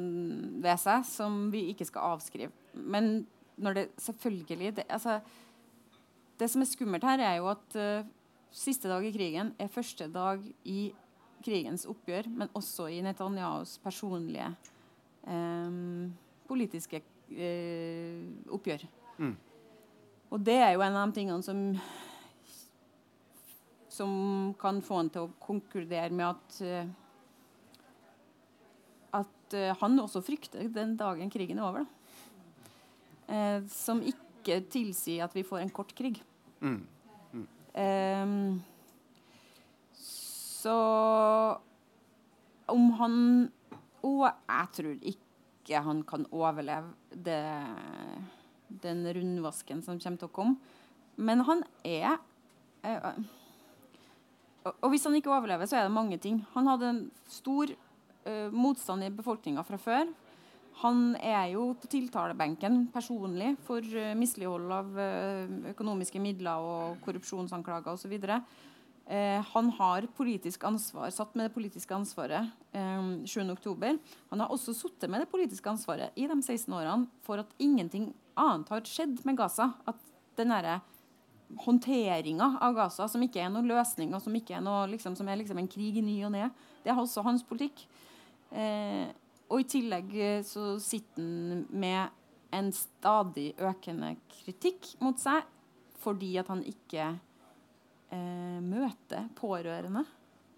ved 0.62 0.78
seg 0.78 1.02
som 1.10 1.40
vi 1.50 1.66
ikke 1.72 1.88
skal 1.88 2.14
avskrive. 2.14 2.54
Men 2.78 3.26
når 3.60 3.76
det 3.76 3.84
selvfølgelig 4.00 4.76
det, 4.76 4.84
altså, 4.88 5.20
det 6.40 6.48
som 6.50 6.64
er 6.64 6.70
skummelt 6.70 7.04
her, 7.04 7.20
er 7.20 7.36
jo 7.38 7.50
at 7.52 7.76
uh, 7.76 8.08
siste 8.50 8.88
dag 8.90 9.04
i 9.04 9.12
krigen 9.14 9.54
er 9.58 9.72
første 9.72 10.08
dag 10.10 10.42
i 10.64 10.90
krigens 11.44 11.86
oppgjør, 11.88 12.28
men 12.28 12.52
også 12.56 12.88
i 12.92 13.00
Netanyahus 13.04 13.78
personlige 13.82 14.48
um, 15.24 16.12
politiske 16.48 17.02
uh, 17.30 18.54
oppgjør. 18.56 18.86
Mm. 19.20 19.36
Og 20.30 20.46
det 20.46 20.58
er 20.62 20.72
jo 20.74 20.84
en 20.84 20.96
av 20.96 21.10
de 21.10 21.20
tingene 21.20 21.42
som 21.44 21.66
som 23.90 24.54
kan 24.56 24.78
få 24.80 25.00
han 25.00 25.08
til 25.12 25.26
å 25.26 25.32
konkludere 25.42 26.14
med 26.14 26.28
at 26.30 26.60
uh, 26.64 26.92
at 29.20 29.56
uh, 29.56 29.72
han 29.80 29.98
også 29.98 30.22
frykter 30.24 30.70
den 30.72 30.94
dagen 31.00 31.32
krigen 31.32 31.58
er 31.58 31.66
over. 31.66 31.88
Uh, 33.30 33.62
som 33.70 34.02
ikke 34.02 34.58
tilsier 34.72 35.24
at 35.24 35.34
vi 35.36 35.46
får 35.46 35.62
en 35.62 35.72
kort 35.74 35.94
krig. 35.94 36.18
Mm. 36.60 36.80
Mm. 37.32 37.46
Eh, 37.78 38.26
så 39.96 40.76
om 42.68 42.90
han 42.98 43.14
Og 44.02 44.24
jeg 44.26 44.66
tror 44.76 44.96
ikke 45.00 45.80
han 45.84 46.02
kan 46.08 46.26
overleve 46.32 46.92
det, 47.14 47.42
den 48.82 49.04
rundvasken 49.06 49.82
som 49.84 50.00
kommer 50.00 50.18
til 50.18 50.28
å 50.30 50.34
komme. 50.34 50.56
Men 51.20 51.44
han 51.46 51.62
er 51.84 52.16
eh, 52.82 53.20
og 54.68 54.90
hvis 54.92 55.06
han 55.08 55.16
ikke 55.16 55.32
overlever, 55.32 55.68
så 55.68 55.78
er 55.78 55.86
det 55.86 55.94
mange 55.94 56.18
ting. 56.20 56.42
Han 56.54 56.68
hadde 56.68 56.88
en 56.90 57.04
stor 57.30 57.70
uh, 57.72 58.48
motstand 58.52 59.06
i 59.06 59.12
befolkninga 59.14 59.64
fra 59.64 59.78
før. 59.80 60.10
Han 60.80 61.14
er 61.18 61.50
jo 61.52 61.72
på 61.76 61.90
tiltalebenken 61.92 62.86
personlig 62.94 63.52
for 63.66 63.84
uh, 63.84 64.14
mislighold 64.18 64.70
av 64.72 64.90
uh, 64.96 65.56
økonomiske 65.74 66.22
midler 66.22 66.64
og 66.64 67.00
korrupsjonsanklager 67.04 67.98
osv. 67.98 68.14
Uh, 69.10 69.40
han 69.50 69.72
har 69.76 70.06
politisk 70.16 70.64
ansvar, 70.64 71.10
satt 71.12 71.34
med 71.36 71.48
det 71.48 71.54
politiske 71.56 71.96
ansvaret 71.96 72.48
um, 72.72 73.26
7.10. 73.28 73.98
Han 74.30 74.44
har 74.44 74.54
også 74.54 74.76
sittet 74.78 75.10
med 75.10 75.24
det 75.24 75.32
politiske 75.32 75.68
ansvaret 75.68 76.16
i 76.16 76.28
de 76.30 76.38
16 76.38 76.72
årene 76.72 77.10
for 77.26 77.42
at 77.42 77.52
ingenting 77.58 78.12
annet 78.38 78.70
har 78.72 78.86
skjedd 78.88 79.20
med 79.28 79.36
Gaza. 79.36 79.72
At 79.90 80.00
den 80.38 80.54
derre 80.54 80.80
håndteringa 81.58 82.58
av 82.62 82.74
Gaza, 82.74 83.08
som 83.10 83.22
ikke 83.24 83.42
er 83.42 83.50
noen 83.52 83.68
løsning, 83.70 84.14
og 84.14 84.22
som, 84.22 84.36
er, 84.36 84.60
noe, 84.64 84.84
liksom, 84.92 85.16
som 85.18 85.28
er 85.28 85.40
liksom 85.40 85.58
en 85.60 85.70
krig 85.70 85.98
i 85.98 86.04
ny 86.04 86.20
og 86.26 86.34
ne. 86.34 86.46
Det 86.84 86.92
er 86.92 87.00
også 87.00 87.24
hans 87.26 87.42
politikk. 87.46 87.82
Eh, 88.50 89.10
og 89.50 89.62
i 89.62 89.68
tillegg 89.68 90.14
eh, 90.14 90.42
så 90.46 90.76
sitter 90.82 91.22
han 91.22 91.64
med 91.70 92.16
en 92.54 92.70
stadig 92.74 93.52
økende 93.62 94.14
kritikk 94.40 94.94
mot 95.02 95.18
seg 95.20 95.46
fordi 96.00 96.32
at 96.40 96.48
han 96.48 96.62
ikke 96.64 97.10
eh, 98.14 98.60
møter 98.64 99.26
pårørende. 99.36 100.06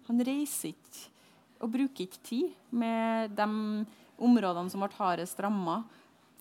Han 0.07 0.23
reiser 0.23 0.71
ikke 0.71 1.09
og 1.63 1.71
bruker 1.71 2.05
ikke 2.05 2.21
tid 2.27 2.55
med 2.75 3.35
de 3.37 3.47
områdene 4.23 4.71
som 4.71 4.83
ble 4.83 4.91
hardest 4.97 5.39
ramma. 5.43 5.81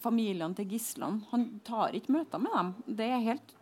Familiene 0.03 0.57
til 0.59 0.67
gislene. 0.73 1.23
Han 1.31 1.45
tar 1.67 1.95
ikke 1.95 2.15
møter 2.17 2.43
med 2.43 2.55
dem. 2.57 2.73
Det 2.99 3.07
er 3.07 3.27
helt 3.29 3.53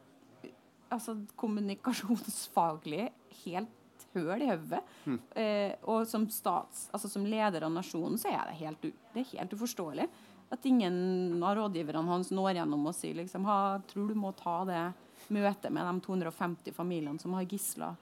altså, 0.89 1.19
kommunikasjonsfaglig 1.41 3.11
helt 3.43 3.77
høl 4.15 4.43
i 4.43 4.51
hodet. 4.51 4.81
Mm. 5.05 5.21
Eh, 5.43 5.73
og 5.91 6.07
som, 6.09 6.27
stats, 6.33 6.89
altså, 6.95 7.11
som 7.11 7.27
leder 7.27 7.67
av 7.67 7.73
nasjonen 7.75 8.19
så 8.21 8.33
er 8.33 8.51
det 8.51 8.59
helt, 8.61 8.91
det 9.15 9.23
er 9.23 9.33
helt 9.37 9.55
uforståelig 9.55 10.09
at 10.51 10.67
ingen 10.67 11.43
av 11.47 11.55
rådgiverne 11.57 12.11
hans 12.11 12.33
når 12.35 12.59
gjennom 12.59 12.89
og 12.91 12.97
sier 12.99 13.15
liksom, 13.21 13.47
tror 13.91 14.09
du 14.11 14.17
må 14.19 14.33
ta 14.35 14.57
det 14.67 14.83
møtet 15.31 15.71
med 15.71 15.87
de 15.87 16.07
250 16.07 16.75
familiene 16.75 17.23
som 17.23 17.37
har 17.39 17.47
gisler. 17.47 17.95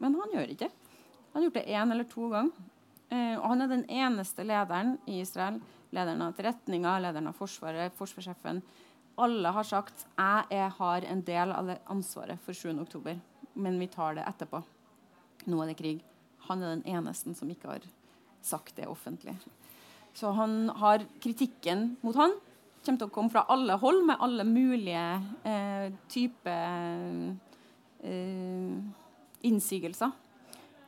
Men 0.00 0.16
han 0.16 0.32
gjør 0.32 0.52
ikke 0.52 0.72
Han 1.32 1.42
har 1.42 1.50
gjort 1.50 1.56
det 1.58 1.68
én 1.68 1.90
eller 1.92 2.06
to 2.08 2.26
ganger. 2.32 2.68
Eh, 3.12 3.34
og 3.36 3.44
han 3.50 3.60
er 3.60 3.68
den 3.68 3.82
eneste 3.92 4.44
lederen 4.46 4.94
i 5.04 5.18
Israel, 5.20 5.58
lederen 5.92 6.22
av 6.24 6.32
etterretninga, 6.32 6.94
lederen 7.04 7.28
av 7.28 7.36
Forsvaret, 7.36 7.92
forsvarssjefen, 7.98 8.62
alle 9.16 9.52
har 9.52 9.64
sagt 9.64 10.06
jeg 10.16 10.70
har 10.78 11.04
en 11.08 11.22
del 11.24 11.52
av 11.52 11.68
det 11.70 11.76
ansvaret 11.92 12.40
for 12.44 12.56
7.10, 12.56 13.20
men 13.54 13.78
vi 13.80 13.88
tar 13.88 14.16
det 14.18 14.24
etterpå. 14.28 14.62
Nå 15.46 15.62
er 15.62 15.72
det 15.72 15.78
krig. 15.78 16.02
Han 16.48 16.62
er 16.62 16.76
den 16.76 16.86
eneste 16.96 17.34
som 17.38 17.50
ikke 17.50 17.70
har 17.70 17.86
sagt 18.44 18.76
det 18.78 18.88
offentlig. 18.90 19.36
Så 20.16 20.30
han 20.32 20.68
har 20.80 21.04
kritikken 21.20 21.96
mot 22.04 22.16
han 22.16 22.34
kommer 22.86 23.00
til 23.00 23.08
å 23.08 23.14
komme 23.14 23.32
fra 23.32 23.44
alle 23.50 23.76
hold, 23.82 24.04
med 24.06 24.22
alle 24.22 24.44
mulige 24.46 25.06
eh, 25.48 25.88
typer 26.12 27.34
eh, 28.06 28.76
innsigelser. 29.48 30.12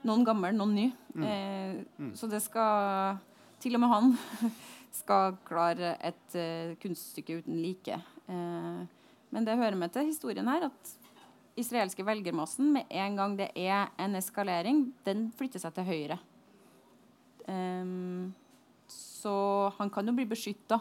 Noen 0.06 0.22
gammel, 0.26 0.54
noen 0.54 0.76
ny. 0.76 0.86
Mm. 1.14 1.24
Eh, 1.26 1.80
mm. 1.98 2.12
Så 2.18 2.30
det 2.30 2.40
skal 2.44 3.18
Til 3.58 3.74
og 3.74 3.82
med 3.82 3.90
han 3.90 4.12
skal 5.00 5.34
klare 5.46 5.96
et 6.06 6.34
uh, 6.38 6.76
kunststykke 6.78 7.40
uten 7.40 7.56
like. 7.58 7.96
Uh, 8.30 8.86
men 9.34 9.46
det 9.46 9.56
hører 9.58 9.74
med 9.74 9.90
til 9.90 10.06
historien 10.06 10.46
her 10.46 10.68
at 10.68 10.92
israelske 11.60 12.04
velgermassen, 12.06 12.72
med 12.74 12.90
en 12.90 13.16
gang 13.18 13.36
det 13.38 13.48
er 13.58 13.90
en 14.00 14.18
eskalering, 14.18 14.88
den 15.06 15.28
flytter 15.38 15.62
seg 15.62 15.74
til 15.76 15.88
høyre. 15.88 16.18
Um, 17.48 18.34
så 18.92 19.34
han 19.78 19.90
kan 19.92 20.08
jo 20.08 20.16
bli 20.16 20.26
beskytta 20.28 20.80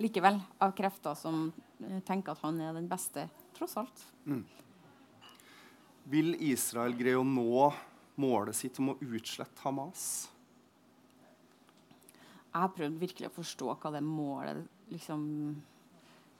likevel 0.00 0.40
av 0.62 0.74
krefter 0.76 1.16
som 1.18 1.48
uh, 1.50 1.98
tenker 2.06 2.34
at 2.34 2.44
han 2.44 2.60
er 2.60 2.76
den 2.76 2.90
beste, 2.90 3.26
tross 3.56 3.78
alt. 3.80 4.04
Mm. 4.28 4.44
Vil 6.12 6.34
Israel 6.44 6.96
greie 6.98 7.16
å 7.16 7.24
nå 7.24 7.70
målet 8.20 8.56
sitt 8.56 8.78
om 8.82 8.92
å 8.92 9.00
utslette 9.02 9.64
Hamas? 9.64 10.28
jeg 12.54 12.62
har 12.62 12.70
prøvd 12.70 13.00
virkelig 13.00 13.26
å 13.26 13.34
forstå 13.34 13.72
hva 13.82 13.90
det 13.96 14.00
målet 14.06 14.60
liksom, 14.92 15.22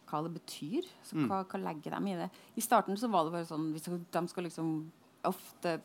hva 0.08 0.22
det 0.24 0.34
betyr. 0.36 0.86
Så 1.06 1.18
mm. 1.18 1.26
hva, 1.30 1.42
hva, 1.48 1.60
legger 1.62 1.96
de 1.96 2.12
i 2.12 2.20
det? 2.22 2.28
I 2.56 2.64
starten 2.64 2.98
så 3.00 3.10
var 3.12 3.26
det 3.26 3.34
bare 3.34 3.48
sånn 3.48 3.72
De 3.74 4.24
skal 4.30 4.48
liksom 4.48 4.76
ofte 5.24 5.78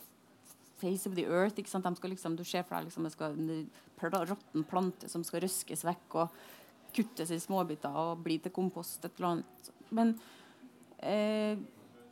Face 0.80 1.10
of 1.10 1.16
the 1.16 1.26
earth. 1.28 1.60
ikke 1.60 1.70
sant? 1.70 1.84
De 1.84 1.96
skal 2.00 2.14
liksom, 2.14 2.38
du 2.40 2.46
ser 2.48 2.64
for 2.64 2.78
deg 2.78 2.88
liksom, 2.88 3.04
det 3.04 3.12
skal 3.12 3.36
en 3.36 4.30
råtten 4.30 4.64
plante 4.64 5.10
som 5.12 5.26
skal 5.28 5.44
røskes 5.44 5.84
vekk 5.84 6.16
og 6.22 6.38
kuttes 6.96 7.34
i 7.36 7.40
småbiter 7.40 7.92
og 7.92 8.24
bli 8.24 8.38
til 8.40 8.54
kompost. 8.56 9.04
et 9.04 9.12
eller 9.18 9.30
annet. 9.30 9.72
Men 9.92 10.14
eh, 11.04 11.60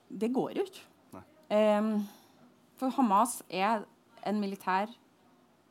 det 0.09 0.33
går 0.33 0.59
jo 0.59 0.67
ikke. 0.67 1.23
Eh, 1.49 1.93
for 2.77 2.91
Hamas 2.97 3.39
er 3.47 3.87
en 4.27 4.39
militær 4.39 4.91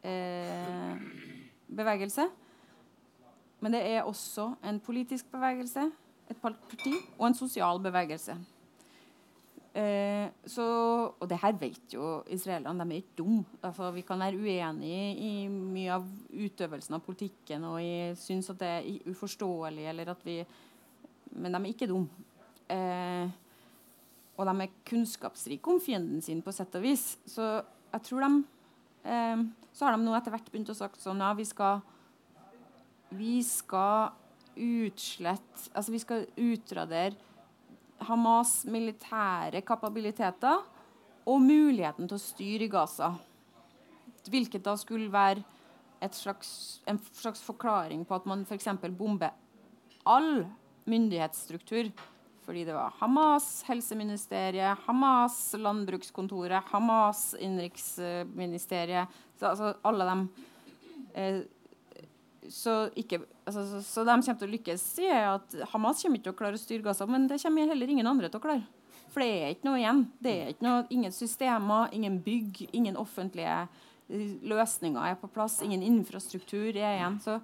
eh, 0.03 0.97
bevegelse. 1.69 2.29
Men 3.61 3.73
det 3.73 3.83
er 3.89 4.05
også 4.05 4.55
en 4.65 4.81
politisk 4.81 5.31
bevegelse, 5.33 5.91
et 6.31 6.39
parti 6.43 6.93
og 7.19 7.27
en 7.29 7.39
sosial 7.39 7.81
bevegelse. 7.83 8.37
Eh, 9.77 10.29
så, 10.49 10.65
og 11.21 11.27
det 11.29 11.39
her 11.43 11.57
vet 11.61 11.95
jo 11.95 12.23
israelerne. 12.33 12.85
De 12.85 12.97
er 12.97 13.03
ikke 13.03 13.19
dumme. 13.19 13.45
Altså, 13.63 13.91
vi 13.93 14.05
kan 14.09 14.23
være 14.25 14.39
uenige 14.41 15.09
i 15.21 15.33
mye 15.53 15.99
av 15.99 16.07
utøvelsen 16.33 16.97
av 16.97 17.03
politikken 17.05 17.67
og 17.69 17.83
i, 17.85 18.15
synes 18.17 18.49
at 18.55 18.63
det 18.63 18.71
er 18.79 19.11
uforståelig, 19.13 19.85
eller 19.93 20.15
at 20.15 20.25
vi 20.25 20.45
Men 21.37 21.53
de 21.53 21.59
er 21.59 21.75
ikke 21.75 21.91
dumme. 21.91 22.09
Eh, 22.73 23.29
og 24.37 24.47
de 24.47 24.63
er 24.63 24.79
kunnskapsrike 24.89 25.71
om 25.71 25.81
fienden 25.81 26.23
sin, 26.23 26.41
på 26.43 26.53
sett 26.53 26.75
og 26.75 26.83
vis. 26.83 27.19
Så 27.27 27.43
jeg 27.93 28.03
tror 28.03 28.21
de 28.25 28.45
eh, 29.05 29.45
Så 29.73 29.85
har 29.85 29.93
de 29.93 30.05
nå 30.05 30.15
etter 30.17 30.33
hvert 30.33 30.51
begynt 30.51 30.73
å 30.73 30.75
sagt 30.75 31.01
sånn 31.01 31.21
Ja, 31.21 31.35
vi 31.37 31.45
skal 31.45 31.85
vi 33.11 33.43
skal 33.45 34.11
utslette 34.57 35.71
Altså 35.77 35.93
vi 35.93 36.01
skal 36.03 36.27
utradere 36.37 37.15
Hamas' 38.07 38.67
militære 38.69 39.63
kapabiliteter 39.65 40.65
og 41.27 41.41
muligheten 41.43 42.09
til 42.09 42.19
å 42.19 42.23
styre 42.23 42.67
i 42.67 42.71
Gaza. 42.71 43.15
Hvilket 44.27 44.65
da 44.67 44.75
skulle 44.79 45.09
være 45.13 45.43
slags, 46.13 46.83
en 46.87 47.01
slags 47.17 47.41
forklaring 47.43 48.05
på 48.07 48.15
at 48.15 48.27
man 48.29 48.45
f.eks. 48.45 48.69
bomber 48.99 49.33
all 50.05 50.45
myndighetsstruktur. 50.87 51.91
Fordi 52.47 52.63
det 52.69 52.77
var 52.77 52.95
Hamas 53.01 53.65
helseministeriet, 53.67 54.79
Hamas 54.87 55.55
landbrukskontoret, 55.59 56.69
Hamas 56.71 57.33
innenriksministeriet 57.41 59.09
altså 59.43 59.73
Alle 59.85 60.07
de 60.07 60.45
eh, 61.15 61.41
så, 62.53 62.75
ikke, 62.99 63.21
altså, 63.45 63.65
så, 63.71 63.83
så, 63.85 64.05
de 64.07 64.15
kommer 64.15 64.41
til 64.41 64.49
å 64.49 64.53
lykkes, 64.55 64.87
sier 64.97 65.13
jeg 65.15 65.29
at 65.31 65.57
Hamas 65.73 66.03
kommer 66.03 66.21
ikke 66.21 66.29
til 66.29 66.35
å 66.35 66.39
klare 66.41 66.59
å 66.59 66.63
styre 66.63 66.87
Gaza. 66.87 67.07
Men 67.11 67.29
det 67.31 67.41
kommer 67.43 67.71
heller 67.73 67.93
ingen 67.93 68.11
andre 68.11 68.31
til 68.31 68.41
å 68.41 68.45
klare. 68.47 68.65
For 69.13 69.23
det 69.23 69.29
er 69.33 69.55
ikke 69.55 69.69
noe 69.69 69.81
igjen. 69.81 70.03
Det 70.23 70.33
er 70.33 70.53
ikke 70.53 70.67
noe, 70.67 70.85
ingen 70.93 71.15
systemer, 71.15 71.93
ingen 71.97 72.19
bygg, 72.25 72.67
ingen 72.77 72.99
offentlige 73.01 73.59
eh, 73.65 74.35
løsninger 74.45 75.13
er 75.13 75.19
på 75.21 75.31
plass. 75.33 75.61
Ingen 75.65 75.85
infrastruktur 75.87 76.69
er 76.73 76.99
igjen. 76.99 77.19
Så, 77.25 77.39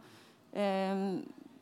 eh, 0.53 1.05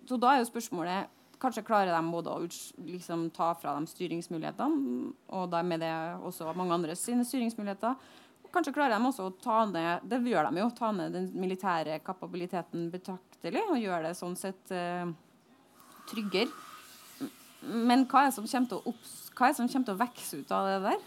så 0.09 0.21
da 0.21 0.35
er 0.35 0.43
jo 0.43 0.51
spørsmålet 0.51 1.17
Kanskje 1.41 1.63
klarer 1.65 1.95
de 1.95 2.13
både 2.13 2.33
å 2.37 2.41
liksom, 2.85 3.23
ta 3.33 3.55
fra 3.57 3.73
dem 3.73 3.87
styringsmulighetene, 3.89 5.07
og 5.33 5.55
med 5.65 5.81
det 5.81 5.93
også 6.21 6.51
mange 6.53 6.77
andres 6.77 7.01
styringsmuligheter. 7.01 7.95
Kanskje 8.51 8.75
klarer 8.75 8.97
de 8.97 9.07
også 9.07 9.29
å 9.29 9.35
ta 9.39 9.61
ned 9.71 10.07
det 10.11 10.19
gjør 10.27 10.49
de 10.51 10.63
jo, 10.63 10.71
ta 10.75 10.91
ned 10.95 11.15
den 11.15 11.29
militære 11.39 12.01
kapabiliteten 12.03 12.89
betraktelig 12.91 13.63
og 13.69 13.79
gjøre 13.79 14.09
det 14.09 14.17
sånn 14.19 14.35
sett 14.39 14.73
uh, 14.75 15.07
tryggere. 16.11 16.51
Men 17.61 18.07
hva 18.09 18.25
er, 18.25 18.31
det 18.31 18.39
som 18.39 18.47
kommer 18.49 19.85
til 19.87 19.95
å 19.95 20.01
vokse 20.01 20.41
ut 20.41 20.53
av 20.57 20.67
det 20.67 20.79
der? 20.89 21.03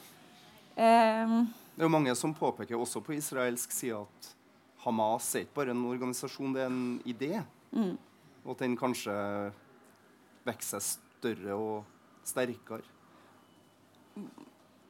Um, 0.73 1.35
det 1.73 1.81
er 1.81 1.87
jo 1.87 1.93
mange 1.93 2.13
som 2.17 2.35
påpeker 2.37 2.77
også 2.77 3.01
på 3.03 3.15
israelsk 3.17 3.73
side 3.73 3.97
at 3.97 4.29
Hamas 4.83 5.31
er 5.35 5.45
ikke 5.45 5.57
bare 5.61 5.73
en 5.73 5.85
organisasjon, 5.89 6.53
det 6.53 6.63
er 6.63 6.69
en 6.69 6.85
idé. 7.09 7.31
Mm. 7.73 7.95
Og 8.43 8.53
at 8.53 8.63
den 8.65 8.77
kanskje 8.77 9.15
vokser 10.45 10.79
seg 10.79 11.03
større 11.17 11.57
og 11.57 12.27
sterkere. 12.27 12.85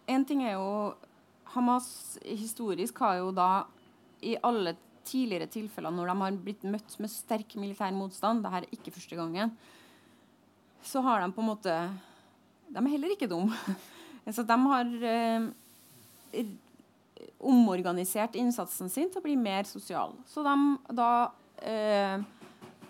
En 0.09 0.25
ting 0.27 0.43
er 0.43 0.57
jo 0.57 0.69
Hamas 1.53 2.17
historisk 2.25 2.97
har 3.03 3.19
jo 3.21 3.31
da 3.35 3.65
i 4.23 4.35
alle 4.41 4.75
tidligere 5.05 5.49
tilfeller 5.51 5.93
når 5.93 6.09
de 6.09 6.15
har 6.21 6.37
blitt 6.45 6.63
møtt 6.65 6.95
med 7.03 7.11
sterk 7.11 7.55
militær 7.59 7.93
motstand, 7.95 8.43
det 8.43 8.51
her 8.53 8.65
er 8.65 8.75
ikke 8.75 8.93
første 8.95 9.19
gangen, 9.19 9.53
så 10.83 11.03
har 11.03 11.21
de 11.23 11.31
på 11.31 11.43
en 11.43 11.51
måte 11.53 11.75
De 12.73 12.79
er 12.79 12.89
heller 12.89 13.11
ikke 13.13 13.29
dumme. 13.29 13.53
Så 14.33 14.43
de 14.47 14.55
har 14.55 14.91
eh, 15.03 16.43
omorganisert 17.43 18.37
innsatsen 18.39 18.89
sin 18.89 19.09
til 19.11 19.19
å 19.19 19.25
bli 19.25 19.35
mer 19.37 19.67
sosial. 19.67 20.15
Så 20.25 20.43
de 20.45 20.55
da 20.95 21.09
eh, 21.61 22.23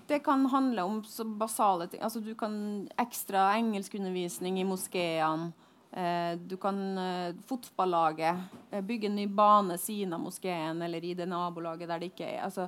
Det 0.07 0.19
kan 0.23 0.45
handle 0.51 0.83
om 0.83 1.01
basale 1.39 1.87
ting. 1.87 2.01
Altså 2.03 2.19
du 2.21 2.33
kan 2.35 2.87
ekstra 3.01 3.53
engelskundervisning 3.57 4.59
i 4.61 4.67
moskeene. 4.67 5.51
Eh, 5.93 6.37
du 6.37 6.57
kan 6.57 6.97
eh, 6.97 7.35
Fotballaget 7.45 8.35
eh, 8.71 8.81
bygge 8.81 9.07
en 9.07 9.15
ny 9.15 9.27
bane 9.27 9.77
siden 9.77 10.13
av 10.13 10.23
moskeen 10.23 10.81
eller 10.81 11.05
i 11.05 11.13
det 11.13 11.27
nabolaget 11.29 11.85
der 11.91 12.01
det 12.01 12.09
ikke 12.09 12.31
er 12.31 12.47
altså, 12.47 12.65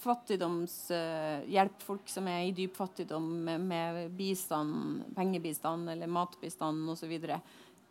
Fattigdomshjelp 0.00 1.82
folk 1.84 2.08
som 2.08 2.30
er 2.32 2.46
i 2.46 2.54
dyp 2.56 2.78
fattigdom 2.78 3.26
med, 3.44 3.60
med 3.60 4.14
bistand, 4.16 5.02
pengebistand 5.12 5.90
eller 5.92 6.08
matbistand 6.08 6.88
osv. 6.88 7.12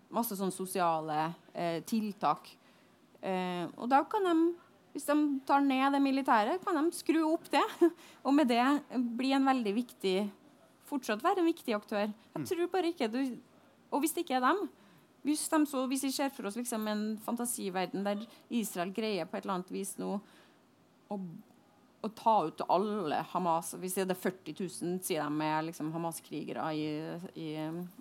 Masse 0.10 0.40
sånne 0.40 0.56
sosiale 0.56 1.28
eh, 1.54 1.84
tiltak. 1.86 2.50
Eh, 3.22 3.68
og 3.78 3.86
da 3.92 4.02
kan 4.10 4.26
de 4.26 4.36
hvis 4.92 5.06
de 5.08 5.16
tar 5.48 5.62
ned 5.64 5.94
det 5.94 6.02
militære, 6.04 6.58
kan 6.66 6.76
de 6.76 6.98
skru 6.98 7.22
opp 7.30 7.46
det. 7.54 7.64
Og 8.28 8.34
med 8.36 8.50
det 8.52 8.66
bli 9.16 9.32
en 9.38 9.46
veldig 9.48 9.74
viktig 9.78 10.18
fortsatt 10.90 11.24
være 11.24 11.40
en 11.40 11.48
viktig 11.48 11.78
aktør. 11.78 12.10
Jeg 12.36 12.50
tror 12.50 12.68
bare 12.74 12.92
ikke 12.92 13.08
du 13.12 13.22
og 13.92 14.02
hvis 14.02 14.16
det 14.16 14.26
ikke 14.26 14.40
er 14.40 14.48
dem 14.48 14.66
Hvis, 15.22 15.46
de 15.52 15.66
så, 15.70 15.86
hvis 15.86 16.04
vi 16.08 16.12
ser 16.16 16.32
for 16.34 16.50
oss 16.50 16.58
liksom 16.58 16.88
en 16.90 17.06
fantasiverden 17.22 18.06
der 18.06 18.24
Israel 18.50 18.94
greier 18.96 19.28
på 19.30 19.38
et 19.38 19.46
eller 19.46 19.60
annet 19.60 19.72
vis 19.72 19.94
nå 20.02 20.16
å, 21.12 21.18
å 22.02 22.10
ta 22.18 22.36
ut 22.48 22.64
alle 22.68 23.22
Hamas 23.34 23.76
Hvis 23.78 24.00
det 24.00 24.08
er 24.08 24.18
40 24.18 24.56
000, 24.58 24.98
sier 25.06 25.22
de, 25.22 25.30
med 25.30 25.70
liksom 25.70 25.92
Hamas-krigere 25.94 26.72
i, 26.74 26.88
i, 27.36 27.50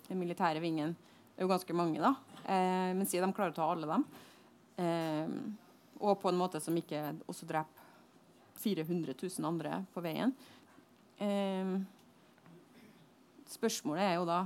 den 0.07 0.21
militære 0.21 0.63
vingen 0.63 0.95
Det 0.95 1.43
er 1.43 1.45
jo 1.45 1.51
ganske 1.51 1.75
mange, 1.77 2.01
da. 2.01 2.15
Eh, 2.45 2.91
men 2.97 3.07
sier 3.09 3.23
de 3.23 3.33
klarer 3.33 3.53
å 3.53 3.55
ta 3.55 3.67
alle 3.71 3.87
dem. 3.89 4.03
Eh, 4.83 5.31
og 6.01 6.19
på 6.21 6.29
en 6.29 6.37
måte 6.37 6.59
som 6.61 6.75
ikke 6.77 6.99
også 7.29 7.47
dreper 7.49 7.87
400 8.61 9.15
000 9.17 9.47
andre 9.47 9.79
på 9.93 10.03
veien. 10.05 10.33
Eh, 11.21 11.71
spørsmålet 13.49 14.05
er 14.05 14.19
jo 14.19 14.27
da 14.29 14.43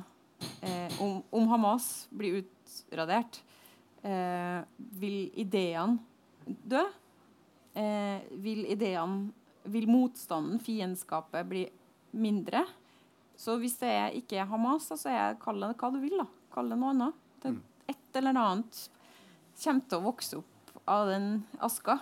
eh, 0.65 1.01
om, 1.01 1.19
om, 1.29 1.47
Hamas 1.51 2.07
blir 2.09 2.41
utradert, 2.41 3.41
eh, 4.01 4.61
vil 4.99 5.29
ideene 5.39 5.99
dø? 6.45 6.83
Eh, 7.75 8.21
vil 8.31 8.65
ideene 8.71 9.31
Vil 9.65 9.87
motstanden, 9.89 10.59
fiendskapet, 10.61 11.47
bli 11.49 11.63
mindre? 12.13 12.59
Så 13.33 13.55
hvis 13.57 13.79
det 13.79 13.89
er 13.89 14.13
ikke 14.13 14.37
er 14.37 14.45
Hamas, 14.45 14.91
så 14.93 15.09
er 15.09 15.39
kall 15.41 15.57
det 15.63 15.71
hva 15.79 15.89
du 15.89 15.97
vil. 16.03 16.19
da. 16.21 16.27
Kall 16.53 16.69
det 16.69 16.77
noe 16.77 16.91
annet. 16.93 17.23
Det, 17.41 17.55
mm. 17.55 17.63
et 17.89 18.19
eller 18.19 18.37
annet 18.43 18.83
kommer 19.57 19.89
til 19.89 19.97
å 19.97 20.05
vokse 20.05 20.37
opp 20.37 20.85
av 20.85 21.09
den 21.09 21.27
aska. 21.65 21.97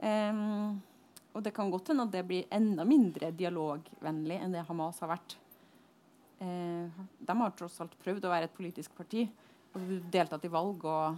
Um, 0.00 0.80
og 1.36 1.44
det 1.44 1.52
kan 1.52 1.68
godt 1.68 1.92
hende 1.92 2.06
at 2.08 2.14
det 2.16 2.24
blir 2.28 2.48
enda 2.52 2.84
mindre 2.88 3.28
dialogvennlig 3.36 4.40
enn 4.40 4.56
det 4.56 4.64
Hamas 4.68 5.02
har 5.04 5.12
vært. 5.12 5.36
Eh, 6.42 7.00
de 7.18 7.38
har 7.40 7.54
tross 7.56 7.80
alt 7.80 7.94
prøvd 8.02 8.26
å 8.26 8.32
være 8.32 8.50
et 8.50 8.56
politisk 8.56 8.92
parti 8.96 9.24
og 9.76 9.88
deltatt 10.12 10.44
i 10.44 10.52
valg 10.52 10.84
og 10.84 11.16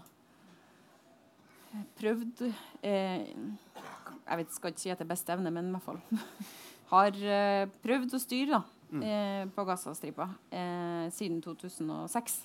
prøvd 1.98 2.44
eh, 2.86 3.26
Jeg 3.26 4.38
vet, 4.40 4.54
skal 4.54 4.72
ikke 4.72 4.82
si 4.82 4.92
etter 4.92 5.08
beste 5.08 5.32
evne, 5.34 5.52
men 5.52 5.70
i 5.70 5.74
hvert 5.74 5.86
fall 5.88 6.00
har 6.92 7.18
eh, 7.18 7.64
prøvd 7.82 8.14
å 8.14 8.20
styre 8.22 8.54
da, 8.54 8.62
mm. 8.90 9.02
eh, 9.02 9.42
på 9.54 9.64
Gazastripa 9.68 10.28
eh, 10.50 11.08
siden 11.14 11.42
2006 11.44 12.38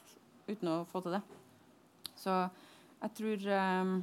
uten 0.49 0.71
å 0.71 0.81
få 0.89 1.03
til 1.05 1.17
det. 1.17 1.21
Så 2.19 2.41
jeg 3.03 3.15
tror 3.19 3.47
eh, 3.59 3.95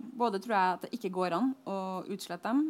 Både 0.00 0.38
tror 0.40 0.54
jeg 0.54 0.74
at 0.74 0.84
det 0.86 0.96
ikke 0.96 1.10
går 1.12 1.34
an 1.36 1.50
å 1.68 1.74
utslette 2.08 2.48
dem. 2.48 2.60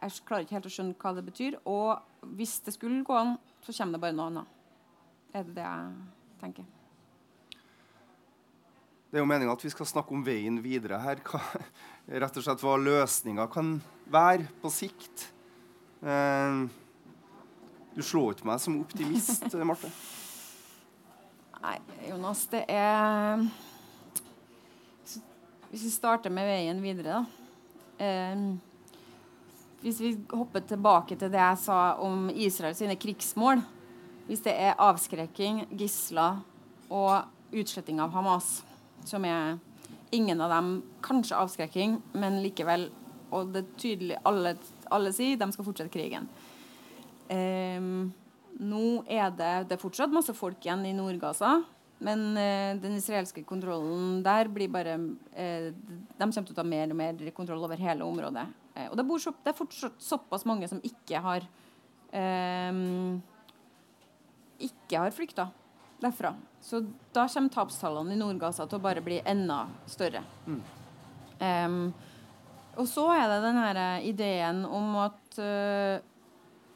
jeg 0.00 0.22
klarer 0.24 0.46
ikke 0.46 0.54
helt 0.56 0.68
å 0.70 0.72
skjønne 0.72 0.96
hva 0.96 1.10
det 1.12 1.24
betyr. 1.26 1.58
Og 1.68 2.00
hvis 2.34 2.58
det 2.66 2.74
skulle 2.74 3.04
gå 3.06 3.14
an, 3.16 3.36
så 3.62 3.74
kommer 3.74 3.96
det 3.96 4.02
bare 4.02 4.16
noe 4.16 4.30
annet. 4.30 4.56
Er 5.34 5.44
det 5.46 5.54
det 5.58 5.66
jeg 5.66 6.40
tenker? 6.40 6.72
Det 9.06 9.20
er 9.20 9.22
jo 9.22 9.28
meninga 9.30 9.54
at 9.54 9.62
vi 9.64 9.70
skal 9.72 9.88
snakke 9.88 10.12
om 10.16 10.24
veien 10.26 10.58
videre 10.64 10.98
her. 11.00 11.20
Hva, 11.24 11.40
rett 12.24 12.38
og 12.38 12.44
slett 12.44 12.64
hva 12.64 12.74
løsninga 12.80 13.46
kan 13.52 13.76
være 14.12 14.48
på 14.62 14.72
sikt. 14.74 15.28
Eh, 16.02 16.66
du 17.96 18.02
slår 18.04 18.34
ikke 18.34 18.48
meg 18.50 18.60
som 18.60 18.80
optimist, 18.82 19.46
Marte. 19.70 19.92
Nei, 21.62 21.78
Jonas, 22.10 22.44
det 22.52 22.66
er 22.70 23.40
Hvis 25.70 25.86
vi 25.88 25.90
starter 25.90 26.30
med 26.30 26.46
veien 26.46 26.82
videre, 26.84 27.16
da. 27.16 27.46
Eh, 28.04 28.44
hvis 29.86 30.00
vi 30.02 30.16
hopper 30.34 30.64
tilbake 30.66 31.14
til 31.14 31.30
det 31.30 31.38
jeg 31.38 31.58
sa 31.62 31.80
om 32.02 32.26
Israels 32.34 32.82
krigsmål 32.98 33.62
Hvis 34.26 34.42
det 34.42 34.54
er 34.58 34.80
avskrekking, 34.82 35.68
gisler 35.78 36.40
og 36.90 37.28
utsletting 37.54 38.00
av 38.02 38.10
Hamas, 38.10 38.64
som 39.06 39.22
er 39.24 39.60
ingen 40.10 40.40
av 40.40 40.50
dem 40.50 40.82
kanskje 41.02 41.38
avskrekking, 41.38 42.00
men 42.14 42.42
likevel 42.42 42.90
Og 43.30 43.52
det 43.54 43.62
er 43.62 43.78
tydelig 43.78 44.18
alle, 44.24 44.56
alle 44.90 45.12
sier 45.14 45.38
de 45.38 45.50
skal 45.52 45.66
fortsette 45.66 45.90
krigen. 45.90 46.28
Um, 47.30 48.12
nå 48.58 49.02
er 49.10 49.32
det, 49.34 49.66
det 49.66 49.74
er 49.74 49.82
fortsatt 49.82 50.14
masse 50.14 50.34
folk 50.34 50.62
igjen 50.62 50.84
i 50.86 50.94
Nord-Gaza. 50.94 51.56
Men 51.98 52.22
uh, 52.38 52.78
den 52.78 52.94
israelske 52.98 53.42
kontrollen 53.42 54.22
der 54.22 54.46
blir 54.52 54.70
bare 54.70 54.94
uh, 54.94 55.72
De 55.74 56.22
kommer 56.22 56.46
til 56.46 56.54
å 56.54 56.60
ta 56.60 56.66
mer 56.66 56.94
og 56.94 57.00
mer 57.02 57.34
kontroll 57.34 57.66
over 57.66 57.82
hele 57.82 58.06
området. 58.06 58.46
Eh, 58.76 58.90
og 58.90 58.96
det, 59.00 59.06
bor 59.08 59.22
så, 59.22 59.32
det, 59.42 59.52
er 59.52 59.58
fortsatt 59.58 59.96
såpass 60.02 60.46
mange 60.48 60.68
som 60.70 60.82
ikke 60.84 61.24
har 61.24 61.48
eh, 62.12 62.82
ikke 64.62 65.00
har 65.00 65.14
flykta 65.14 65.50
derfra. 66.00 66.34
Så 66.60 66.82
da 67.12 67.28
kommer 67.28 67.52
tapstallene 67.52 68.14
i 68.14 68.18
Nord-Gaza 68.20 68.66
til 68.66 68.78
å 68.78 68.84
bare 68.84 69.04
bli 69.04 69.20
enda 69.24 69.64
større. 69.88 70.22
Mm. 70.46 70.60
Um, 71.36 71.92
og 72.76 72.88
så 72.88 73.06
er 73.14 73.28
det 73.30 73.40
den 73.44 73.58
her 73.60 73.80
eh, 73.80 74.08
ideen 74.10 74.64
om 74.68 74.96
at 75.00 75.38
uh, 75.40 75.96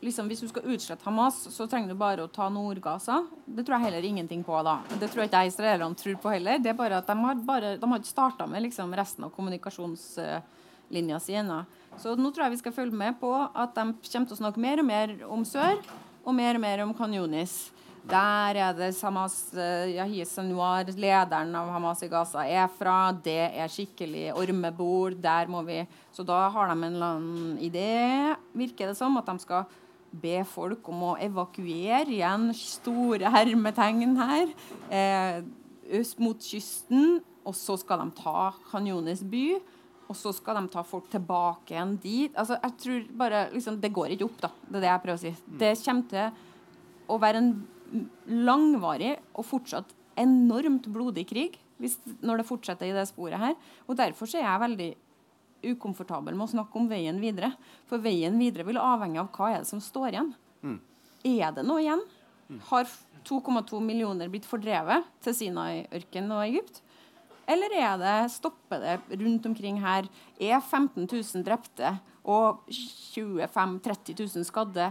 liksom, 0.05 0.29
hvis 0.31 0.41
du 0.45 0.49
skal 0.49 0.69
utslette 0.73 1.05
Hamas, 1.05 1.43
så 1.53 1.67
trenger 1.69 1.93
du 1.93 2.01
bare 2.01 2.25
å 2.25 2.33
ta 2.33 2.49
Nord-Gaza. 2.53 3.23
Det 3.45 3.65
tror 3.67 3.77
jeg 3.77 3.89
heller 3.89 4.09
ingenting 4.09 4.45
på. 4.47 4.63
da. 4.65 4.79
Det 4.95 5.11
tror 5.11 5.25
jeg 5.25 5.33
ikke 5.33 5.47
israelerne 5.51 6.01
tror 6.01 6.17
på 6.23 6.33
heller. 6.37 6.63
Det 6.63 6.73
er 6.73 6.79
bare 6.79 7.03
at 7.03 7.11
De 7.11 7.17
har, 7.21 7.45
bare, 7.45 7.77
de 7.81 7.93
har 7.93 8.01
ikke 8.01 8.15
starta 8.15 8.49
med 8.49 8.65
liksom, 8.69 8.97
resten 8.97 9.29
av 9.29 9.35
kommunikasjonslinja 9.37 11.21
si 11.21 11.37
ennå. 11.43 11.61
Så 11.99 12.15
nå 12.17 12.31
tror 12.31 12.47
jeg 12.47 12.55
vi 12.55 12.61
skal 12.63 12.77
følge 12.77 12.97
med 12.97 13.19
på 13.21 13.33
at 13.35 13.75
de 13.75 13.91
kommer 13.91 14.31
til 14.31 14.37
å 14.37 14.41
snakke 14.41 14.63
mer 14.63 14.81
og 14.83 14.89
mer 14.89 15.13
om 15.27 15.45
sør, 15.49 15.81
og 16.25 16.37
mer 16.37 16.57
og 16.59 16.63
mer 16.63 16.85
om 16.85 16.95
Kanyonis. 16.97 17.71
Der 18.09 18.57
er 18.57 18.73
det 18.73 18.95
Hamas, 19.03 19.51
uh, 19.53 19.85
Yahya 19.91 20.25
Sanwar, 20.25 20.89
lederen 20.97 21.53
av 21.55 21.69
Hamas 21.75 22.01
i 22.03 22.09
Gaza, 22.09 22.47
er 22.49 22.71
fra. 22.73 23.13
Det 23.13 23.51
er 23.53 23.71
skikkelig 23.71 24.31
ormebord. 24.39 25.19
Der 25.21 25.51
må 25.51 25.63
vi 25.67 25.83
Så 26.13 26.25
da 26.27 26.49
har 26.49 26.69
de 26.69 26.73
en 26.73 26.95
eller 26.95 27.07
annen 27.07 27.59
idé, 27.59 28.37
virker 28.57 28.91
det 28.91 28.97
som, 28.97 29.17
at 29.17 29.27
de 29.27 29.39
skal 29.39 29.65
be 30.11 30.41
folk 30.45 30.89
om 30.91 31.05
å 31.13 31.17
evakuere 31.23 32.09
igjen 32.11 32.51
store 32.57 33.31
hermetegn 33.31 34.17
her. 34.19 34.49
Eh, 34.91 35.43
øst 36.01 36.19
mot 36.19 36.41
kysten. 36.41 37.21
Og 37.45 37.55
så 37.57 37.77
skal 37.81 38.03
de 38.03 38.11
ta 38.19 38.51
Kanyonis 38.71 39.23
by 39.25 39.61
og 40.11 40.19
så 40.19 40.33
skal 40.35 40.59
de 40.59 40.73
ta 40.73 40.83
folk 40.87 41.07
tilbake 41.13 41.77
igjen 41.77 41.95
dit. 42.03 42.35
Altså, 42.35 42.59
jeg 42.59 42.77
tror 42.83 43.05
bare, 43.23 43.45
liksom, 43.55 43.81
Det 43.81 43.93
går 43.95 44.17
ikke 44.17 44.27
opp, 44.27 44.41
da. 44.43 44.51
Det 44.67 44.81
er 44.81 44.83
det 44.83 44.91
jeg 44.91 45.03
prøver 45.05 45.19
å 45.19 45.23
si. 45.23 45.31
Mm. 45.31 45.59
Det 45.61 45.73
kommer 45.85 46.09
til 46.11 47.11
å 47.11 47.19
være 47.23 47.43
en 47.43 47.53
langvarig 48.27 49.13
og 49.35 49.47
fortsatt 49.47 49.95
enormt 50.21 50.87
blodig 50.91 51.25
krig 51.31 51.59
hvis, 51.81 51.97
når 52.21 52.43
det 52.43 52.49
fortsetter 52.49 52.91
i 52.91 52.97
det 52.97 53.07
sporet 53.09 53.41
her. 53.41 53.55
Og 53.87 53.97
Derfor 53.99 54.29
er 54.35 54.45
jeg 54.45 54.65
veldig 54.67 54.91
ukomfortabel 55.71 56.35
med 56.35 56.49
å 56.49 56.53
snakke 56.55 56.81
om 56.81 56.89
veien 56.91 57.21
videre. 57.23 57.53
For 57.89 58.03
veien 58.03 58.37
videre 58.41 58.67
vil 58.69 58.81
avhenge 58.81 59.23
av 59.23 59.31
hva 59.37 59.55
er 59.55 59.63
det 59.63 59.71
som 59.71 59.83
står 59.83 60.11
igjen. 60.13 60.35
Mm. 60.65 60.79
Er 61.39 61.57
det 61.57 61.65
noe 61.69 61.83
igjen? 61.85 62.05
Mm. 62.51 62.61
Har 62.71 62.91
2,2 63.29 63.81
millioner 63.85 64.31
blitt 64.33 64.49
fordrevet 64.49 65.07
til 65.25 65.37
Sinai-ørkenen 65.37 66.35
og 66.37 66.47
Egypt? 66.49 66.81
Eller 67.51 67.75
er 67.75 67.99
det 67.99 68.17
stopper 68.35 68.83
det 68.85 69.21
rundt 69.21 69.47
omkring 69.51 69.81
her? 69.83 70.07
Er 70.39 70.61
15 70.61 71.09
000 71.09 71.45
drepte 71.47 71.97
og 72.23 72.67
25 72.71 73.81
000-30 73.83 74.37
000 74.37 74.47
skadde 74.47 74.91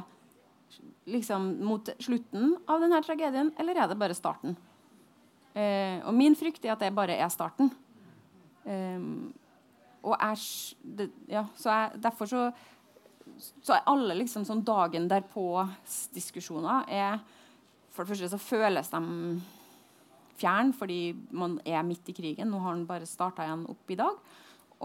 liksom 1.09 1.45
mot 1.65 1.89
slutten 2.01 2.55
av 2.69 2.81
denne 2.83 2.99
tragedien, 3.05 3.51
eller 3.57 3.77
er 3.77 3.89
det 3.89 3.97
bare 3.99 4.17
starten? 4.17 4.57
Eh, 5.57 5.99
og 6.05 6.13
min 6.13 6.35
frykt 6.37 6.65
er 6.65 6.75
at 6.75 6.83
det 6.83 6.93
bare 6.95 7.17
er 7.17 7.31
starten. 7.33 7.71
Eh, 8.65 8.99
og 10.05 10.15
er, 10.15 10.43
det, 10.99 11.09
ja, 11.27 11.45
så 11.59 11.71
er, 11.73 11.97
derfor 11.99 12.29
så, 12.29 12.43
så 13.65 13.75
er 13.75 13.89
alle 13.89 14.15
liksom 14.21 14.45
sånn 14.47 14.63
dagen 14.65 15.09
derpå-diskusjoner 15.11 16.87
er 16.87 17.19
For 17.91 18.05
det 18.05 18.13
første 18.13 18.29
så 18.31 18.39
føles 18.39 18.91
de 18.93 18.99
fjern 20.39 20.71
fordi 20.75 21.13
man 21.35 21.57
er 21.67 21.83
midt 21.87 22.09
i 22.11 22.15
krigen. 22.15 22.51
Nå 22.51 22.61
har 22.63 22.77
den 22.77 22.87
bare 22.89 23.09
starta 23.09 23.45
igjen 23.45 23.67
opp 23.69 23.91
i 23.91 23.99
dag. 23.99 24.19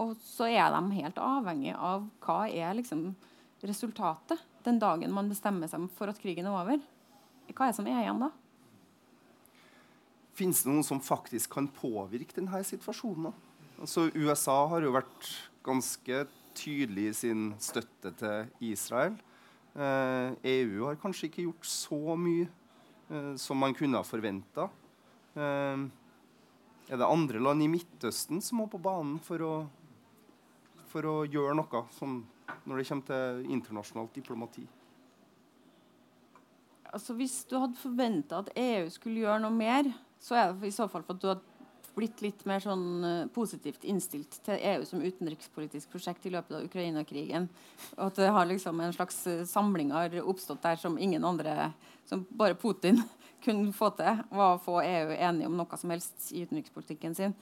Og 0.01 0.15
så 0.19 0.49
er 0.51 0.73
de 0.73 0.97
helt 0.97 1.19
avhengig 1.23 1.75
av 1.75 2.03
hva 2.25 2.41
er 2.51 2.75
liksom 2.75 3.13
resultatet 3.65 4.41
den 4.65 4.79
dagen 4.81 5.13
man 5.13 5.29
bestemmer 5.31 5.69
seg 5.71 5.87
for 5.95 6.11
at 6.11 6.19
krigen 6.21 6.49
er 6.49 6.55
over. 6.55 6.81
Hva 7.51 7.67
er 7.67 7.71
det 7.71 7.77
som 7.77 7.87
er 7.87 8.01
igjen 8.01 8.25
da? 8.25 8.31
Fins 10.35 10.65
det 10.65 10.71
noen 10.71 10.83
som 10.83 10.99
faktisk 10.99 11.53
kan 11.55 11.69
påvirke 11.71 12.35
denne 12.35 12.59
situasjonen? 12.67 13.31
Altså, 13.79 14.09
USA 14.15 14.57
har 14.71 14.83
jo 14.83 14.95
vært 14.95 15.29
ganske 15.65 16.25
tydelig 16.55 17.09
i 17.11 17.15
sin 17.15 17.45
støtte 17.61 18.11
til 18.19 18.69
Israel. 18.71 19.15
Eh, 19.75 20.35
EU 20.51 20.85
har 20.87 20.99
kanskje 20.99 21.29
ikke 21.29 21.45
gjort 21.47 21.67
så 21.67 22.15
mye 22.19 22.47
eh, 22.47 23.33
som 23.39 23.59
man 23.59 23.75
kunne 23.75 23.99
ha 23.99 24.07
forventa. 24.07 24.69
Eh, 25.35 25.85
er 26.85 27.01
det 27.01 27.07
andre 27.07 27.41
land 27.41 27.63
i 27.65 27.67
Midtøsten 27.71 28.41
som 28.43 28.61
må 28.61 28.69
på 28.71 28.79
banen 28.81 29.17
for 29.23 29.41
å, 29.43 29.53
for 30.91 31.07
å 31.09 31.15
gjøre 31.25 31.57
noe 31.57 31.83
som, 31.97 32.19
når 32.63 32.81
det 32.81 32.87
kommer 32.89 33.09
til 33.09 33.53
internasjonalt 33.57 34.15
diplomati? 34.15 34.65
Altså, 36.95 37.15
hvis 37.17 37.41
du 37.49 37.57
hadde 37.59 37.75
forventa 37.79 38.39
at 38.43 38.53
EU 38.55 38.85
skulle 38.93 39.25
gjøre 39.25 39.41
noe 39.43 39.55
mer, 39.55 39.89
så 40.21 40.37
er 40.39 40.53
det 40.53 40.69
i 40.69 40.75
så 40.75 40.87
fall 40.87 41.03
for 41.03 41.17
at 41.17 41.23
du 41.23 41.27
hadde 41.33 41.54
blitt 41.95 42.21
litt 42.23 42.43
mer 42.47 42.61
sånn 42.63 42.87
uh, 43.03 43.27
positivt 43.33 43.85
innstilt 43.87 44.39
til 44.45 44.59
EU 44.59 44.85
som 44.87 45.03
utenrikspolitisk 45.03 45.91
prosjekt 45.93 46.25
i 46.27 46.31
løpet 46.33 46.57
av 46.57 46.65
Ukraina-krigen. 46.67 47.47
Og 47.95 48.07
at 48.09 48.19
det 48.19 48.31
har 48.35 48.47
liksom 48.49 48.81
en 48.83 48.95
slags 48.95 49.21
uh, 49.31 49.43
samling 49.49 49.93
har 49.95 50.15
oppstått 50.21 50.63
der 50.65 50.79
som 50.81 50.99
ingen 51.01 51.25
andre, 51.27 51.71
som 52.09 52.25
bare 52.29 52.57
Putin 52.59 53.01
kunne 53.45 53.73
få 53.75 53.91
til, 53.97 54.23
var 54.31 54.55
å 54.55 54.63
få 54.63 54.79
EU 54.83 55.13
enige 55.15 55.51
om 55.51 55.55
noe 55.59 55.79
som 55.79 55.93
helst 55.93 56.31
i 56.33 56.43
utenrikspolitikken 56.45 57.15
sin. 57.17 57.35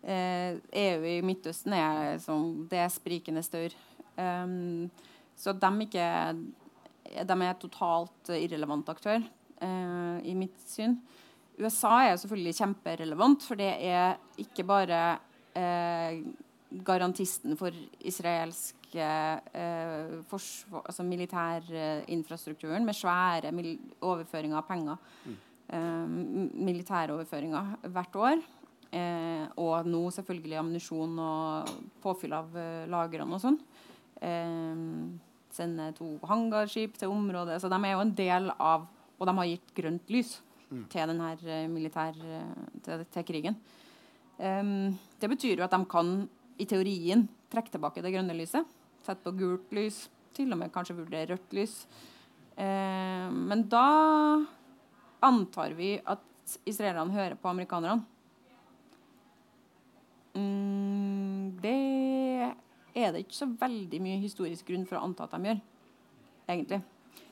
Eh, 0.00 0.56
EU 0.80 1.02
i 1.04 1.18
Midtøsten 1.20 1.74
er 1.76 2.14
som 2.24 2.62
det 2.70 2.78
er 2.80 2.92
sprikende 2.92 3.42
større. 3.44 3.76
Um, 4.16 4.88
så 5.36 5.52
de 5.52 5.68
ikke 5.84 6.06
de 7.28 7.36
er 7.44 7.58
totalt 7.60 8.30
irrelevant 8.32 8.88
aktør 8.92 9.20
i 9.60 10.34
mitt 10.36 10.56
syn. 10.68 10.94
USA 11.60 11.96
er 12.04 12.12
jo 12.14 12.20
selvfølgelig 12.22 12.56
kjemperelevant, 12.56 13.44
for 13.44 13.60
det 13.60 13.70
er 13.86 14.16
ikke 14.40 14.64
bare 14.68 15.00
eh, 15.56 16.22
garantisten 16.86 17.56
for 17.58 17.74
israelsk 18.06 18.94
eh, 18.94 20.20
forsvar, 20.30 20.84
altså 20.86 21.04
militærinfrastrukturen 21.06 22.86
med 22.86 22.96
svære 22.96 23.52
overføringer 24.00 24.56
av 24.56 24.66
penger. 24.68 24.96
Mm. 25.26 25.36
Eh, 25.68 26.16
militæroverføringer 26.70 27.76
hvert 27.88 28.16
år. 28.16 28.42
Eh, 28.90 29.46
og 29.62 29.86
nå 29.86 30.02
selvfølgelig 30.10 30.58
ammunisjon 30.58 31.18
og 31.22 31.74
påfyll 32.02 32.32
av 32.34 32.56
eh, 32.58 32.86
lagrene 32.90 33.36
og 33.36 33.42
sånn. 33.42 33.58
Eh, 34.18 34.86
sende 35.54 35.90
to 35.98 36.16
hangarskip 36.26 36.96
til 36.98 37.12
området. 37.12 37.60
Så 37.62 37.70
de 37.70 37.78
er 37.78 37.94
jo 37.94 38.06
en 38.06 38.16
del 38.16 38.50
av 38.58 38.88
Og 39.20 39.26
de 39.28 39.32
har 39.36 39.48
gitt 39.50 39.72
grønt 39.76 40.08
lys 40.08 40.38
mm. 40.70 40.84
til 40.92 41.12
denne 41.12 41.30
eh, 41.44 41.66
militær 41.70 42.16
eh, 42.16 42.68
til, 42.84 43.04
til 43.12 43.26
krigen. 43.28 43.58
Um, 44.40 44.94
det 45.20 45.28
betyr 45.28 45.58
jo 45.60 45.66
at 45.66 45.74
de 45.74 45.82
kan 45.90 46.14
i 46.60 46.66
teorien 46.68 47.26
trekke 47.52 47.74
tilbake 47.74 48.04
det 48.04 48.14
grønne 48.14 48.36
lyset. 48.36 48.68
Sette 49.04 49.24
på 49.24 49.34
gult 49.36 49.74
lys, 49.76 50.06
til 50.36 50.52
og 50.52 50.60
med 50.60 50.72
kanskje 50.72 50.96
vurdere 50.96 51.34
rødt 51.34 51.56
lys. 51.56 51.74
Um, 52.56 53.44
men 53.50 53.66
da 53.72 53.84
antar 55.24 55.76
vi 55.76 55.94
at 56.00 56.24
israelerne 56.68 57.14
hører 57.14 57.36
på 57.40 57.50
amerikanerne. 57.50 58.04
Mm, 60.34 61.58
det 61.60 61.76
er 62.94 63.12
det 63.12 63.24
ikke 63.24 63.38
så 63.42 63.48
veldig 63.60 64.00
mye 64.02 64.22
historisk 64.22 64.70
grunn 64.70 64.86
for 64.88 64.98
å 64.98 65.04
anta 65.06 65.26
at 65.26 65.34
de 65.34 65.50
gjør, 65.50 65.60
egentlig. 66.48 66.80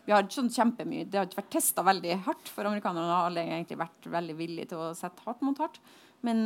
Vi 0.08 0.12
har 0.14 0.24
ikke 0.24 0.38
sånn 0.38 0.48
kjempemye, 0.48 1.04
Det 1.04 1.18
har 1.20 1.26
ikke 1.28 1.42
vært 1.42 1.50
testa 1.52 1.82
veldig 1.84 2.14
hardt, 2.24 2.48
for 2.48 2.64
amerikanerne 2.64 3.12
har 3.12 3.26
alle 3.28 3.42
egentlig 3.44 3.76
vært 3.76 4.06
veldig 4.08 4.36
villige 4.38 4.70
til 4.70 4.80
å 4.80 4.94
sette 4.96 5.20
hardt 5.26 5.42
mot 5.44 5.58
hardt. 5.60 5.76
Men 6.24 6.38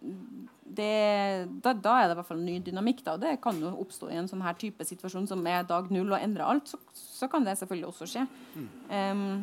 det, 0.00 1.48
da, 1.60 1.74
da, 1.74 1.96
er 2.00 2.08
det 2.08 2.14
i 2.14 2.18
hvert 2.18 2.28
fall 2.30 2.40
en 2.40 2.48
ny 2.48 2.54
dynamikk. 2.64 3.02
Da. 3.04 3.18
Det 3.20 3.34
kan 3.44 3.58
jo 3.60 3.74
oppstå 3.82 4.08
i 4.08 4.16
en 4.16 4.30
sånn 4.30 4.44
her 4.44 4.56
type 4.56 4.86
situasjon 4.88 5.28
som 5.28 5.44
er 5.46 5.66
dag 5.68 5.90
null 5.92 6.14
og 6.14 6.16
endrer 6.16 6.48
alt. 6.48 6.72
Så, 6.72 6.80
så, 6.96 7.28
kan 7.28 7.44
det 7.44 7.58
selvfølgelig 7.60 7.90
også 7.90 8.08
skje. 8.08 8.24
Mm. 8.56 8.70
Um, 8.88 9.36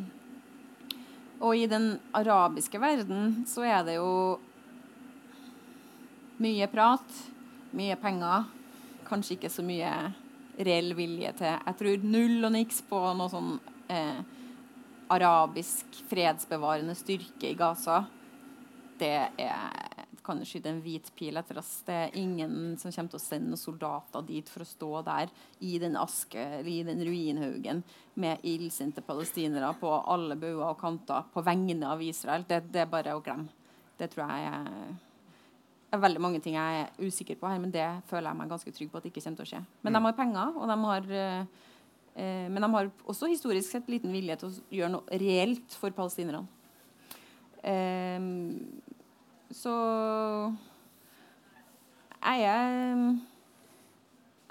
og 1.45 1.53
i 1.55 1.67
den 1.69 1.91
arabiske 2.17 2.81
verden 2.81 3.43
så 3.47 3.61
er 3.63 3.85
det 3.87 3.99
jo 3.99 4.39
mye 6.41 6.65
prat, 6.71 7.21
mye 7.77 7.93
penger, 8.01 8.49
kanskje 9.05 9.37
ikke 9.37 9.53
så 9.53 9.63
mye 9.69 9.93
reell 10.59 10.93
vilje 10.97 11.31
til 11.39 11.49
Jeg 11.53 11.77
tror 11.79 12.05
null 12.05 12.45
og 12.45 12.53
niks 12.55 12.81
på 12.89 12.99
noe 13.15 13.31
sånn 13.31 13.53
eh, 13.91 14.21
arabisk 15.09 16.01
fredsbevarende 16.09 16.95
styrke 16.97 17.51
i 17.51 17.57
Gaza. 17.57 18.03
Det 18.99 19.15
er 19.39 19.99
kan 20.29 20.45
skyte 20.45 20.69
en 20.69 20.81
hvit 20.83 21.09
pil 21.17 21.39
etter 21.39 21.57
oss. 21.57 21.71
Det 21.87 21.95
er 21.95 22.17
ingen 22.19 22.75
som 22.77 22.93
kommer 22.93 23.13
til 23.13 23.19
å 23.19 23.23
sende 23.23 23.53
noen 23.53 23.61
soldater 23.61 24.25
dit 24.27 24.49
for 24.51 24.61
å 24.61 24.69
stå 24.69 24.89
der 25.07 25.31
i 25.65 25.77
den 25.81 25.97
aske, 25.97 26.43
i 26.61 26.81
den 26.85 27.01
ruinhaugen 27.05 27.81
med 28.19 28.45
illsinte 28.45 29.01
palestinere 29.05 29.71
på 29.81 29.89
alle 30.13 30.37
bauger 30.39 30.67
og 30.69 30.81
kanter 30.81 31.29
på 31.33 31.43
vegne 31.45 31.89
av 31.89 32.03
Israel. 32.05 32.45
Det, 32.49 32.61
det 32.69 32.83
er 32.85 32.91
bare 32.91 33.17
å 33.17 33.23
glemme. 33.25 33.49
Det 33.99 34.11
tror 34.13 34.29
jeg 34.29 34.51
er 34.53 35.08
er 35.91 36.01
veldig 36.03 36.21
mange 36.21 36.41
ting 36.43 36.55
jeg 36.57 36.83
er 36.83 37.07
usikker 37.07 37.37
på 37.39 37.49
her, 37.49 37.59
men 37.61 37.73
det 37.73 37.87
føler 38.09 38.29
jeg 38.29 38.39
meg 38.39 38.51
ganske 38.51 38.73
trygg 38.75 38.91
på 38.91 38.99
at 38.99 39.05
det 39.05 39.11
ikke 39.13 39.23
kommer 39.25 39.41
til 39.41 39.47
å 39.47 39.51
skje. 39.53 39.61
Men 39.81 39.91
mm. 39.91 39.97
de 39.97 40.03
har 40.05 40.17
penger, 40.19 40.55
og 40.55 40.71
de 40.71 40.77
har, 40.83 41.09
eh, 41.19 41.69
eh, 42.15 42.47
men 42.49 42.65
de 42.65 42.71
har 42.75 42.91
også 43.09 43.31
historisk 43.31 43.73
sett 43.73 43.89
liten 43.91 44.13
vilje 44.13 44.37
til 44.41 44.49
å 44.49 44.75
gjøre 44.79 44.93
noe 44.95 45.21
reelt 45.23 45.77
for 45.81 45.95
palestinerne. 45.97 46.45
Eh, 47.63 48.29
så 49.59 49.73
jeg 52.19 52.45
er 52.45 53.01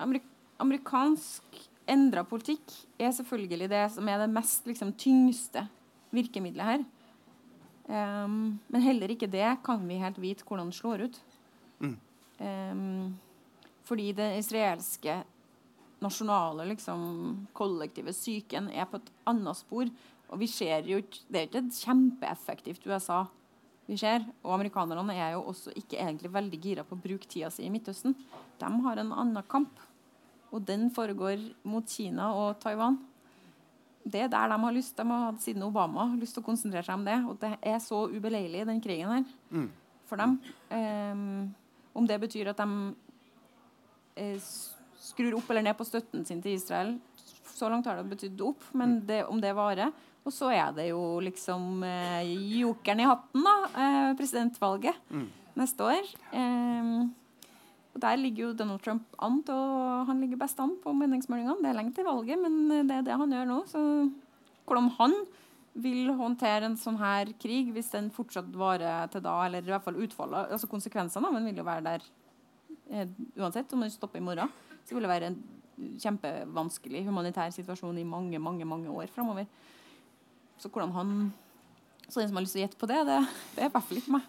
amerik 0.02 0.26
Amerikansk 0.58 1.58
endra 1.86 2.24
politikk 2.26 2.72
er 2.98 3.12
selvfølgelig 3.14 3.68
det 3.70 3.82
som 3.94 4.08
er 4.10 4.18
det 4.24 4.32
mest 4.32 4.66
liksom, 4.66 4.90
tyngste 4.98 5.62
virkemidlet 6.14 6.66
her. 6.66 6.86
Um, 7.88 8.58
men 8.68 8.84
heller 8.84 9.14
ikke 9.14 9.30
det 9.30 9.46
kan 9.64 9.84
vi 9.88 10.00
helt 10.02 10.18
vite 10.20 10.44
hvordan 10.44 10.72
det 10.72 10.76
slår 10.76 11.06
ut. 11.06 11.20
Mm. 11.80 11.96
Um, 12.38 13.16
fordi 13.88 14.12
det 14.16 14.28
israelske 14.38 15.22
nasjonale, 16.02 16.68
liksom, 16.70 17.48
kollektive 17.56 18.14
psyken 18.14 18.70
er 18.70 18.86
på 18.86 19.00
et 19.00 19.10
annet 19.30 19.58
spor. 19.58 19.90
Og 20.28 20.40
vi 20.42 20.46
ser 20.50 20.86
jo 20.86 21.00
Det 21.00 21.40
er 21.40 21.48
ikke 21.48 21.64
et 21.64 21.82
kjempeeffektivt 21.82 22.86
USA 22.86 23.24
vi 23.88 23.96
ser. 23.96 24.26
Og 24.44 24.54
amerikanerne 24.54 25.14
er 25.16 25.32
jo 25.32 25.46
også 25.48 25.72
ikke 25.74 25.96
egentlig 25.96 26.32
veldig 26.32 26.60
gira 26.60 26.84
på 26.84 26.94
å 26.94 27.02
bruke 27.02 27.26
tida 27.26 27.50
si 27.50 27.64
i 27.64 27.72
Midtøsten. 27.72 28.14
De 28.60 28.72
har 28.84 29.00
en 29.00 29.12
annen 29.12 29.46
kamp, 29.48 29.80
og 30.52 30.66
den 30.68 30.90
foregår 30.92 31.40
mot 31.64 31.88
Kina 31.88 32.32
og 32.36 32.60
Taiwan 32.60 32.98
det 34.12 34.24
er 34.24 34.32
der 34.32 34.48
de 34.48 34.58
har 34.62 34.74
lyst. 34.74 34.96
De 34.96 35.06
har 35.06 35.36
siden 35.42 35.64
Obama 35.66 36.08
lyst 36.18 36.36
til 36.36 36.42
å 36.42 36.48
konsentrere 36.48 36.86
seg 36.86 36.98
om 36.98 37.06
det. 37.06 37.16
Og 37.28 37.38
det 37.42 37.52
er 37.60 37.78
så 37.82 38.04
ubeleilig, 38.08 38.66
den 38.68 38.82
krigen 38.84 39.12
her, 39.12 39.32
mm. 39.50 39.68
for 40.08 40.20
dem. 40.20 40.38
Um, 40.70 41.54
om 41.98 42.06
det 42.06 42.20
betyr 42.22 42.52
at 42.52 42.62
de 42.62 42.68
uh, 44.22 44.50
skrur 45.08 45.38
opp 45.38 45.50
eller 45.50 45.66
ned 45.66 45.78
på 45.78 45.86
støtten 45.88 46.24
sin 46.26 46.42
til 46.44 46.54
Israel, 46.54 46.96
så 47.58 47.70
langt 47.70 47.88
har 47.90 47.98
det 47.98 48.10
betydd 48.12 48.42
opp. 48.46 48.62
Men 48.72 48.98
mm. 48.98 49.04
det, 49.08 49.22
om 49.26 49.40
det 49.42 49.56
varer 49.56 49.90
Og 50.26 50.34
så 50.34 50.50
er 50.52 50.74
det 50.76 50.90
jo 50.90 51.18
liksom 51.24 51.82
eh, 51.86 52.28
jokeren 52.58 53.00
i 53.00 53.06
hatten, 53.08 53.46
da. 53.46 53.54
Eh, 53.82 54.10
presidentvalget 54.18 54.98
mm. 55.08 55.24
neste 55.56 55.86
år. 55.86 56.10
Eh, 56.36 56.90
og 57.94 58.02
Der 58.04 58.20
ligger 58.20 58.44
jo 58.44 58.56
Donald 58.58 58.82
Trump 58.84 59.06
an 59.24 59.40
til 59.46 59.56
å, 59.56 60.04
han 60.06 60.20
ligger 60.20 60.42
best 60.42 60.60
an 60.60 60.76
på 60.82 60.92
meningsmålingene. 60.92 61.62
Det 61.64 61.70
er 61.70 61.78
lenge 61.78 61.96
til 61.96 62.06
valget, 62.06 62.38
men 62.42 62.86
det 62.90 62.98
er 62.98 63.06
det 63.06 63.16
han 63.22 63.32
gjør 63.32 63.48
nå. 63.48 63.62
Så 63.72 63.80
hvordan 64.68 64.92
han 64.98 65.16
vil 65.78 66.12
håndtere 66.16 66.68
en 66.68 66.78
sånn 66.78 66.98
her 67.00 67.30
krig 67.40 67.72
hvis 67.74 67.90
den 67.92 68.08
fortsatt 68.14 68.48
varer 68.56 69.10
til 69.12 69.22
da, 69.24 69.34
eller 69.46 69.66
i 69.66 69.72
hvert 69.72 69.84
fall 69.84 70.00
utfallet, 70.04 70.54
altså 70.54 70.70
konsekvensene 70.70 71.28
av 71.28 71.36
den 71.38 71.48
vil 71.50 71.60
jo 71.60 71.66
være 71.66 71.84
der 71.86 72.06
eh, 72.90 73.12
uansett 73.38 73.72
om 73.76 73.84
den 73.84 73.92
stopper 73.92 74.20
i 74.20 74.24
morgen. 74.24 74.52
Så 74.88 74.96
vil 74.96 75.04
det 75.04 75.12
være 75.12 75.30
en 75.30 75.38
kjempevanskelig 76.02 77.04
humanitær 77.06 77.52
situasjon 77.54 78.00
i 78.00 78.06
mange 78.08 78.40
mange, 78.42 78.66
mange 78.66 78.90
år 78.90 79.10
framover. 79.14 79.46
Så 80.58 80.68
hvordan 80.68 80.94
han 80.96 81.32
Så 82.08 82.20
den 82.20 82.28
som 82.30 82.38
har 82.38 82.42
lyst 82.42 82.54
til 82.56 82.62
å 82.62 82.64
gjette 82.64 82.78
på 82.80 82.88
det, 82.88 83.02
det, 83.04 83.18
det 83.52 83.62
er 83.62 83.68
i 83.68 83.72
hvert 83.74 83.84
fall 83.84 83.98
ikke 84.00 84.14
meg. 84.14 84.28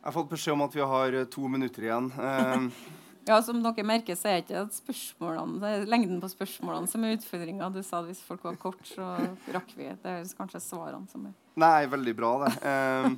Jeg 0.00 0.08
har 0.08 0.14
fått 0.16 0.32
beskjed 0.32 0.56
om 0.56 0.64
at 0.64 0.74
vi 0.74 0.88
har 0.92 1.16
to 1.30 1.48
minutter 1.48 1.86
igjen. 1.86 2.08
Eh, 2.26 2.66
Ja, 3.26 3.40
som 3.42 3.58
dere 3.62 3.82
merker, 3.86 4.14
så 4.14 4.30
er 4.30 4.42
ikke 4.44 4.60
spørsmålene, 4.70 5.58
det 5.62 5.70
er 5.72 5.88
lengden 5.90 6.20
på 6.22 6.28
spørsmålene 6.30 6.90
som 6.90 7.04
er 7.04 7.16
utfordringa. 7.16 7.70
Du 7.74 7.80
sa 7.82 7.98
at 7.98 8.06
hvis 8.06 8.20
folk 8.22 8.44
var 8.46 8.58
kort, 8.62 8.82
så 8.86 9.16
rakk 9.54 9.72
vi. 9.74 9.88
Det 10.02 10.12
er 10.12 10.28
kanskje 10.38 10.62
svarene 10.62 11.10
som 11.10 11.24
er 11.26 11.34
nei, 11.58 11.86
veldig 11.90 12.14
bra, 12.16 12.30
det. 12.44 12.52
Um, 12.62 13.16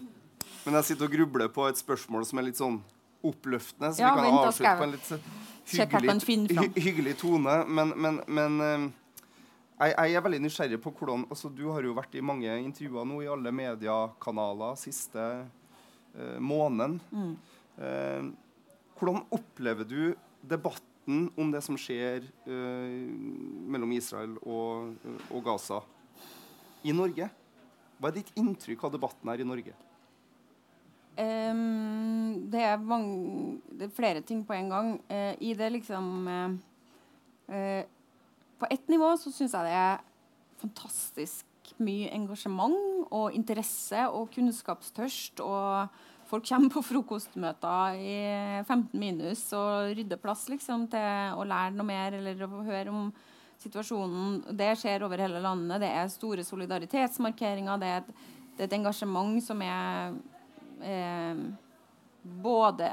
men 0.65 0.79
jeg 0.79 0.89
sitter 0.91 1.09
og 1.09 1.17
grubler 1.17 1.51
på 1.53 1.67
et 1.69 1.81
spørsmål 1.81 2.25
som 2.29 2.41
er 2.41 2.49
litt 2.49 2.61
sånn 2.61 2.79
oppløftende, 3.29 3.93
så 3.93 4.05
Ja, 4.05 4.15
vi 4.15 4.23
kan 4.23 4.29
vent, 4.29 4.47
avslutte 4.47 4.75
på 4.79 4.87
en 4.87 4.95
litt 4.95 6.31
hyggelig, 6.31 6.57
hy 6.57 6.87
hyggelig 6.87 7.15
tone. 7.21 7.59
Men, 7.69 7.93
men, 7.99 8.21
men 8.31 8.59
um, 8.63 8.89
jeg, 9.79 9.93
jeg 9.93 10.19
er 10.19 10.25
veldig 10.25 10.43
nysgjerrig 10.47 10.81
på 10.83 10.93
hvordan 10.99 11.29
altså, 11.29 11.51
Du 11.53 11.67
har 11.71 11.85
jo 11.85 11.93
vært 11.99 12.17
i 12.17 12.25
mange 12.25 12.57
intervjuer 12.65 13.07
nå 13.07 13.21
i 13.27 13.31
alle 13.31 13.53
mediekanaler 13.55 14.79
siste 14.81 15.29
uh, 15.45 16.39
måneden. 16.41 16.99
Mm. 17.13 17.33
Eh, 17.79 18.31
hvordan 18.99 19.25
opplever 19.35 19.87
du 19.89 20.03
debatten 20.43 21.29
om 21.39 21.51
det 21.53 21.63
som 21.65 21.79
skjer 21.81 22.27
eh, 22.27 22.97
mellom 23.71 23.93
Israel 23.97 24.37
og, 24.43 24.97
og 25.31 25.45
Gaza 25.47 25.83
i 26.85 26.95
Norge? 26.95 27.31
Hva 27.99 28.11
er 28.11 28.19
ditt 28.21 28.35
inntrykk 28.39 28.87
av 28.87 28.95
debatten 28.95 29.31
her 29.33 29.43
i 29.43 29.47
Norge? 29.47 29.75
Um, 31.19 32.47
det, 32.47 32.61
er 32.63 32.77
mange, 32.79 33.59
det 33.75 33.89
er 33.89 33.95
flere 33.97 34.21
ting 34.23 34.45
på 34.47 34.55
en 34.55 34.69
gang. 34.71 34.91
Uh, 35.11 35.35
I 35.43 35.55
det 35.59 35.73
liksom 35.75 36.29
uh, 36.31 36.53
uh, 37.51 37.83
På 38.59 38.69
ett 38.71 38.87
nivå 38.89 39.17
så 39.19 39.33
syns 39.35 39.55
jeg 39.55 39.67
det 39.67 39.75
er 39.75 40.05
fantastisk 40.61 41.73
mye 41.83 42.11
engasjement 42.15 42.79
og 43.15 43.35
interesse 43.35 44.07
og 44.15 44.31
kunnskapstørst. 44.35 45.43
Og 45.43 45.91
folk 46.29 46.47
kommer 46.49 46.73
på 46.73 46.83
frokostmøter 46.85 47.99
i 47.99 48.17
15 48.67 48.93
minus 49.01 49.43
og 49.57 49.95
rydder 49.97 50.21
plass 50.21 50.47
liksom, 50.53 50.87
til 50.93 51.37
å 51.39 51.47
lære 51.49 51.77
noe 51.77 51.89
mer 51.89 52.19
eller 52.19 52.45
å 52.45 52.65
høre 52.67 52.93
om 52.93 53.09
situasjonen. 53.63 54.43
Det 54.59 54.75
skjer 54.79 55.05
over 55.07 55.23
hele 55.25 55.41
landet. 55.43 55.81
Det 55.83 55.91
er 55.91 56.13
store 56.13 56.45
solidaritetsmarkeringer. 56.47 57.81
Det 57.81 57.89
er 57.93 58.03
et, 58.03 58.13
det 58.57 58.65
er 58.65 58.71
et 58.71 58.77
engasjement 58.79 59.41
som 59.45 59.65
er 59.65 60.19
eh, 60.85 61.43
både 62.45 62.93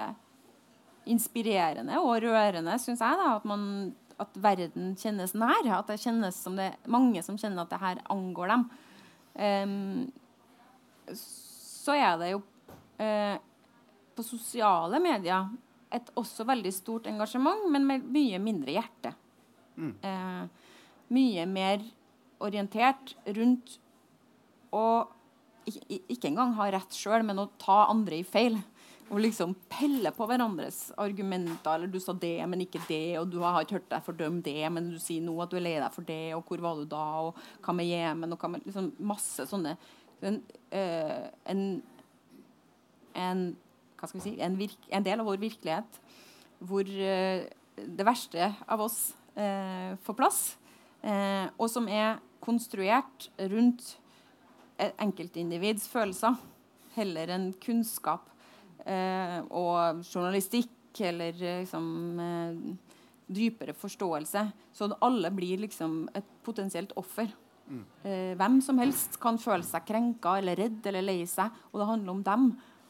inspirerende 1.05 1.99
og 2.01 2.23
rørende, 2.23 2.79
syns 2.81 3.03
jeg. 3.03 3.19
da, 3.21 3.35
at, 3.35 3.45
man, 3.45 3.93
at 4.21 4.41
verden 4.41 4.95
kjennes 4.97 5.35
nær. 5.37 5.69
At 5.77 5.91
det 5.91 6.01
kjennes 6.01 6.39
som 6.41 6.57
det 6.57 6.71
er 6.71 6.91
mange 6.91 7.21
som 7.25 7.37
kjenner 7.37 7.65
at 7.65 7.75
det 7.75 7.83
her 7.83 8.03
angår 8.15 8.55
dem. 8.55 8.67
Um, 9.35 11.15
så 11.19 11.93
er 11.99 12.15
det 12.17 12.31
jo 12.31 12.41
eh, 12.97 13.37
på 14.15 14.23
sosiale 14.23 14.99
medier 15.03 15.49
et 15.95 16.11
også 16.17 16.45
veldig 16.47 16.71
stort 16.73 17.07
engasjement, 17.07 17.67
men 17.71 17.85
med 17.87 18.07
mye 18.11 18.39
mindre 18.43 18.75
hjerte. 18.75 19.13
Eh, 19.77 20.45
mye 21.15 21.45
mer 21.49 21.83
orientert 22.43 23.15
rundt 23.35 23.77
å 24.75 24.85
ikke, 25.65 25.99
ikke 26.13 26.29
engang 26.29 26.55
ha 26.59 26.69
rett 26.73 26.95
sjøl, 26.95 27.23
men 27.25 27.41
å 27.41 27.49
ta 27.61 27.85
andre 27.89 28.19
i 28.19 28.25
feil. 28.27 28.57
Og 29.05 29.19
liksom 29.21 29.53
pelle 29.69 30.09
på 30.15 30.25
hverandres 30.25 30.89
argumenter. 31.01 31.75
Eller 31.75 31.87
'du 31.87 31.99
sa 32.01 32.13
det, 32.13 32.41
men 32.49 32.61
ikke 32.61 32.81
det', 32.87 33.19
og 33.19 33.29
'du 33.29 33.39
har 33.41 33.61
ikke 33.61 33.77
hørt 33.77 33.89
deg 33.89 34.05
fordømme 34.05 34.41
det, 34.41 34.71
men 34.71 34.89
du 34.91 34.99
sier 34.99 35.21
nå 35.21 35.35
at 35.41 35.49
du 35.49 35.57
er 35.57 35.65
lei 35.67 35.75
deg 35.79 35.93
for 35.93 36.01
det', 36.01 36.35
og 36.35 36.45
'hvor 36.45 36.61
var 36.61 36.75
du 36.75 36.85
da', 36.85 37.21
og 37.27 37.35
'hva 37.61 37.73
med 37.73 37.85
Jemen', 37.85 38.33
og 38.33 38.39
hva 38.39 38.49
med 38.49 38.65
liksom 38.65 38.93
Masse 38.99 39.45
sånne 39.45 39.77
en, 40.21 40.41
eh, 40.71 41.29
en, 41.45 41.83
en 43.15 43.47
si, 44.13 44.35
en, 44.39 44.57
virk, 44.59 44.79
en 44.89 45.05
del 45.05 45.21
av 45.21 45.29
vår 45.29 45.41
virkelighet 45.41 45.99
hvor 46.65 46.87
uh, 46.87 47.45
det 47.75 48.07
verste 48.07 48.51
av 48.71 48.85
oss 48.85 48.99
uh, 49.37 49.95
får 50.05 50.17
plass, 50.17 50.41
uh, 51.03 51.47
og 51.57 51.69
som 51.71 51.89
er 51.91 52.19
konstruert 52.43 53.29
rundt 53.51 53.95
enkeltindivids 54.75 55.87
følelser 55.87 56.35
heller 56.97 57.31
enn 57.31 57.45
kunnskap 57.63 58.27
og 58.85 60.01
journalistikk 60.03 60.99
eller 61.07 61.31
liksom 61.39 61.85
dypere 63.25 63.73
forståelse. 63.73 64.43
Så 64.75 64.89
alle 65.07 65.31
blir 65.33 65.63
liksom 65.63 65.95
et 66.13 66.27
potensielt 66.43 66.91
offer. 66.99 67.31
Mm. 67.65 67.85
hvem 68.37 68.59
som 68.61 68.77
helst 68.77 69.15
kan 69.17 69.39
føle 69.41 69.65
seg 69.65 69.87
krenka 69.87 70.35
eller 70.37 70.59
redd 70.59 70.85
eller 70.85 71.07
lei 71.07 71.23
seg, 71.25 71.49
og 71.71 71.79
det 71.81 71.87
handler 71.89 72.13
om 72.13 72.21
dem. 72.27 72.43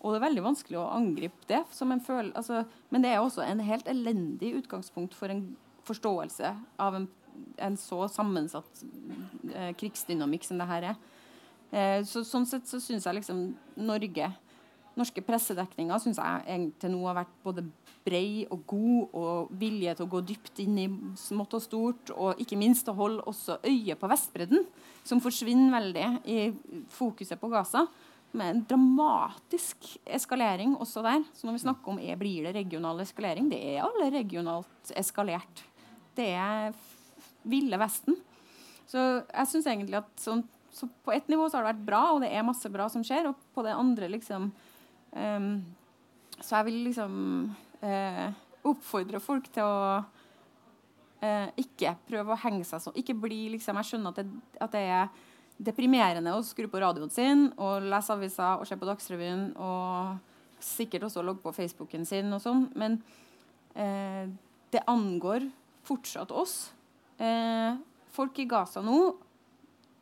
Og 0.05 0.13
det 0.13 0.19
er 0.19 0.27
veldig 0.27 0.45
vanskelig 0.45 0.77
å 0.77 0.89
angripe 0.93 1.47
det. 1.49 1.63
Som 1.73 1.93
en 1.95 2.03
føl 2.05 2.29
altså, 2.37 2.61
men 2.93 3.01
det 3.01 3.11
er 3.11 3.23
også 3.23 3.41
en 3.41 3.63
helt 3.65 3.87
elendig 3.89 4.53
utgangspunkt 4.61 5.17
for 5.17 5.33
en 5.33 5.47
forståelse 5.85 6.51
av 6.81 6.99
en, 6.99 7.07
en 7.61 7.77
så 7.77 8.05
sammensatt 8.13 8.85
eh, 9.49 9.71
krigsdynamikk 9.79 10.45
som 10.45 10.61
det 10.61 10.69
her 10.69 10.89
er. 10.93 10.99
Eh, 11.71 11.99
så, 12.05 12.21
sånn 12.27 12.45
sett 12.49 12.69
så 12.69 12.81
syns 12.81 13.09
jeg 13.09 13.17
liksom 13.17 13.47
Norge 13.81 14.29
Norske 14.95 15.19
pressedekninger 15.27 15.99
syns 15.99 16.21
jeg 16.21 16.69
til 16.79 16.93
nå 16.93 17.01
har 17.03 17.17
vært 17.17 17.33
både 17.43 17.65
brei 18.05 18.45
og 18.53 18.61
god 18.69 19.15
og 19.19 19.49
vilje 19.59 19.95
til 19.97 20.05
å 20.05 20.11
gå 20.13 20.21
dypt 20.29 20.61
inn 20.63 20.77
i 20.79 20.85
smått 21.19 21.57
og 21.57 21.63
stort, 21.65 22.13
og 22.15 22.39
ikke 22.39 22.59
minst 22.59 22.87
å 22.87 22.95
holde 22.95 23.25
også 23.27 23.57
øye 23.65 23.97
på 23.99 24.07
Vestbredden, 24.07 24.63
som 25.03 25.19
forsvinner 25.23 25.73
veldig 25.73 26.05
i 26.31 26.39
fokuset 26.95 27.41
på 27.41 27.49
Gaza 27.51 27.83
med 28.37 28.51
en 28.51 28.63
dramatisk 28.69 29.87
eskalering 30.05 30.75
også 30.81 31.03
der. 31.05 31.23
Så 31.33 31.47
når 31.47 31.57
vi 31.57 31.63
snakker 31.63 31.93
om 31.93 32.01
er, 32.01 32.17
blir 32.19 32.47
det 32.47 32.55
regional 32.57 32.99
eskalering, 33.03 33.47
det 33.51 33.61
er 33.73 33.85
alle 33.85 34.09
regionalt 34.13 34.91
eskalert. 34.95 35.63
Det 36.15 36.29
er 36.35 36.75
ville 37.45 37.79
Vesten. 37.79 38.17
Så 38.89 39.01
jeg 39.01 39.49
syns 39.49 39.67
egentlig 39.69 39.99
at 39.99 40.11
sånn, 40.21 40.43
så 40.75 40.87
på 41.05 41.13
ett 41.15 41.29
nivå 41.31 41.47
så 41.47 41.57
har 41.57 41.65
det 41.65 41.73
vært 41.73 41.87
bra, 41.87 42.01
og 42.13 42.23
det 42.23 42.31
er 42.33 42.45
masse 42.45 42.69
bra 42.71 42.87
som 42.91 43.03
skjer. 43.05 43.29
Og 43.31 43.39
på 43.55 43.63
det 43.65 43.75
andre 43.75 44.09
liksom 44.11 44.49
um, 45.15 45.53
Så 46.35 46.57
jeg 46.57 46.67
vil 46.67 46.81
liksom 46.89 47.15
uh, 47.81 48.27
oppfordre 48.67 49.21
folk 49.23 49.47
til 49.55 49.63
å 49.63 50.01
uh, 50.01 51.47
ikke 51.61 51.95
prøve 52.09 52.35
å 52.35 52.41
henge 52.43 52.67
seg 52.67 52.83
sånn. 52.83 52.97
Ikke 52.99 53.17
bli 53.17 53.45
liksom 53.55 53.79
Jeg 53.81 53.91
skjønner 53.91 54.13
at 54.13 54.21
det, 54.21 54.43
at 54.67 54.75
det 54.75 54.83
er 54.97 55.24
deprimerende 55.57 56.33
å 56.35 56.43
skru 56.43 56.67
på 56.71 56.81
radioen 56.83 57.11
sin 57.13 57.47
og 57.55 57.85
lese 57.87 58.13
aviser 58.15 58.59
og 58.59 58.67
se 58.67 58.75
på 58.79 58.87
Dagsrevyen 58.89 59.51
og 59.55 60.17
sikkert 60.63 61.07
også 61.07 61.23
logge 61.23 61.43
på 61.43 61.53
Facebooken 61.55 62.05
sin 62.07 62.33
og 62.35 62.41
sånn, 62.43 62.65
men 62.75 62.97
eh, 63.77 64.27
det 64.73 64.83
angår 64.91 65.47
fortsatt 65.85 66.33
oss. 66.35 66.73
Eh, 67.21 67.77
folk 68.15 68.39
i 68.41 68.47
Gaza 68.49 68.83
nå 68.83 68.99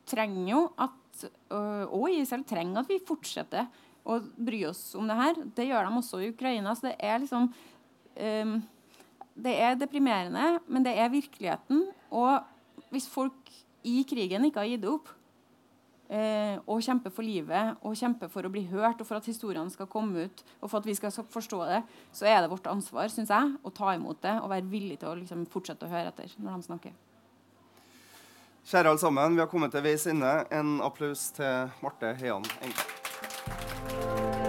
trenger 0.10 0.49
jo 0.49 0.62
at 0.82 1.26
øh, 1.54 1.86
Og 1.93 2.10
Israel 2.10 2.43
trenger 2.47 2.82
at 2.82 2.89
vi 2.89 3.04
fortsetter 3.06 3.68
å 4.04 4.18
bry 4.20 4.64
oss 4.68 4.82
om 4.99 5.08
det 5.08 5.18
her. 5.20 5.41
Det 5.56 5.68
gjør 5.68 5.88
de 5.88 5.99
også 5.99 6.22
i 6.22 6.32
Ukraina. 6.34 6.74
Så 6.76 6.89
det 6.89 6.95
er 6.99 7.22
liksom 7.22 7.47
ehm, 8.20 8.58
Det 9.34 9.54
er 9.66 9.78
deprimerende, 9.80 10.60
men 10.68 10.84
det 10.86 10.95
er 10.97 11.14
virkeligheten. 11.14 11.86
Og 12.12 12.89
hvis 12.93 13.08
folk 13.10 13.54
i 13.88 14.01
krigen 14.08 14.45
ikke 14.47 14.64
har 14.64 14.74
gitt 14.74 14.89
opp, 14.89 15.08
eh, 16.14 16.57
og 16.70 16.84
kjempe 16.86 17.11
for 17.14 17.26
livet 17.26 17.80
og 17.82 17.97
kjempe 17.97 18.30
for 18.32 18.45
å 18.45 18.51
bli 18.53 18.66
hørt 18.72 19.01
og 19.01 19.09
for 19.09 19.20
at 19.20 19.30
historiene 19.30 19.74
skal 19.74 19.89
komme 19.91 20.28
ut, 20.28 20.43
og 20.61 20.70
for 20.70 20.82
at 20.82 20.89
vi 20.89 20.95
skal 20.97 21.14
forstå 21.14 21.64
det, 21.72 21.82
så 22.16 22.30
er 22.30 22.41
det 22.41 22.51
vårt 22.53 22.70
ansvar 22.72 23.09
synes 23.14 23.34
jeg, 23.34 23.55
å 23.64 23.74
ta 23.74 23.95
imot 23.97 24.22
det 24.26 24.36
og 24.41 24.51
være 24.53 24.70
villig 24.70 24.99
til 25.01 25.11
å 25.11 25.18
liksom, 25.20 25.47
fortsette 25.51 25.88
å 25.88 25.93
høre 25.93 26.14
etter 26.14 26.38
når 26.38 26.61
de 26.61 26.70
snakker. 26.70 27.01
Kjære 28.64 28.93
alle 28.93 29.01
sammen, 29.01 29.36
vi 29.36 29.43
har 29.43 29.51
kommet 29.51 29.74
til 29.76 29.84
veis 29.84 30.07
ende. 30.07 30.32
En 30.55 30.78
applaus 30.86 31.28
til 31.36 31.76
Marte 31.84 32.16
Heian 32.22 32.47
Engen. 32.64 34.43